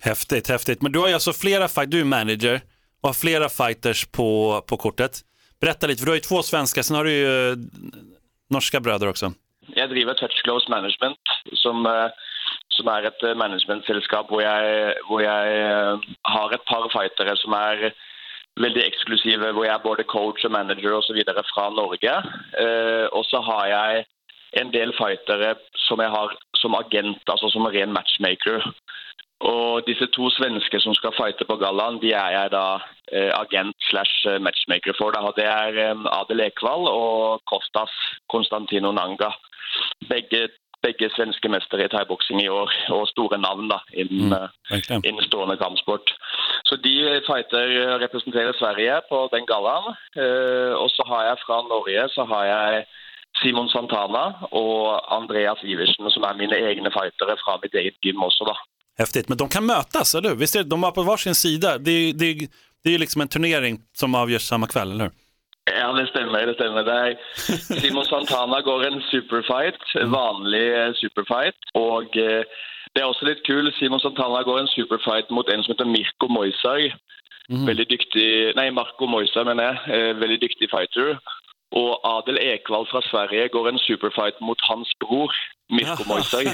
Häftigt, 0.01 0.49
häftigt. 0.49 0.83
Men 0.83 0.93
du 0.93 0.99
har 0.99 1.09
ju 1.09 1.15
alltså 1.15 1.33
flera 1.33 1.87
du 1.87 2.01
är 2.01 2.05
manager 2.05 2.61
och 3.03 3.09
har 3.09 3.15
flera 3.15 3.49
fighters 3.49 4.07
på, 4.07 4.63
på 4.69 4.77
kortet. 4.77 5.13
Berätta 5.61 5.87
lite, 5.87 6.01
för 6.01 6.07
du 6.07 6.11
har 6.11 6.17
ju 6.17 6.21
två 6.21 6.43
svenskar, 6.43 6.83
sen 6.83 6.97
har 6.97 7.05
du 7.05 7.13
ju 7.13 7.51
eh, 7.51 7.57
norska 8.51 8.81
bröder 8.81 9.09
också. 9.09 9.33
Jeg 9.75 9.89
driver 9.89 10.15
Touch 10.15 10.43
Gloves 10.45 10.69
Management, 10.69 11.19
som, 11.53 11.87
eh, 11.87 12.11
som 12.69 12.89
er 12.89 13.09
et 13.09 13.23
eh, 13.23 13.35
managementselskap 13.35 14.31
jeg, 14.43 14.95
hvor 15.09 15.21
jeg 15.21 15.57
eh, 15.63 15.99
har 16.23 16.55
et 16.55 16.67
par 16.71 16.87
fightere 16.93 17.37
som 17.37 17.53
er 17.53 17.91
veldig 18.61 18.85
eksklusive, 18.85 19.53
hvor 19.53 19.65
jeg 19.65 19.75
er 19.75 19.89
både 19.89 20.05
coach 20.05 20.45
og 20.45 20.53
manager 20.53 20.93
osv. 20.93 21.19
fra 21.55 21.71
Norge. 21.71 22.15
Eh, 22.63 23.07
og 23.13 23.25
så 23.25 23.41
har 23.41 23.67
jeg 23.67 24.05
en 24.61 24.73
del 24.73 24.93
fightere 24.97 25.55
som 25.87 26.01
jeg 26.01 26.11
har 26.11 26.35
som 26.57 26.75
agent, 26.75 27.23
altså 27.29 27.51
som 27.53 27.69
ren 27.71 27.93
matchmaker. 27.93 28.65
Og 29.45 29.85
disse 29.85 30.07
to 30.17 30.31
svensker 30.33 30.81
som 30.81 30.95
skal 30.97 31.13
fighte 31.17 31.45
på 31.45 31.59
gallaen, 31.61 32.01
de 32.01 32.13
er 32.17 32.31
jeg 32.33 32.53
da 32.55 32.67
eh, 33.13 33.33
agent 33.37 33.77
slash 33.91 34.25
eh, 34.31 34.41
matchmaker 34.41 34.97
for. 34.97 35.13
Da. 35.13 35.33
Det 35.37 35.45
er 35.45 35.81
eh, 35.91 36.07
Adel 36.21 36.41
Ekvall 36.47 36.89
og 36.89 37.43
Kostas 37.51 37.93
Konstantino 38.33 38.95
Nanga. 38.97 39.35
Begge, 40.09 40.49
begge 40.81 41.11
svenske 41.13 41.53
mestere 41.53 41.85
i 41.85 41.93
thaiboksing 41.93 42.41
i 42.41 42.49
år, 42.49 42.73
og 42.97 43.09
store 43.13 43.37
navn 43.43 43.69
da, 43.69 43.83
innen, 43.93 44.33
eh, 44.33 44.81
innen 45.03 45.25
stående 45.29 45.61
kampsport. 45.61 46.17
Så 46.65 46.81
de 46.81 46.97
fighter 47.29 47.99
representerer 48.01 48.57
Sverige 48.57 49.03
på 49.11 49.27
den 49.37 49.45
gallaen. 49.45 50.01
Eh, 50.17 50.73
og 50.81 50.89
så 50.97 51.05
har 51.13 51.29
jeg 51.29 51.43
fra 51.45 51.61
Norge 51.69 52.09
så 52.17 52.25
har 52.25 52.45
jeg 52.55 52.87
Simon 53.43 53.69
Santana 53.69 54.25
og 54.51 55.01
Andreas 55.17 55.61
Iversen, 55.65 56.11
som 56.11 56.25
er 56.25 56.39
mine 56.39 56.57
egne 56.57 56.91
fightere 56.95 57.37
fra 57.45 57.59
mitt 57.63 57.75
eget 57.75 57.99
gym 58.03 58.23
også. 58.23 58.49
da. 58.49 58.57
Häftigt, 58.99 59.29
men 59.29 59.39
de 59.39 59.49
kan 59.49 59.67
mötas, 59.67 60.15
eller 60.15 60.29
hur? 60.29 60.37
Visst 60.37 60.57
är 60.57 60.63
det, 60.63 60.71
de 60.71 60.81
var 60.81 60.91
på 60.91 61.03
varsin 61.03 61.35
sida. 61.35 61.79
Det 61.79 61.91
är, 61.91 62.13
det, 62.13 62.27
är, 62.27 62.35
det 62.83 62.89
är 62.89 62.93
ju 62.93 62.99
liksom 62.99 63.21
en 63.21 63.29
turnering 63.29 63.79
som 63.93 64.15
avgörs 64.15 64.43
samma 64.43 64.67
kväll, 64.67 64.93
eller 64.93 65.05
hur? 65.05 65.13
Ja, 65.81 65.93
det 65.93 66.07
stemmer. 66.07 66.47
det 66.47 66.55
stemmer. 66.55 66.83
Det 66.85 66.95
er, 66.95 67.17
Simon 67.81 68.05
Santana 68.05 68.61
går 68.61 68.87
en 68.87 69.01
superfight, 69.11 69.83
vanlig 69.95 70.67
eh, 70.79 70.93
superfight. 70.95 71.59
Og 71.75 72.17
eh, 72.17 72.45
det 72.95 73.03
er 73.03 73.09
også 73.11 73.27
litt 73.27 73.43
kul. 73.47 73.73
Simon 73.79 74.01
Santana 74.01 74.43
går 74.43 74.61
en 74.61 74.71
superfight 74.77 75.31
mot 75.31 75.49
en 75.51 75.63
som 75.63 75.75
heter 75.75 75.91
Mirko 75.91 76.31
Moisai. 76.31 76.93
Veldig 77.49 77.87
dyktig 77.91 78.29
Nei, 78.59 78.71
Marco 78.75 79.07
Moisai, 79.07 79.45
mener 79.47 79.69
jeg. 79.69 79.77
Eh, 79.95 80.13
veldig 80.21 80.39
dyktig 80.47 80.71
fighter. 80.71 81.19
Og 81.75 82.01
Adel 82.07 82.39
Ekvall 82.39 82.87
fra 82.87 83.03
Sverige 83.03 83.49
går 83.49 83.69
en 83.69 83.79
superfight 83.79 84.41
mot 84.41 84.61
hans 84.69 84.93
bror, 85.03 85.35
Mirko 85.71 86.07
Moisai. 86.07 86.47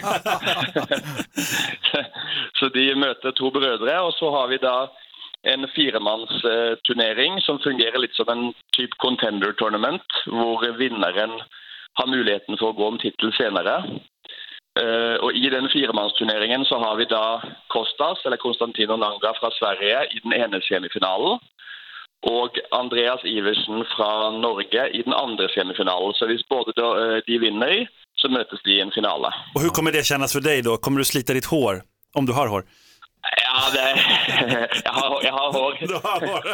så 2.58 2.68
de 2.72 2.86
møter 2.96 3.30
to 3.36 3.50
brødre, 3.50 4.00
og 4.00 4.12
så 4.16 4.30
har 4.32 4.46
vi 4.48 4.58
da 4.62 4.76
en 5.52 5.66
firemannsturnering 5.74 7.40
som 7.42 7.60
fungerer 7.60 7.98
litt 8.00 8.16
som 8.16 8.30
en 8.32 8.52
type 8.76 8.96
contender 9.02 9.52
tournament, 9.58 10.22
hvor 10.26 10.64
vinneren 10.78 11.36
har 11.98 12.08
muligheten 12.08 12.56
for 12.58 12.72
å 12.72 12.78
gå 12.78 12.88
om 12.88 12.98
tittel 13.02 13.34
senere. 13.36 13.82
Eh, 14.80 15.16
og 15.20 15.36
I 15.36 15.50
den 15.52 15.68
firemannsturneringen 15.68 16.64
så 16.64 16.78
har 16.80 16.96
vi 16.96 17.04
da 17.10 17.42
Kostas, 17.74 18.22
eller 18.24 18.40
Konstantino 18.40 18.96
Nanga 18.96 19.34
fra 19.36 19.50
Sverige, 19.58 20.06
i 20.16 20.22
den 20.24 20.32
ene 20.32 20.62
semifinalen. 20.64 21.42
Og 22.22 22.58
Andreas 22.70 23.24
Iversen 23.24 23.84
fra 23.96 24.30
Norge 24.30 24.88
i 24.94 25.02
den 25.02 25.12
andre 25.12 25.48
semifinalen. 25.48 26.14
Så 26.14 26.26
hvis 26.30 26.44
både 26.48 26.72
eh, 26.78 27.18
de 27.26 27.38
vinner, 27.38 27.86
så 28.14 28.28
møtes 28.30 28.62
de 28.62 28.76
i 28.76 28.80
en 28.80 28.94
finale. 28.94 29.34
Och 29.54 29.62
hur 29.62 29.68
kommer 29.68 29.92
det 29.92 30.06
kännas 30.06 30.32
för 30.32 30.40
dig 30.40 30.62
då? 30.62 30.76
Kommer 30.76 30.98
du 30.98 31.04
slita 31.04 31.32
ditt 31.32 31.44
hår? 31.44 31.82
Om 32.14 32.26
du 32.26 32.32
har 32.32 32.46
hår? 32.46 32.64
Ja, 33.46 33.58
det, 33.74 33.80
jeg, 34.84 34.92
har, 34.92 35.20
jeg 35.22 35.32
har 35.32 35.52
hår, 35.52 35.74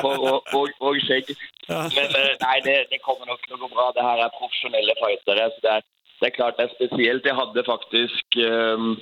hår 0.03 0.25
og, 0.25 0.43
og, 0.55 0.69
og 0.81 0.99
skjegg. 1.05 1.31
Men 1.69 2.09
eh, 2.21 2.35
nei, 2.45 2.57
det, 2.65 2.77
det 2.93 3.01
kommer 3.05 3.29
til 3.45 3.57
å 3.57 3.63
gå 3.63 3.71
bra. 3.73 3.91
Det 3.97 4.05
her 4.05 4.25
er 4.25 4.37
profesjonelle 4.41 4.97
fightere. 5.01 5.49
Så 5.55 5.65
det, 5.65 5.77
er, 5.79 5.87
det 6.21 6.29
er 6.29 6.37
klart 6.37 6.61
det 6.61 6.69
er 6.69 6.77
spesielt. 6.77 7.29
Jeg 7.29 7.41
hadde 7.41 7.65
faktisk 7.69 8.41
um, 8.45 8.93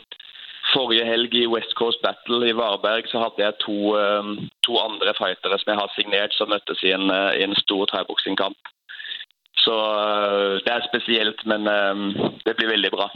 Forrige 0.72 1.04
helg 1.06 1.34
i 1.38 1.46
West 1.46 1.74
Coast 1.78 2.02
Battle 2.02 2.48
i 2.48 2.54
Varberg 2.56 3.06
så 3.10 3.20
hadde 3.22 3.44
jeg 3.44 3.58
to, 3.62 3.76
um, 3.94 4.32
to 4.66 4.78
andre 4.82 5.14
fightere 5.18 5.58
som 5.60 5.72
jeg 5.72 5.80
har 5.80 5.92
signert, 5.94 6.34
som 6.34 6.50
møttes 6.50 6.82
i 6.82 6.90
en, 6.96 7.10
eh, 7.10 7.38
i 7.38 7.44
en 7.46 7.54
stor 7.60 7.86
thaiboksingkamp. 7.92 8.72
Så 9.62 9.76
eh, 9.78 10.58
det 10.66 10.72
er 10.74 10.88
spesielt, 10.88 11.46
men 11.46 11.68
um, 11.70 12.04
det 12.44 12.56
blir 12.58 12.74
veldig 12.74 12.90
bra. 12.90 13.10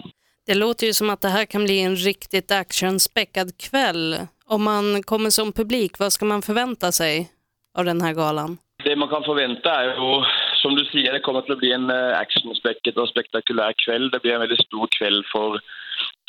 Det 0.46 0.54
låter 0.54 0.86
ju 0.86 0.92
som 0.92 1.10
att 1.10 1.20
det 1.20 1.28
här 1.28 1.44
kan 1.44 1.64
bli 1.64 1.80
en 1.80 1.96
riktigt 1.96 2.50
actionspäckad 2.50 3.58
kväll. 3.58 4.16
Om 4.46 4.64
man 4.64 5.02
kommer 5.02 5.30
som 5.30 5.52
publik, 5.52 5.98
vad 5.98 6.12
ska 6.12 6.24
man 6.24 6.42
förvänta 6.42 6.92
sig 6.92 7.30
av 7.78 7.84
den 7.84 8.00
här 8.00 8.14
galan? 8.14 8.58
Det 8.84 8.96
man 8.96 9.08
kan 9.08 9.24
forvente 9.24 9.68
er 9.68 9.94
jo, 9.96 10.24
som 10.62 10.74
du 10.74 10.84
sier, 10.88 11.12
det 11.12 11.20
kommer 11.20 11.44
å 11.44 11.56
bli 11.60 11.72
en 11.72 11.90
eh, 11.90 12.18
actionspekket 12.18 12.96
og 12.96 13.10
spektakulær 13.10 13.76
kveld. 13.84 14.12
Det 14.12 14.22
blir 14.22 14.34
en 14.34 14.44
veldig 14.46 14.58
stor 14.64 14.88
kveld 14.96 15.26
for 15.32 15.60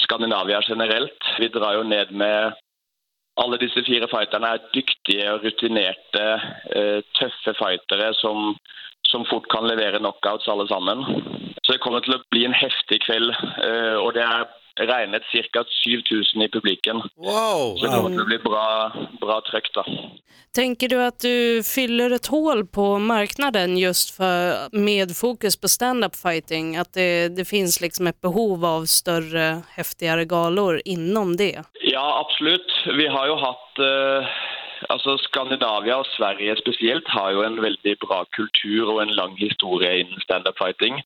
Skandinavia 0.04 0.62
generelt. 0.66 1.32
Vi 1.40 1.50
drar 1.54 1.80
jo 1.80 1.88
ned 1.88 2.12
med 2.12 2.58
alle 3.42 3.58
disse 3.62 3.84
fire 3.88 4.08
fighterne 4.12 4.54
er 4.54 4.66
dyktige 4.76 5.28
og 5.34 5.46
rutinerte, 5.46 6.26
eh, 6.76 7.00
tøffe 7.18 7.54
fightere 7.58 8.12
som, 8.20 8.56
som 9.08 9.26
fort 9.30 9.48
kan 9.54 9.68
levere 9.70 10.02
knockouts 10.02 10.50
alle 10.52 10.68
sammen. 10.68 11.06
Så 11.64 11.74
det 11.74 11.82
kommer 11.84 12.04
til 12.04 12.18
å 12.18 12.24
bli 12.34 12.46
en 12.46 12.58
heftig 12.58 13.02
kveld, 13.06 13.32
eh, 13.64 13.98
og 14.02 14.14
det 14.18 14.26
er 14.28 14.50
regnet 14.80 15.24
ca. 15.52 15.64
7000 15.88 16.42
i 16.42 16.50
publikum. 16.50 17.02
Wow! 17.16 17.78
Så 17.78 17.86
det 17.86 17.92
kommer 17.96 18.24
å 18.24 18.26
bli 18.26 18.40
bra, 18.44 18.66
bra 19.22 19.40
trøkk, 19.50 19.72
da. 19.76 19.86
Tänker 20.56 20.90
du 20.90 21.04
att 21.04 21.20
du 21.20 21.64
fyller 21.64 22.12
ett 22.12 22.28
hål 22.28 22.66
på 22.66 23.00
marknaden 23.00 23.78
just 23.78 24.18
för, 24.18 24.70
med 24.72 25.16
fokus 25.18 25.62
på 25.62 25.68
stand-up 25.68 26.16
fighting? 26.16 26.78
Att 26.78 26.94
det, 26.94 27.36
det 27.36 27.46
finns 27.46 27.82
liksom 27.82 28.08
ett 28.08 28.22
behov 28.22 28.66
av 28.66 28.86
större, 28.86 29.62
häftigare 29.70 30.26
galor 30.26 30.82
inom 30.86 31.38
det? 31.38 31.64
Ja, 31.82 32.26
absolutt. 32.26 32.72
Vi 32.98 33.08
har 33.08 33.28
jo 33.28 33.36
hatt 33.36 33.80
eh, 33.80 34.28
Altså 34.90 35.14
Skandinavia 35.22 36.00
og 36.02 36.08
Sverige 36.16 36.56
spesielt 36.58 37.08
har 37.14 37.32
jo 37.36 37.44
en 37.46 37.60
veldig 37.62 37.96
bra 38.02 38.24
kultur 38.34 38.90
og 38.90 39.02
en 39.04 39.14
lang 39.14 39.36
historie 39.38 40.00
innen 40.02 40.24
standup 40.26 40.58
fighting. 40.58 41.02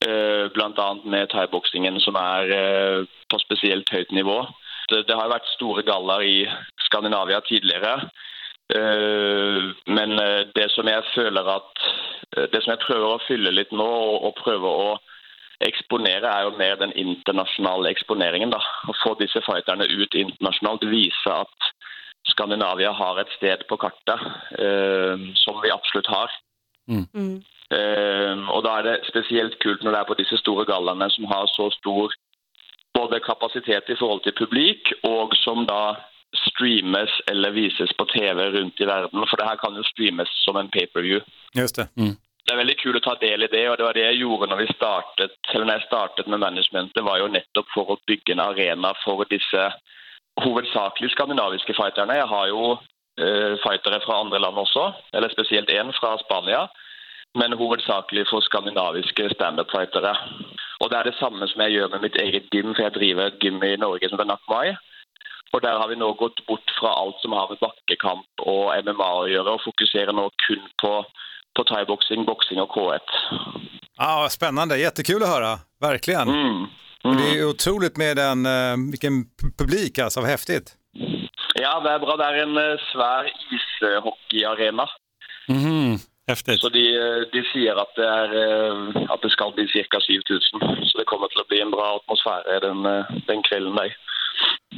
Eh, 0.00 0.48
blant 0.54 0.78
annet 0.78 1.04
med 1.04 1.28
thaiboksingen, 1.28 1.98
som 2.00 2.16
er 2.16 2.52
eh, 2.56 3.02
på 3.28 3.38
spesielt 3.42 3.90
høyt 3.92 4.12
nivå. 4.16 4.38
Det, 4.88 5.02
det 5.08 5.16
har 5.16 5.26
jo 5.26 5.34
vært 5.34 5.50
store 5.52 5.84
gallaer 5.84 6.24
i 6.24 6.38
Skandinavia 6.86 7.42
tidligere. 7.44 8.08
Eh, 8.72 9.68
men 9.92 10.16
det 10.56 10.70
som 10.72 10.88
jeg 10.88 11.04
føler 11.12 11.52
at 11.52 11.84
eh, 12.36 12.46
Det 12.48 12.62
som 12.62 12.72
jeg 12.72 12.84
prøver 12.86 13.08
å 13.10 13.22
fylle 13.26 13.52
litt 13.52 13.76
nå, 13.76 13.84
og, 13.84 14.24
og 14.30 14.40
prøver 14.40 14.84
å 14.86 14.90
eksponere, 15.68 16.32
er 16.32 16.48
jo 16.48 16.56
mer 16.56 16.80
den 16.80 16.96
internasjonale 16.96 17.92
eksponeringen. 17.92 18.56
da. 18.56 18.64
Å 18.88 18.96
få 19.04 19.18
disse 19.20 19.44
fighterne 19.44 19.84
ut 19.84 20.16
internasjonalt. 20.16 20.88
Vise 20.88 21.38
at 21.44 21.72
Skandinavia 22.32 22.96
har 22.96 23.20
et 23.20 23.36
sted 23.36 23.68
på 23.68 23.76
kartet, 23.84 24.28
eh, 24.56 25.30
som 25.44 25.60
vi 25.60 25.76
absolutt 25.76 26.08
har. 26.08 26.32
Eh, 26.88 27.59
og 27.70 28.64
da 28.66 28.72
er 28.78 28.86
det 28.86 28.94
spesielt 29.06 29.54
kult 29.62 29.84
når 29.84 29.94
det 29.94 29.98
er 30.00 30.08
på 30.08 30.18
disse 30.18 30.36
store 30.40 30.64
gallaene 30.66 31.06
som 31.14 31.28
har 31.30 31.46
så 31.52 31.68
stor 31.76 32.10
både 32.98 33.20
kapasitet 33.22 33.92
i 33.92 33.98
forhold 34.00 34.22
til 34.24 34.34
publik, 34.38 34.90
og 35.06 35.36
som 35.44 35.66
da 35.68 35.94
streames 36.34 37.12
eller 37.30 37.54
vises 37.54 37.92
på 37.98 38.06
TV 38.14 38.50
rundt 38.56 38.80
i 38.80 38.86
verden. 38.86 39.26
For 39.28 39.36
det 39.38 39.46
her 39.48 39.60
kan 39.62 39.76
jo 39.78 39.86
streames 39.86 40.30
som 40.44 40.56
en 40.56 40.70
pay-per-view. 40.74 41.22
Just 41.56 41.78
det. 41.78 41.88
Det 41.96 42.54
er 42.54 42.62
veldig 42.62 42.76
kult 42.80 42.98
å 42.98 43.04
ta 43.04 43.14
del 43.20 43.44
i 43.46 43.50
det, 43.52 43.64
og 43.70 43.76
det 43.78 43.86
var 43.86 43.96
det 43.98 44.06
jeg 44.06 44.22
gjorde 44.22 44.48
når 44.50 44.62
vi 44.62 44.74
startet, 44.74 45.34
eller 45.52 45.66
når 45.66 45.76
jeg 45.76 45.88
startet 45.88 46.30
med 46.30 46.42
management. 46.42 46.94
Det 46.96 47.04
var 47.06 47.20
jo 47.20 47.32
nettopp 47.34 47.68
for 47.74 47.92
å 47.92 48.00
bygge 48.10 48.34
en 48.34 48.42
arena 48.42 48.94
for 49.04 49.22
disse 49.30 49.66
hovedsakelig 50.40 51.12
skandinaviske 51.14 51.76
fighterne. 51.76 52.16
Jeg 52.18 52.30
har 52.30 52.46
jo 52.50 52.62
eh, 52.74 53.54
fightere 53.62 54.00
fra 54.06 54.22
andre 54.24 54.40
land 54.42 54.58
også, 54.58 54.86
eller 55.14 55.34
spesielt 55.34 55.70
én 55.70 55.92
fra 55.98 56.16
Spania. 56.24 56.64
Men 57.38 57.52
hovedsakelig 57.54 58.24
for 58.30 58.40
skandinaviske 58.42 59.28
standup-fightere. 59.34 60.12
Og 60.80 60.90
det 60.90 60.96
er 60.98 61.02
det 61.10 61.18
samme 61.20 61.46
som 61.48 61.60
jeg 61.62 61.72
gjør 61.76 61.88
med 61.92 62.00
mitt 62.06 62.16
eget 62.16 62.48
gym, 62.50 62.72
for 62.74 62.82
jeg 62.82 62.94
driver 62.96 63.26
et 63.30 63.38
gym 63.42 63.62
i 63.62 63.76
Norge 63.76 64.08
som 64.08 64.18
heter 64.18 64.30
Nakmai. 64.32 64.72
Og 65.52 65.62
der 65.62 65.78
har 65.78 65.88
vi 65.90 65.96
nå 65.98 66.12
gått 66.18 66.40
bort 66.46 66.70
fra 66.78 66.90
alt 67.02 67.18
som 67.22 67.32
har 67.34 67.48
med 67.50 67.58
bakkekamp 67.62 68.42
og 68.46 68.70
MMA 68.86 69.08
å 69.22 69.26
gjøre, 69.30 69.54
og 69.56 69.62
fokuserer 69.64 70.12
nå 70.14 70.28
kun 70.46 70.62
på, 70.82 70.92
på 71.58 71.64
thaiboksing, 71.70 72.24
boksing 72.26 72.60
og 72.62 72.70
K1. 72.74 73.14
Ja, 73.98 74.28
spännande, 74.30 74.78
jättekul 74.78 75.22
att 75.22 75.28
höra, 75.28 75.58
verkligen. 75.80 76.28
Och 77.04 77.16
det 77.16 77.28
är 77.30 77.34
ju 77.34 77.46
otroligt 77.48 77.96
med 77.96 78.16
den, 78.16 78.46
eh, 78.46 78.76
vilken 78.90 79.12
pu- 79.24 79.52
publik 79.58 79.98
alltså, 79.98 80.20
vad 80.20 80.30
häftigt. 80.30 80.72
Ja, 81.54 81.80
det 81.80 81.90
er 81.90 81.98
bra. 81.98 82.16
Det 82.16 82.24
er 82.26 82.42
en 82.42 82.56
eh, 82.56 82.78
svær 82.92 83.26
ishockeyarena. 83.56 84.86
Mhm, 85.48 85.98
häftigt. 86.30 86.60
Så 86.60 86.68
de, 86.74 86.84
de 87.32 87.42
sier 87.52 87.78
at 87.82 87.92
det, 87.98 88.06
er, 88.06 88.36
eh, 88.42 89.02
at 89.14 89.22
det 89.22 89.32
skal 89.34 89.52
bli 89.56 89.66
ca. 89.68 90.00
7000. 90.00 90.64
Så 90.88 90.98
det 90.98 91.06
kommer 91.10 91.32
til 91.32 91.42
å 91.42 91.48
bli 91.50 91.60
en 91.64 91.74
bra 91.74 91.96
atmosfære 91.98 92.60
den, 92.66 92.86
eh, 92.86 93.12
den 93.28 93.44
kvelden 93.48 93.76
der. 93.76 93.96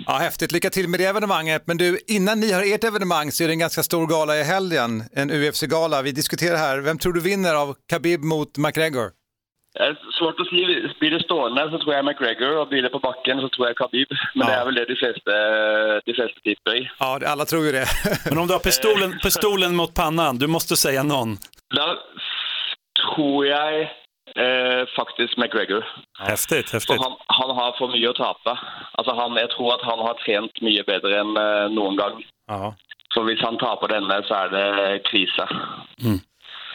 Ja, 0.07 0.19
häftigt, 0.19 0.53
lycka 0.53 0.71
till 0.71 0.89
med 0.89 1.01
det 1.01 1.07
evenemanget. 1.07 1.67
Men 1.67 1.77
du, 1.77 1.99
innan 2.07 2.41
ni 2.41 2.53
har 2.53 2.63
ert 2.63 2.85
evenemang 2.85 3.33
så 3.33 3.45
är 3.45 3.49
det 3.49 3.55
en 3.55 3.67
ganska 3.67 3.83
stor 3.83 4.07
gala 4.07 4.37
i 4.37 4.43
helgen, 4.43 5.03
en 5.13 5.31
UFC-gala. 5.31 6.03
Vi 6.03 6.13
diskuterar 6.13 6.57
här, 6.57 6.79
vem 6.79 6.99
tror 6.99 7.13
du 7.13 7.21
vinner 7.21 7.55
av 7.55 7.75
Khabib 7.91 8.25
mot 8.25 8.59
McGregor? 8.59 9.22
Det 9.75 9.85
är 9.85 9.99
svårt 10.19 10.41
att 10.41 10.49
säga. 10.49 10.91
Blir 11.01 11.11
det 11.11 11.23
stående 11.23 11.71
så 11.71 11.79
tror 11.79 11.95
jag 11.95 12.05
McGregor 12.05 12.59
och 12.59 12.69
blir 12.69 12.83
det 12.83 12.89
på 12.89 12.99
backen 12.99 13.41
så 13.41 13.49
tror 13.49 13.67
jag 13.67 13.77
Khabib. 13.77 14.09
Men 14.35 14.47
det 14.47 14.53
är 14.53 14.65
väl 14.65 14.75
det 14.75 14.85
de 14.85 14.97
flesta, 14.97 15.33
de 16.05 16.15
flesta 16.15 16.41
tippar 16.41 16.77
i. 16.77 16.91
Ja, 16.99 17.21
alla 17.27 17.45
tror 17.45 17.65
ju 17.65 17.73
det. 17.73 17.87
Men 18.29 18.39
om 18.39 18.47
du 18.47 18.53
har 18.53 18.61
pistolen, 18.61 19.19
pistolen 19.23 19.77
mot 19.77 19.95
pannan, 19.95 20.39
du 20.39 20.47
måste 20.47 20.77
säga 20.77 21.03
någon. 21.03 21.37
Då 21.75 21.99
tror 23.15 23.47
jag 23.47 23.81
eh, 24.37 24.87
faktiskt 24.97 25.37
McGregor. 25.37 25.85
Häftigt, 26.19 26.73
häftigt. 26.73 27.01
han, 27.01 27.17
han 27.27 27.51
har 27.51 27.73
för 27.79 27.89
mycket 27.89 28.11
att 28.11 28.17
tapa. 28.17 28.59
Alltså 28.93 29.15
han, 29.15 29.37
jag 29.37 29.51
tror 29.51 29.75
att 29.75 29.83
han 29.83 29.99
har 29.99 30.15
tränat 30.15 30.61
mycket 30.61 30.87
bättre 30.87 31.21
än 31.21 31.37
eh, 31.37 31.69
någon 31.71 31.97
gång. 31.97 32.25
Ja. 32.47 32.75
Så 33.15 33.21
om 33.21 33.37
han 33.41 33.59
tapar 33.59 33.89
denna 33.89 34.23
så 34.23 34.35
är 34.35 34.49
det 34.49 34.99
krisa. 34.99 35.49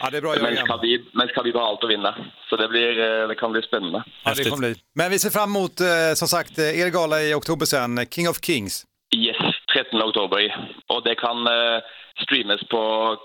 Ja, 0.00 0.10
det 0.10 0.16
är 0.16 0.20
bra 0.20 0.30
Men 0.34 0.42
Jörgen. 0.44 0.66
Khabib, 0.66 1.00
men 1.12 1.28
Khabib 1.28 1.54
har 1.56 1.62
allt 1.68 1.84
att 1.84 1.90
vinna. 1.90 2.14
Så 2.50 2.56
det, 2.56 2.68
blir, 2.68 3.20
eh, 3.22 3.28
det 3.28 3.34
kan 3.34 3.52
bli 3.52 3.62
spännande. 3.62 4.04
Ja, 4.24 4.34
det 4.36 4.44
kommer 4.44 4.68
bli. 4.68 4.74
Men 4.94 5.10
vi 5.10 5.18
ser 5.18 5.30
fram 5.30 5.50
emot, 5.56 5.80
eh, 5.80 6.12
som 6.14 6.28
sagt, 6.28 6.58
eh, 6.58 6.80
er 6.80 6.88
gala 6.88 7.22
i 7.22 7.34
oktober 7.34 7.66
sen, 7.66 8.06
King 8.14 8.28
of 8.28 8.36
Kings. 8.44 8.84
Yes, 9.16 9.36
13 9.74 10.02
oktober. 10.02 10.70
Och 10.92 11.02
det 11.04 11.14
kan 11.14 11.36
streamas 12.22 12.60
på 12.70 13.16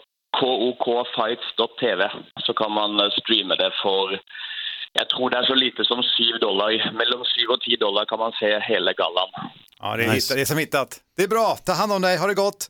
kokfights.tv. 0.86 2.12
Så 2.46 2.54
kan 2.54 2.72
man 2.72 3.12
streama 3.12 3.56
det 3.56 3.72
för, 3.84 4.20
jag 4.94 5.10
tror 5.10 5.30
det 5.30 5.38
är 5.38 5.44
så 5.44 5.56
lite 5.56 5.86
som 5.86 6.04
7 6.04 6.38
dollar. 6.42 6.92
Mellan 6.94 7.20
7 7.20 7.48
och 7.54 7.62
10 7.62 7.78
dollar 7.78 8.06
kan 8.06 8.20
man 8.20 8.32
se 8.32 8.60
hela 8.60 8.94
galan. 8.94 9.30
Ja, 9.80 9.98
det 9.98 10.04
är, 10.04 10.08
Nice. 10.08 10.16
hitta, 10.16 10.36
det 10.36 10.42
är 10.42 10.46
som 10.46 10.58
hittat. 10.58 11.00
Det 11.18 11.24
är 11.24 11.28
bra, 11.28 11.56
ta 11.66 11.74
hand 11.74 11.92
om 11.92 12.02
dig, 12.02 12.18
ha 12.18 12.28
det 12.28 12.34
gott. 12.34 12.68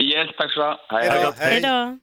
Yes, 0.00 0.28
tack 0.38 0.52
så 0.52 0.60
mycket. 0.70 0.80
Hej, 0.88 1.08
Hej 1.08 1.10
hej. 1.10 1.24
då. 1.24 1.44
Hej 1.44 1.60
då. 1.60 1.98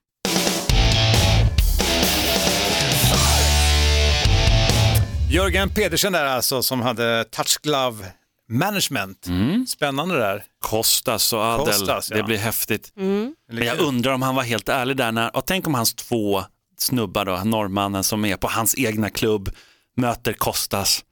Jörgen 5.30 5.70
Pedersen 5.70 6.14
där 6.14 6.26
alltså, 6.26 6.64
som 6.64 6.82
hade 6.82 7.24
Touch 7.24 7.62
Glove 7.64 8.06
Management. 8.50 9.28
Spännande 9.68 10.18
där. 10.18 10.44
Kostas 10.60 11.34
och 11.34 11.40
Adel, 11.40 11.66
Kostas, 11.66 12.10
ja. 12.12 12.18
det 12.18 12.24
blir 12.24 12.38
häftigt. 12.38 12.94
Mm. 12.98 13.36
Men 13.52 13.68
jag 13.68 13.80
undrar 13.80 14.14
om 14.14 14.22
han 14.22 14.36
var 14.36 14.44
helt 14.44 14.70
ärlig 14.70 14.98
där. 14.98 15.12
När, 15.12 15.36
och 15.36 15.46
tänk 15.46 15.68
om 15.68 15.74
hans 15.74 15.96
två 15.96 16.44
snubbar, 16.78 17.26
då, 17.26 17.36
norrmannen 17.44 18.04
som 18.04 18.26
är 18.26 18.38
på 18.38 18.48
hans 18.48 18.76
egna 18.78 19.10
klubb, 19.10 19.50
möter 19.98 20.34
Kostas. 20.34 21.04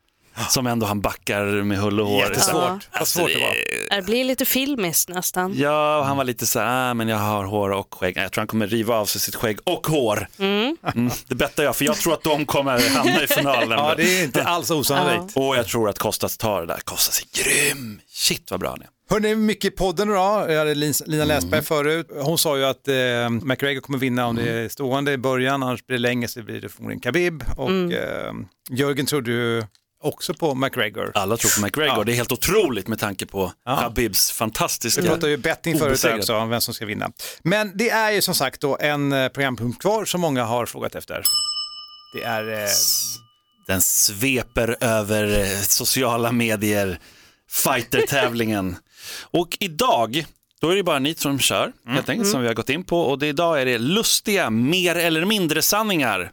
Som 0.49 0.67
ändå 0.67 0.85
han 0.85 1.01
backar 1.01 1.45
med 1.45 1.77
hull 1.77 1.99
och 1.99 2.07
hår. 2.07 2.19
Jättesvårt. 2.23 2.53
Ja. 2.63 2.79
Vad 2.99 3.07
svårt 3.07 3.27
det 3.33 3.39
var. 3.39 3.95
Det 3.95 4.01
blir 4.05 4.23
lite 4.23 4.45
filmiskt 4.45 5.09
nästan. 5.09 5.53
Ja, 5.57 5.97
och 5.99 6.05
han 6.05 6.17
var 6.17 6.23
lite 6.23 6.45
så 6.45 6.59
här, 6.59 6.91
ah, 6.91 6.93
men 6.93 7.07
jag 7.07 7.17
har 7.17 7.43
hår 7.43 7.69
och 7.71 7.93
skägg. 7.93 8.17
Jag 8.17 8.31
tror 8.31 8.41
han 8.41 8.47
kommer 8.47 8.67
riva 8.67 8.95
av 8.95 9.05
sig 9.05 9.21
sitt 9.21 9.35
skägg 9.35 9.59
och 9.63 9.87
hår. 9.87 10.27
Mm, 10.39 10.77
det 11.27 11.35
bettar 11.35 11.63
jag, 11.63 11.75
för 11.75 11.85
jag 11.85 11.95
tror 11.95 12.13
att 12.13 12.23
de 12.23 12.45
kommer 12.45 12.89
hamna 12.89 13.23
i 13.23 13.27
finalen. 13.27 13.71
Ja, 13.71 13.93
det 13.97 14.03
är 14.19 14.23
inte 14.23 14.43
alls 14.43 14.71
osannolikt. 14.71 15.37
Och 15.37 15.55
jag 15.57 15.67
tror 15.67 15.89
att 15.89 15.99
Kostas 15.99 16.37
tar 16.37 16.61
det 16.61 16.67
där. 16.67 16.79
Kostas 16.83 17.21
är 17.21 17.43
grym. 17.43 17.99
Shit 18.07 18.51
vad 18.51 18.59
bra 18.59 18.69
han 18.69 18.81
är. 18.81 18.87
Hörni, 19.09 19.35
mycket 19.35 19.65
i 19.73 19.75
podden 19.75 20.09
idag. 20.09 20.51
Jag 20.51 20.59
hade 20.59 20.73
Lin- 20.73 20.93
Lina 21.05 21.23
Mm. 21.23 21.35
Läsberg 21.35 21.61
förut. 21.63 22.07
Hon 22.21 22.37
sa 22.37 22.57
ju 22.57 22.65
att 22.65 22.87
eh, 22.87 23.29
McGregor 23.29 23.81
kommer 23.81 23.99
vinna 23.99 24.25
om 24.27 24.35
det 24.35 24.49
är 24.51 24.69
stående 24.69 25.11
i 25.11 25.17
början, 25.17 25.63
annars 25.63 25.85
blir 25.85 25.97
det 25.97 26.01
länge 26.01 26.27
så 26.27 26.41
blir 26.43 26.61
det 26.61 26.69
förmodligen 26.69 27.01
Khabib. 27.01 27.43
Och 27.57 27.71
eh, 27.71 28.33
Jörgen 28.69 29.05
trodde 29.05 29.31
ju 29.31 29.63
också 30.05 30.33
på 30.33 30.55
McGregor. 30.55 31.11
Alla 31.13 31.37
tror 31.37 31.61
på 31.61 31.65
McGregor. 31.65 31.97
Ja. 31.97 32.03
Det 32.03 32.11
är 32.11 32.15
helt 32.15 32.31
otroligt 32.31 32.87
med 32.87 32.99
tanke 32.99 33.25
på 33.25 33.51
Ja. 33.65 33.71
Habibs 33.75 34.31
fantastiska... 34.31 35.01
Vi 35.01 35.07
pratade 35.07 35.29
ju 35.29 35.37
betting 35.37 35.79
förut 35.79 36.05
också 36.05 36.35
om 36.35 36.49
vem 36.49 36.61
som 36.61 36.73
ska 36.73 36.85
vinna. 36.85 37.11
Men 37.43 37.71
det 37.77 37.89
är 37.89 38.11
ju 38.11 38.21
som 38.21 38.35
sagt 38.35 38.61
då 38.61 38.77
en 38.79 39.11
eh, 39.13 39.27
programpunkt 39.27 39.81
kvar 39.81 40.05
som 40.05 40.21
många 40.21 40.43
har 40.43 40.65
frågat 40.65 40.95
efter. 40.95 41.23
Det 42.13 42.23
är 42.23 42.63
eh, 42.63 42.69
Den 43.67 43.81
sveper 43.81 44.77
över 44.81 45.39
eh, 45.39 45.59
sociala 45.61 46.31
medier, 46.31 46.99
fighter-tävlingen. 47.51 48.75
och 49.21 49.57
idag, 49.59 50.25
då 50.61 50.69
är 50.69 50.75
det 50.75 50.83
bara 50.83 50.99
ni 50.99 51.15
som 51.15 51.39
kör, 51.39 51.71
helt 51.87 52.09
enkelt, 52.09 52.29
som 52.29 52.41
vi 52.41 52.47
har 52.47 52.53
gått 52.53 52.69
in 52.69 52.83
på. 52.83 53.01
Och 53.01 53.19
det, 53.19 53.27
idag 53.27 53.61
är 53.61 53.65
det 53.65 53.77
lustiga, 53.77 54.49
mer 54.49 54.95
eller 54.95 55.25
mindre 55.25 55.61
sanningar 55.61 56.31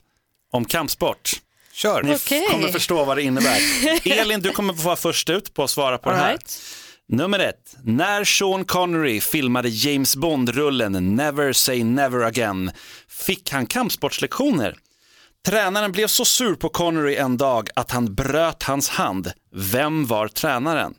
om 0.52 0.64
kampsport. 0.64 1.32
Kör! 1.72 2.02
Ni 2.02 2.14
Okej. 2.16 2.46
kommer 2.50 2.68
förstå 2.68 3.04
vad 3.04 3.16
det 3.16 3.22
innebär. 3.22 3.58
Elin, 4.20 4.40
du 4.40 4.50
kommer 4.50 4.74
få 4.74 4.82
vara 4.82 4.96
först 4.96 5.30
ut 5.30 5.54
på 5.54 5.64
att 5.64 5.70
svara 5.70 5.98
på 5.98 6.10
All 6.10 6.16
det 6.16 6.22
här. 6.22 6.30
right. 6.30 6.62
Nummer 7.08 7.38
ett. 7.38 7.76
När 7.84 8.24
Sean 8.24 8.64
Connery 8.64 9.20
filmade 9.20 9.68
James 9.68 10.16
Bond-rullen 10.16 11.16
Never 11.16 11.52
Say 11.52 11.84
Never 11.84 12.20
Again 12.24 12.70
fick 13.08 13.50
han 13.52 13.66
kampsportslektioner. 13.66 14.74
Tränaren 15.46 15.92
blev 15.92 16.06
så 16.06 16.24
sur 16.24 16.54
på 16.54 16.68
Connery 16.68 17.16
en 17.16 17.36
dag 17.36 17.68
att 17.74 17.90
han 17.90 18.14
bröt 18.14 18.62
hans 18.62 18.88
hand. 18.88 19.32
Vem 19.54 20.06
var 20.06 20.28
tränaren? 20.28 20.94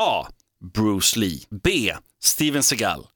A. 0.00 0.26
Bruce 0.74 1.18
Lee. 1.18 1.40
B. 1.64 1.94
Steven 2.22 2.62
Seagal. 2.62 3.06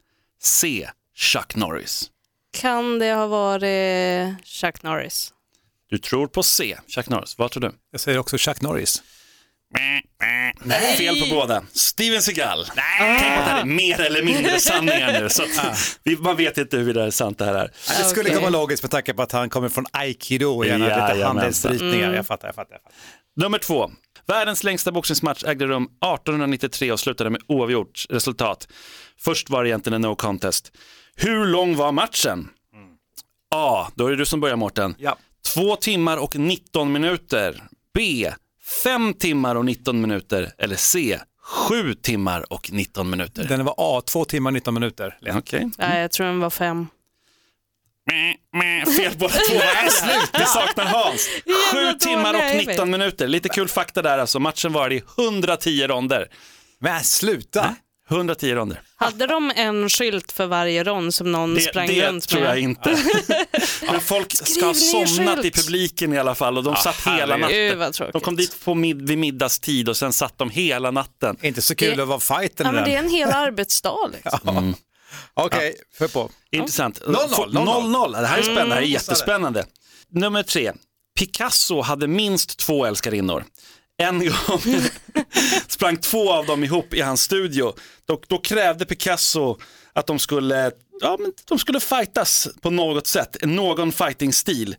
C. 0.42 0.88
Chuck 1.16 1.56
Norris. 1.56 2.10
Kan 2.56 2.98
det 2.98 3.12
ha 3.14 3.26
varit 3.26 4.44
Chuck 4.44 4.82
Norris? 4.82 5.33
Du 5.94 5.98
tror 5.98 6.26
på 6.26 6.42
C. 6.42 6.76
Chuck 6.88 7.08
Norris. 7.08 7.38
Vad 7.38 7.50
tror 7.50 7.60
du? 7.60 7.72
Jag 7.90 8.00
säger 8.00 8.18
också 8.18 8.36
Chuck 8.38 8.60
Norris. 8.60 9.02
Nej, 10.64 10.96
fel 10.96 11.20
på 11.20 11.26
båda. 11.34 11.62
Steven 11.72 12.22
Seagal. 12.22 12.66
Nej. 12.76 12.84
Tänk 13.20 13.34
på 13.34 13.40
att 13.40 13.46
det 13.46 13.52
här 13.52 13.60
är 13.60 13.64
mer 13.64 14.00
eller 14.00 14.22
mindre 14.22 14.60
sanningar 14.60 15.20
nu. 15.20 15.28
Så 15.28 15.42
att 15.42 16.20
man 16.20 16.36
vet 16.36 16.58
inte 16.58 16.76
hur 16.76 16.94
det 16.94 17.02
är 17.02 17.10
sant 17.10 17.38
det 17.38 17.44
här 17.44 17.54
är. 17.54 17.70
Ja, 17.88 17.94
Det 17.98 18.04
skulle 18.04 18.28
Okej. 18.28 18.36
komma 18.36 18.48
logiskt 18.48 18.82
med 18.82 18.90
tanke 18.90 19.14
på 19.14 19.22
att 19.22 19.32
han 19.32 19.50
kommer 19.50 19.68
från 19.68 19.84
aikido 19.92 20.46
och 20.56 20.66
gärna 20.66 20.84
lite 20.84 20.96
Jajamensan. 20.98 21.26
handledsritningar. 21.36 22.14
Jag 22.14 22.26
fattar, 22.26 22.48
jag 22.48 22.54
fattar. 22.54 22.72
Jag 22.74 22.82
fattar. 22.82 22.96
Nummer 23.36 23.58
två. 23.58 23.90
Världens 24.26 24.64
längsta 24.64 24.92
boxningsmatch 24.92 25.44
ägde 25.44 25.66
rum 25.66 25.84
1893 25.84 26.92
och 26.92 27.00
slutade 27.00 27.30
med 27.30 27.40
oavgjort 27.48 28.06
resultat. 28.10 28.68
Först 29.20 29.50
var 29.50 29.62
det 29.62 29.68
egentligen 29.68 29.94
en 29.94 30.00
no 30.10 30.16
contest. 30.16 30.72
Hur 31.16 31.46
lång 31.46 31.76
var 31.76 31.92
matchen? 31.92 32.48
A. 33.54 33.88
Då 33.94 34.06
är 34.06 34.10
det 34.10 34.16
du 34.16 34.26
som 34.26 34.40
börjar 34.40 34.56
Mårten. 34.56 34.94
Ja. 34.98 35.16
Två 35.54 35.76
timmar 35.76 36.16
och 36.16 36.36
19 36.36 36.92
minuter. 36.92 37.62
B. 37.94 38.32
Fem 38.84 39.14
timmar 39.14 39.54
och 39.54 39.64
19 39.64 40.00
minuter. 40.00 40.52
Eller 40.58 40.76
C. 40.76 41.18
Sju 41.42 41.94
timmar 41.94 42.52
och 42.52 42.72
19 42.72 43.10
minuter. 43.10 43.44
Den 43.44 43.64
var 43.64 43.74
A, 43.78 44.02
2 44.06 44.24
timmar 44.24 44.50
19 44.50 44.74
minuter. 44.74 45.18
Okej. 45.34 45.70
Nej, 45.78 46.00
jag 46.00 46.10
tror 46.10 46.26
den 46.26 46.40
var 46.40 46.50
fem. 46.50 46.86
Fel 48.96 49.12
båda 49.18 49.32
två. 49.32 49.54
Nej, 49.58 49.90
slut. 49.90 50.30
Vi 50.38 50.44
saknar 50.44 50.84
Hans. 50.84 51.28
Sju 51.72 51.92
timmar 51.98 52.32
dåliga 52.32 52.50
är 52.50 52.54
och 52.54 52.60
vi. 52.60 52.66
19 52.66 52.90
minuter. 52.90 53.28
Lite 53.28 53.48
kul 53.48 53.68
fakta 53.68 54.02
där 54.02 54.18
alltså. 54.18 54.40
Matchen 54.40 54.72
varade 54.72 54.94
i 54.94 55.02
110 55.18 55.86
ronder. 55.86 56.28
Men 56.78 57.04
sluta! 57.04 57.76
110 58.10 58.54
ronder. 58.54 58.80
Hade 58.96 59.26
de 59.26 59.52
en 59.56 59.88
skylt 59.90 60.32
för 60.32 60.46
varje 60.46 60.84
rond 60.84 61.14
som 61.14 61.32
någon 61.32 61.54
Det, 61.54 61.60
sprang 61.60 61.86
det 61.86 62.08
runt 62.08 62.28
tror 62.28 62.40
med? 62.40 62.50
jag 62.50 62.58
inte. 62.60 62.98
Men 63.90 64.00
folk 64.00 64.46
ska 64.46 64.66
ha 64.66 64.74
somnat 64.74 65.38
i 65.38 65.42
skylt. 65.42 65.54
publiken 65.54 66.12
i 66.12 66.18
alla 66.18 66.34
fall 66.34 66.58
och 66.58 66.64
de 66.64 66.76
satt 66.76 67.06
hela 67.06 67.36
natten. 67.36 67.92
De 68.12 68.20
kom 68.20 68.36
dit 68.36 68.64
på 68.64 68.74
mid, 68.74 69.08
vid 69.08 69.18
middagstid 69.18 69.88
och 69.88 69.96
sen 69.96 70.12
satt 70.12 70.38
de 70.38 70.50
hela 70.50 70.90
natten. 70.90 71.36
Inte 71.42 71.62
så 71.62 71.74
kul 71.74 71.96
Det- 71.96 72.02
att 72.02 72.08
vara 72.08 72.20
fighter 72.20 72.64
Ja, 72.64 72.70
i 72.70 72.72
men 72.74 72.84
det 72.84 72.94
är 72.94 72.98
en 72.98 73.10
hel 73.10 73.30
arbetsdag. 73.30 74.10
Liksom. 74.12 74.74
Okej, 75.34 75.74
för 75.98 76.08
på. 76.08 76.30
Intressant. 76.52 77.00
0-0, 77.00 77.16
0-0. 77.52 78.20
Det 78.20 78.26
här 78.26 78.38
är 78.38 78.42
spännande, 78.42 78.64
det 78.64 78.68
här 78.70 78.76
är 78.76 78.76
Mm. 78.78 78.90
jättespännande. 78.90 79.66
Nummer 80.10 80.42
tre. 80.42 80.72
Picasso 81.18 81.80
hade 81.80 82.06
minst 82.06 82.58
två 82.58 82.84
älskarinnor. 82.86 83.44
En 83.96 84.18
gång 84.18 84.60
sprang 85.68 85.96
två 85.96 86.32
av 86.32 86.46
dem 86.46 86.64
ihop 86.64 86.94
i 86.94 87.00
hans 87.00 87.22
studio. 87.22 87.74
Då, 88.04 88.20
då 88.28 88.38
krävde 88.38 88.84
Picasso 88.84 89.58
att 89.92 90.06
de 90.06 90.18
skulle, 90.18 90.72
ja, 91.00 91.16
men 91.20 91.32
de 91.48 91.58
skulle 91.58 91.80
fightas 91.80 92.48
på 92.60 92.70
något 92.70 93.06
sätt, 93.06 93.36
någon 93.42 93.92
fighting-stil. 93.92 94.76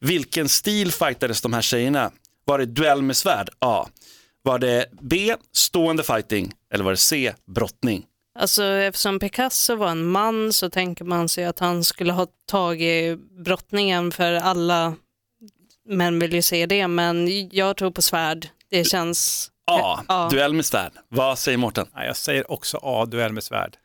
Vilken 0.00 0.48
stil 0.48 0.92
fightades 0.92 1.40
de 1.40 1.52
här 1.52 1.62
tjejerna? 1.62 2.10
Var 2.44 2.58
det 2.58 2.66
duell 2.66 3.02
med 3.02 3.16
svärd? 3.16 3.50
A. 3.58 3.88
Var 4.42 4.58
det 4.58 4.86
B, 5.00 5.36
stående 5.52 6.02
fighting? 6.02 6.52
Eller 6.74 6.84
var 6.84 6.90
det 6.90 6.96
C, 6.96 7.34
brottning? 7.46 8.06
Alltså, 8.38 8.64
eftersom 8.64 9.18
Picasso 9.18 9.76
var 9.76 9.90
en 9.90 10.06
man 10.06 10.52
så 10.52 10.70
tänker 10.70 11.04
man 11.04 11.28
sig 11.28 11.44
att 11.44 11.58
han 11.58 11.84
skulle 11.84 12.12
ha 12.12 12.26
tagit 12.46 13.18
brottningen 13.44 14.12
för 14.12 14.32
alla 14.32 14.94
män 15.88 16.18
vill 16.18 16.32
ju 16.34 16.42
se 16.42 16.66
det, 16.66 16.88
men 16.88 17.48
jag 17.52 17.76
tror 17.76 17.90
på 17.90 18.02
svärd. 18.02 18.48
Det 18.70 18.84
känns... 18.84 19.48
A, 19.70 20.00
Ja. 20.08 20.28
duell 20.30 20.52
med 20.54 20.66
svärd. 20.66 20.92
Vad 21.08 21.38
säger 21.38 21.58
Mårten? 21.58 21.86
Nej, 21.94 22.06
jag 22.06 22.16
säger 22.16 22.50
också 22.52 22.78
A, 22.82 23.06
duell 23.06 23.32
med 23.32 23.44
svärd. 23.44 23.76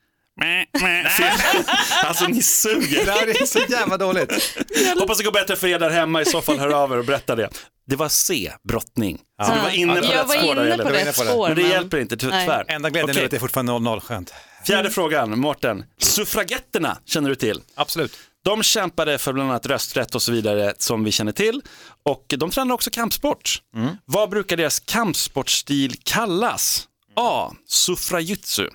Alltså 2.04 2.28
ni 2.28 2.42
suger. 2.42 3.06
Det 3.26 3.40
är 3.42 3.46
så 3.46 3.60
jävla 3.70 3.98
dåligt. 3.98 4.56
Hoppas 5.00 5.18
det 5.18 5.24
går 5.24 5.32
bättre 5.32 5.56
för 5.56 5.68
er 5.68 5.80
där 5.80 5.90
hemma. 5.90 6.22
I 6.22 6.26
så 6.26 6.42
fall 6.42 6.60
hör 6.60 6.70
av 6.84 6.92
er 6.92 6.98
och 6.98 7.06
berätta 7.06 7.36
det. 7.36 7.50
Det 7.88 7.96
var 7.96 8.10
C, 8.10 8.52
brottning. 8.64 9.20
Så 9.46 9.54
du 9.54 9.60
var 9.60 9.70
inne 9.70 10.02
på 10.02 10.06
Jag 10.06 10.14
rätt 10.14 10.40
spår 10.40 10.56
där, 10.56 10.78
på 10.78 10.84
var 10.84 10.92
rätt 10.92 11.02
inne 11.04 11.14
på 11.14 11.24
det. 11.24 11.30
spår. 11.30 11.48
Men 11.48 11.58
det 11.58 11.68
hjälper 11.68 11.98
inte, 11.98 12.18
tyvärr. 12.18 12.66
Enda 12.68 12.90
glädjen 12.90 13.10
Okej. 13.10 13.22
är 13.22 13.26
att 13.26 13.32
det 13.32 13.38
är 13.38 13.40
fortfarande 13.40 13.72
0-0, 13.72 14.00
skönt. 14.00 14.34
Fjärde 14.66 14.90
frågan, 14.90 15.40
Mårten. 15.40 15.86
Suffragetterna 16.02 16.98
känner 17.06 17.30
du 17.30 17.36
till. 17.36 17.62
Absolut. 17.76 18.12
De 18.48 18.64
kämpade 18.64 19.18
för 19.18 19.34
bland 19.34 19.50
annat 19.50 19.66
rösträtt 19.66 20.16
och 20.16 20.22
så 20.22 20.32
vidare 20.32 20.74
som 20.78 21.04
vi 21.04 21.12
känner 21.12 21.32
till. 21.32 21.62
Och 22.04 22.26
de 22.38 22.50
tränade 22.52 22.74
också 22.74 22.90
kampsport. 22.92 23.62
Vad 24.06 24.30
brukar 24.30 24.58
deras 24.58 24.80
kampsportstil 24.80 25.96
kallas? 26.04 26.88
A. 27.16 27.54
Suffrajutsu. 27.68 28.70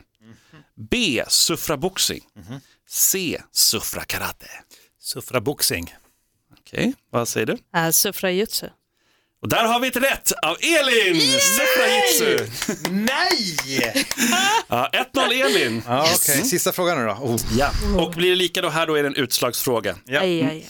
B. 0.90 1.24
Suffraboxing. 1.28 2.20
C. 2.88 3.40
Suffrakarate. 3.52 4.46
Suffraboxing. 5.00 5.94
Okej, 6.58 6.94
vad 7.10 7.28
säger 7.28 7.46
du? 7.46 7.58
Äh, 7.78 7.90
Suffrajutsu. 7.90 8.66
Och 9.42 9.48
där 9.48 9.64
har 9.64 9.80
vi 9.80 9.88
ett 9.88 9.96
rätt 9.96 10.32
av 10.32 10.56
Elin! 10.60 11.20
Suffrajutsu. 11.40 12.46
Nej! 12.90 13.56
Ja, 14.68 14.90
1-0 15.14 15.32
Elin. 15.32 15.82
Ja, 15.86 16.02
okej. 16.02 16.44
Sista 16.44 16.72
frågan 16.72 16.98
nu 16.98 17.06
då. 17.06 17.12
Oh. 17.12 17.40
Ja. 17.58 17.70
Och 17.98 18.10
blir 18.10 18.30
det 18.30 18.36
lika 18.36 18.62
då 18.62 18.68
här 18.68 18.86
då 18.86 18.94
är 18.94 19.02
det 19.02 19.08
en 19.08 19.14
utslagsfråga. 19.14 19.96
Ja. 20.04 20.20
Aj, 20.20 20.42
aj, 20.42 20.48
aj. 20.48 20.66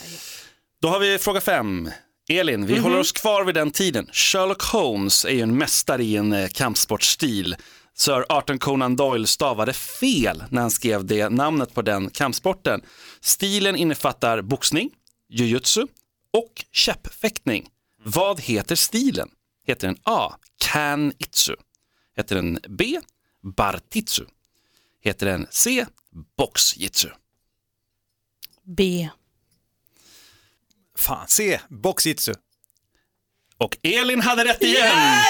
Då 0.82 0.88
har 0.88 0.98
vi 0.98 1.18
fråga 1.18 1.40
fem. 1.40 1.90
Elin, 2.28 2.66
vi 2.66 2.78
håller 2.78 2.98
oss 2.98 3.12
kvar 3.12 3.44
vid 3.44 3.54
den 3.54 3.70
tiden. 3.70 4.08
Sherlock 4.12 4.62
Holmes 4.62 5.24
är 5.24 5.30
ju 5.30 5.40
en 5.40 5.58
mästare 5.58 6.04
i 6.04 6.16
en 6.16 6.32
eh, 6.32 6.48
kampsportstil. 6.48 7.56
Sir 7.96 8.24
Arthur 8.28 8.58
Conan 8.58 8.96
Doyle 8.96 9.26
stavade 9.26 9.72
fel 9.72 10.44
när 10.50 10.60
han 10.60 10.70
skrev 10.70 11.04
det 11.04 11.28
namnet 11.28 11.74
på 11.74 11.82
den 11.82 12.10
kampsporten. 12.10 12.80
Stilen 13.20 13.76
innefattar 13.76 14.42
boxning, 14.42 14.90
jujutsu 15.30 15.82
och 16.32 16.64
käppfäktning. 16.72 17.66
Vad 18.05 18.40
heter 18.40 18.76
stilen? 18.76 19.30
Heter 19.66 19.86
den 19.86 19.96
A. 20.03 20.32
Kan-itsu? 20.59 21.55
Heter 22.16 22.36
den 22.36 22.59
B. 22.68 23.00
Bartitsu? 23.57 24.24
Heter 25.00 25.26
den 25.26 25.46
C. 25.50 25.86
Boxjitsu? 26.36 27.09
B. 28.64 29.09
Fan, 30.96 31.28
C. 31.28 31.61
Boxjitsu. 31.68 32.32
Och 33.57 33.78
Elin 33.82 34.20
hade 34.20 34.44
rätt 34.44 34.62
igen! 34.62 35.22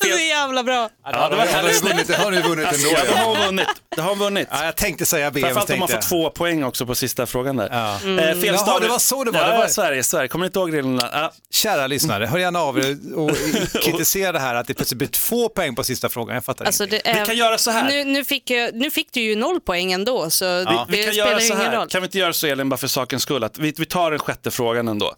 Det 0.00 0.08
är 0.08 0.12
så 0.12 0.18
jävla 0.22 0.62
bra. 0.62 0.88
Ja, 1.04 1.28
det 1.28 1.36
var 1.36 1.46
härligt. 1.46 1.82
vunnit, 1.84 2.06
det 2.06 2.16
har 2.16 2.30
ni 2.30 2.40
vunnit 2.42 2.66
ändå. 2.72 2.88
Ja, 2.92 2.98
de 3.04 3.10
Ja. 3.10 3.16
har 3.24 3.46
vunnit. 3.46 3.66
De 3.96 4.00
har 4.02 4.16
vunnit. 4.16 4.48
Ja, 4.50 4.64
jag 4.64 4.76
tänkte 4.76 5.06
säga 5.06 5.30
B. 5.30 5.40
men 5.40 5.54
Framförallt 5.54 5.80
har 5.80 5.86
tänkte 5.88 5.96
fått 5.96 6.08
två 6.08 6.30
poäng 6.30 6.64
också 6.64 6.86
på 6.86 6.94
sista 6.94 7.26
frågan 7.26 7.56
där. 7.56 7.68
Ja. 7.72 7.94
Eh, 7.94 8.16
fel 8.40 8.44
Jaha, 8.54 8.80
det 8.80 8.88
var 8.88 8.98
så 8.98 9.24
det 9.24 9.30
var. 9.30 9.40
Ja, 9.40 9.46
Det 9.52 9.58
var- 9.58 9.66
Sverige, 9.66 10.02
Sverige. 10.02 10.28
Kommer 10.28 10.44
ni 10.44 10.46
inte 10.46 10.58
ihåg 10.58 10.74
reglerna? 10.74 11.08
Ja. 11.12 11.32
Kära 11.50 11.86
lyssnare, 11.86 12.26
hör 12.26 12.38
gärna 12.38 12.60
av 12.60 12.78
er 12.78 12.96
och 13.16 13.30
kritisera 13.82 14.32
det 14.32 14.38
här 14.38 14.54
att 14.54 14.66
det 14.66 14.74
plötsligt 14.74 14.98
blir 14.98 15.08
två 15.08 15.48
poäng 15.48 15.74
på 15.74 15.84
sista 15.84 16.08
frågan. 16.08 16.34
Jag 16.34 16.44
fattar 16.44 16.64
Alltså, 16.64 16.84
inte. 16.84 16.96
det 17.04 17.08
är... 17.10 17.20
Vi 17.20 17.26
kan 17.26 17.36
göra 17.36 17.58
så 17.58 17.70
här. 17.70 17.88
Nu, 17.88 18.04
nu, 18.04 18.24
fick 18.24 18.50
nu 18.72 18.90
fick 18.90 19.12
du 19.12 19.20
ju 19.20 19.36
noll 19.36 19.60
poäng 19.60 19.92
ändå, 19.92 20.30
så 20.30 20.44
det, 20.44 20.58
Vi 20.88 20.96
det 20.96 21.04
kan 21.04 21.12
spelar 21.12 21.30
göra 21.30 21.40
så 21.40 21.46
ingen 21.46 21.58
här. 21.66 21.76
roll. 21.76 21.88
Kan 21.88 22.00
vi 22.02 22.04
inte 22.06 22.18
göra 22.18 22.32
så 22.32 22.46
Elin, 22.46 22.68
bara 22.68 22.76
för 22.76 22.86
sakens 22.86 23.22
skull, 23.22 23.44
att 23.44 23.58
vi, 23.58 23.74
vi 23.78 23.86
tar 23.86 24.10
den 24.10 24.20
sjätte 24.20 24.50
frågan 24.50 24.88
ändå. 24.88 25.14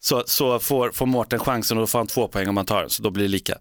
Så, 0.00 0.22
så 0.26 0.58
får, 0.58 0.90
får 0.90 1.06
Mårten 1.06 1.38
chansen 1.38 1.76
och 1.76 1.82
då 1.82 1.86
får 1.86 1.98
han 1.98 2.06
två 2.06 2.28
poäng 2.28 2.48
om 2.48 2.56
han 2.56 2.66
tar 2.66 2.80
den, 2.80 2.90
så 2.90 3.02
då 3.02 3.10
blir 3.10 3.24
det 3.24 3.30
lika. 3.30 3.54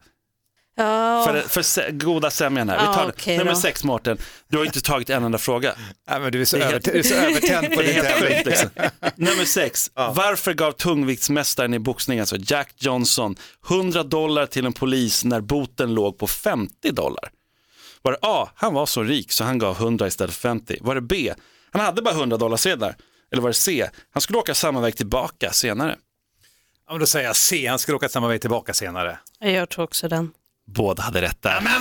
Ja, 0.75 1.23
För, 1.27 1.41
för 1.41 1.61
se, 1.61 1.91
goda 1.91 2.31
sämjan 2.31 2.69
här. 2.69 2.79
Vi 2.79 2.85
tar 2.95 3.09
okej 3.09 3.37
nummer 3.37 3.51
då. 3.51 3.57
sex 3.57 3.83
Mårten, 3.83 4.17
du 4.47 4.57
har 4.57 4.65
inte 4.65 4.81
tagit 4.81 5.09
en 5.09 5.23
enda 5.23 5.37
fråga. 5.37 5.75
Nej, 6.09 6.19
men 6.19 6.31
du 6.31 6.41
är 6.41 6.45
så, 6.45 6.57
över, 6.57 6.71
helt- 6.71 6.85
du 6.85 6.99
är 6.99 7.03
så 7.03 7.13
övertänd 7.15 7.73
på 7.75 7.81
din 7.81 8.01
tävling. 8.01 8.41
liksom. 8.45 8.69
Nummer 9.15 9.45
sex. 9.45 9.91
Varför 9.93 10.53
gav 10.53 10.71
tungviktsmästaren 10.71 11.73
i 11.73 11.79
boxning, 11.79 12.19
alltså 12.19 12.35
Jack 12.39 12.73
Johnson, 12.77 13.35
100 13.69 14.03
dollar 14.03 14.45
till 14.45 14.65
en 14.65 14.73
polis 14.73 15.23
när 15.25 15.41
boten 15.41 15.93
låg 15.93 16.17
på 16.17 16.27
50 16.27 16.91
dollar? 16.91 17.31
Var 18.01 18.11
det 18.11 18.17
A. 18.21 18.49
Han 18.55 18.73
var 18.73 18.85
så 18.85 19.03
rik 19.03 19.31
så 19.31 19.43
han 19.43 19.59
gav 19.59 19.75
100 19.75 20.07
istället 20.07 20.33
för 20.35 20.41
50. 20.41 20.77
Var 20.81 20.95
det 20.95 21.01
B. 21.01 21.33
Han 21.71 21.81
hade 21.81 22.01
bara 22.01 22.13
100 22.13 22.37
dollar 22.37 22.57
sedlar. 22.57 22.95
Eller 23.31 23.41
var 23.41 23.49
det 23.49 23.53
C. 23.53 23.89
Han 24.13 24.21
skulle 24.21 24.39
åka 24.39 24.53
samma 24.53 24.81
väg 24.81 24.95
tillbaka 24.95 25.51
senare. 25.51 25.95
Ja, 26.87 26.93
men 26.93 26.99
då 26.99 27.05
säger 27.05 27.27
jag 27.27 27.35
C, 27.35 27.67
han 27.67 27.79
ska 27.79 27.95
åka 27.95 28.09
samma 28.09 28.27
väg 28.27 28.41
tillbaka 28.41 28.73
senare. 28.73 29.19
jag 29.39 29.69
tror 29.69 29.83
också 29.83 30.07
den. 30.07 30.31
Båda 30.67 31.03
hade 31.03 31.21
rätt 31.21 31.41
där. 31.41 31.61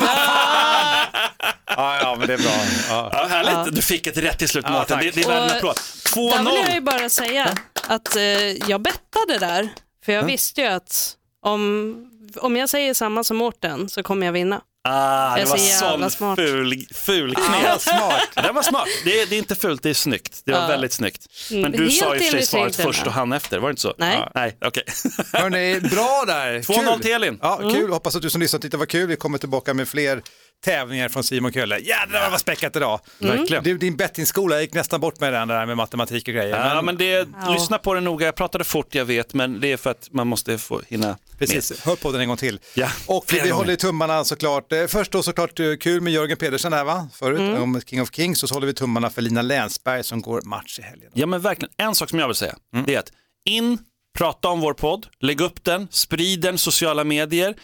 Ja, 1.77 1.99
ja 2.01 2.17
men 2.19 2.27
det 2.29 2.35
är 2.35 2.39
bra. 2.39 2.53
Ja. 2.89 3.09
Ja, 3.13 3.27
härligt, 3.31 3.75
du 3.75 3.83
fick 3.83 4.07
ett 4.07 4.17
rätt 4.17 4.39
till 4.39 4.49
slut 4.49 4.65
Ja, 4.69 4.73
Mårten. 4.73 4.97
tack. 4.99 5.05
det, 5.05 5.11
det 5.11 5.23
är 5.23 5.29
värd 5.29 5.51
en 5.51 5.57
applåd. 5.57 5.77
Där 6.15 6.39
vill 6.45 6.55
jag 6.55 6.65
2-0. 6.67 6.75
ju 6.75 6.81
bara 6.81 7.09
säga 7.09 7.57
att 7.89 8.17
eh, 8.17 8.23
jag 8.69 8.81
bettade 8.83 9.39
där, 9.39 9.69
för 10.05 10.13
jag 10.13 10.23
visste 10.23 10.61
ju 10.61 10.67
att 10.67 11.17
om, 11.43 11.95
om 12.37 12.57
jag 12.57 12.69
säger 12.69 12.95
samma 12.95 13.25
som 13.25 13.37
Mårten 13.37 13.89
så 13.89 14.03
kommer 14.03 14.27
jag 14.27 14.33
vinna. 14.33 14.61
Ah, 14.85 15.37
det 15.37 15.45
var 15.45 15.57
sån 15.57 16.11
smart. 16.11 16.39
ful, 16.39 16.87
ful 16.95 17.35
knep. 17.35 17.81
smart. 17.81 18.29
Det 18.35 18.53
var 18.53 18.63
smart. 18.63 18.89
Det 19.05 19.21
är, 19.21 19.27
det 19.27 19.37
är 19.37 19.39
inte 19.39 19.55
fult, 19.55 19.83
det 19.83 19.91
är 19.91 19.95
snyggt. 19.95 20.41
Det 20.45 20.53
var 20.53 20.61
Ja. 20.61 20.67
väldigt 20.67 20.93
snyggt. 20.93 21.27
Mm, 21.51 21.63
Men 21.63 21.73
du 21.73 21.79
helt 21.79 21.95
sa 21.95 22.17
i 22.17 22.19
och 22.19 22.23
för 22.25 22.31
sig 22.31 22.47
svaret 22.47 22.77
först 22.77 23.07
och 23.07 23.13
han 23.13 23.33
efter, 23.33 23.59
var 23.59 23.69
det 23.69 23.73
inte 23.73 23.83
så? 23.83 23.95
Nej. 23.99 24.17
Ja, 24.19 24.31
nej, 24.35 24.57
okej. 24.65 24.83
Hörni, 25.33 25.81
bra 25.81 26.25
där. 26.27 26.59
2-0 26.63 26.93
Kul. 26.93 27.03
till 27.03 27.13
Elin. 27.13 27.39
Ja, 27.43 27.57
kul. 27.73 27.91
Hoppas 27.93 28.17
att 28.17 28.23
du 28.23 28.31
som 28.31 28.41
lyssnat 28.41 28.63
tyckte 28.63 28.77
det 28.77 28.79
var 28.79 28.87
kul. 28.87 29.07
Vi 29.07 29.17
kommer 29.17 29.39
tillbaka 29.39 29.75
med 29.75 29.89
fler 29.89 30.23
tävlingar 30.65 31.09
från 31.09 31.25
Simon 31.25 31.53
Kölle. 31.53 31.79
Jädrar 31.79 32.31
vad 32.31 32.41
späckat 32.41 32.77
idag. 32.77 33.01
Verkligen. 33.19 33.65
Du, 33.65 33.79
din 33.79 33.97
bettingskola 33.97 34.55
jag 34.55 34.63
gick 34.63 34.75
nästan 34.75 35.01
bort 35.01 35.21
med 35.21 35.33
den 35.33 35.49
där 35.49 35.67
med 35.67 35.77
matematik 35.77 36.29
och 36.29 36.35
grejer. 36.35 36.75
Ja, 36.75 36.83
men 36.83 36.97
det, 36.97 37.05
Ja. 37.45 37.53
lyssna 37.55 37.79
på 37.79 37.95
det 37.95 38.01
noga. 38.01 38.27
Jag 38.27 38.35
pratade 38.35 38.65
fort, 38.65 38.95
jag 38.95 39.05
vet, 39.05 39.35
men 39.35 39.61
det 39.61 39.73
är 39.73 39.77
för 39.77 39.91
att 39.91 40.09
man 40.13 40.27
måste 40.27 40.59
få 40.59 40.81
hinna 40.89 41.19
Precis, 41.39 41.85
hör 41.85 41.97
på 41.97 42.13
den 42.13 42.21
en 42.21 42.29
gång 42.29 42.37
till. 42.37 42.61
Ja, 42.75 42.89
och 43.07 43.25
vi 43.33 43.39
gånger. 43.39 43.53
håller 43.53 43.77
tummarna 43.77 44.25
såklart. 44.25 44.73
Eh, 44.73 44.87
Först 44.87 45.13
då 45.13 45.23
såklart 45.23 45.61
eh, 45.61 45.67
kul 45.81 46.01
med 46.01 46.13
Jörgen 46.13 46.37
Pedersen 46.37 46.73
där 46.73 46.85
va, 46.85 47.09
förut, 47.15 47.41
Mm. 47.41 47.63
om 47.63 47.81
King 47.87 48.03
of 48.03 48.09
Kings. 48.15 48.43
Och 48.43 48.49
så 48.49 48.55
håller 48.55 48.67
vi 48.67 48.75
tummarna 48.75 49.11
för 49.11 49.23
Lina 49.23 49.43
Länsberg 49.43 50.05
som 50.05 50.23
går 50.23 50.43
match 50.43 50.79
i 50.79 50.83
helgen. 50.83 51.11
Ja 51.15 51.27
men 51.27 51.41
verkligen, 51.41 51.73
en 51.77 51.95
sak 51.95 52.11
som 52.11 52.19
jag 52.19 52.27
vill 52.27 52.35
säga, 52.37 52.55
Mm. 52.75 52.87
det 52.87 52.95
är 52.95 52.99
att 52.99 53.13
in, 53.45 53.79
prata 54.19 54.49
om 54.49 54.61
vår 54.61 54.75
podd, 54.75 55.07
lägg 55.21 55.41
upp 55.41 55.65
den, 55.65 55.89
sprid 55.91 56.41
den, 56.41 56.59
sociala 56.59 57.05
medier 57.05 57.55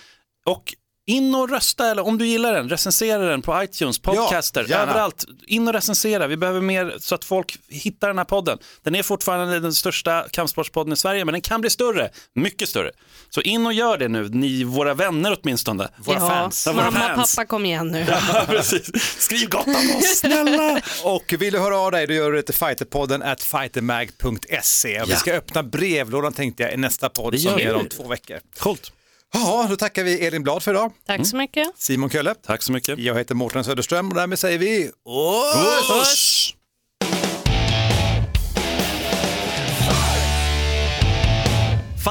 och 0.47 0.75
in 1.09 1.35
och 1.35 1.51
rösta, 1.51 1.91
eller 1.91 2.07
om 2.07 2.19
du 2.19 2.27
gillar 2.27 2.53
den, 2.55 2.69
recensera 2.69 3.19
den 3.27 3.43
på 3.43 3.63
iTunes, 3.63 3.99
podcaster, 3.99 4.65
gärna. 4.69 4.83
överallt. 4.83 5.25
In 5.47 5.69
och 5.69 5.75
recensera, 5.75 6.27
vi 6.27 6.37
behöver 6.37 6.61
mer 6.61 6.95
så 7.01 7.15
att 7.15 7.25
folk 7.25 7.57
hittar 7.69 8.09
den 8.09 8.19
här 8.19 8.25
podden. 8.25 8.59
Den 8.83 8.95
är 8.95 9.03
fortfarande 9.03 9.61
den 9.61 9.75
största 9.75 10.25
kampsportspodden 10.31 10.93
i 10.93 10.97
Sverige, 10.97 11.25
men 11.25 11.33
den 11.33 11.41
kan 11.41 11.61
bli 11.61 11.71
större, 11.71 12.11
mycket 12.35 12.69
större. 12.69 12.91
Så 13.31 13.41
in 13.41 13.67
och 13.67 13.73
gör 13.73 13.99
det 13.99 14.09
nu, 14.09 14.29
ni 14.29 14.65
våra 14.65 14.95
vänner 14.95 15.39
åtminstone. 15.43 15.89
Våra 15.99 16.17
ja, 16.19 16.29
fans. 16.29 16.67
Ja, 16.67 16.73
våra 16.73 16.85
Mamma, 16.91 17.15
fans. 17.17 17.37
pappa, 17.37 17.47
kom 17.47 17.67
igen 17.67 17.89
nu. 17.89 18.07
Ja, 18.35 18.45
precis. 18.49 18.91
Skriv 19.19 19.49
gott 19.49 19.67
om 19.67 19.73
oss, 19.99 20.19
snälla. 20.19 20.81
Och 21.05 21.35
vill 21.39 21.53
du 21.53 21.59
höra 21.59 21.79
av 21.79 21.91
dig, 21.93 22.07
då 22.07 22.13
gör 22.15 22.31
du 22.31 22.37
det 22.37 22.43
till 22.43 22.55
fighterpodden 22.55 23.23
at 23.23 23.43
fightermag.se. 23.43 25.05
Vi 25.05 25.11
Ja. 25.11 25.17
ska 25.17 25.33
öppna 25.33 25.63
brevlådan 25.63 26.33
tänkte 26.33 26.63
jag 26.63 26.73
i 26.73 26.77
nästa 26.77 27.09
podd 27.09 27.33
Det 27.33 27.39
som 27.39 27.61
är 27.61 27.75
om 27.75 27.89
två 27.89 28.09
veckor. 28.09 28.39
Coolt. 28.59 28.93
Ja, 29.35 29.67
då 29.71 29.77
tackar 29.77 30.05
vi 30.05 30.27
Elin 30.27 30.43
Blad 30.43 30.63
för 30.63 30.71
idag. 30.71 30.93
Tack 31.07 31.27
så 31.27 31.37
mycket. 31.37 31.69
Simon 31.77 32.11
Kölle. 32.11 32.35
Tack 32.35 32.63
så 32.63 32.73
mycket. 32.73 32.99
Jag 32.99 33.15
heter 33.15 33.35
Mårten 33.35 33.65
Söderström 33.65 34.09
och 34.09 34.15
därmed 34.15 34.39
säger 34.39 34.59
vi 34.59 34.91
Puss! 35.89 36.55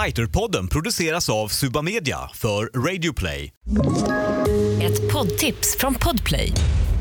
Fighterpodden 0.05 0.67
produceras 0.67 1.29
av 1.29 1.47
Suba 1.47 1.81
Media 1.81 2.17
för 2.33 2.87
Radio 2.87 3.13
Play. 3.13 3.51
Ett 4.81 5.13
poddtips 5.13 5.77
från 5.79 5.95
Podplay. 5.95 6.51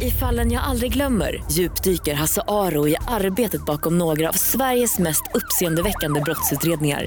I 0.03 0.11
fallen 0.11 0.53
jag 0.53 0.63
aldrig 0.65 0.93
glömmer 0.93 1.45
djupdyker 1.51 2.15
Hasse 2.15 2.43
Aro 2.49 2.89
i 2.89 2.97
arbetet 3.09 3.65
bakom 3.65 3.99
några 3.99 4.29
av 4.29 4.33
Sveriges 4.33 4.99
mest 4.99 5.23
uppseendeväckande 5.35 6.21
brottsutredningar. 6.21 7.07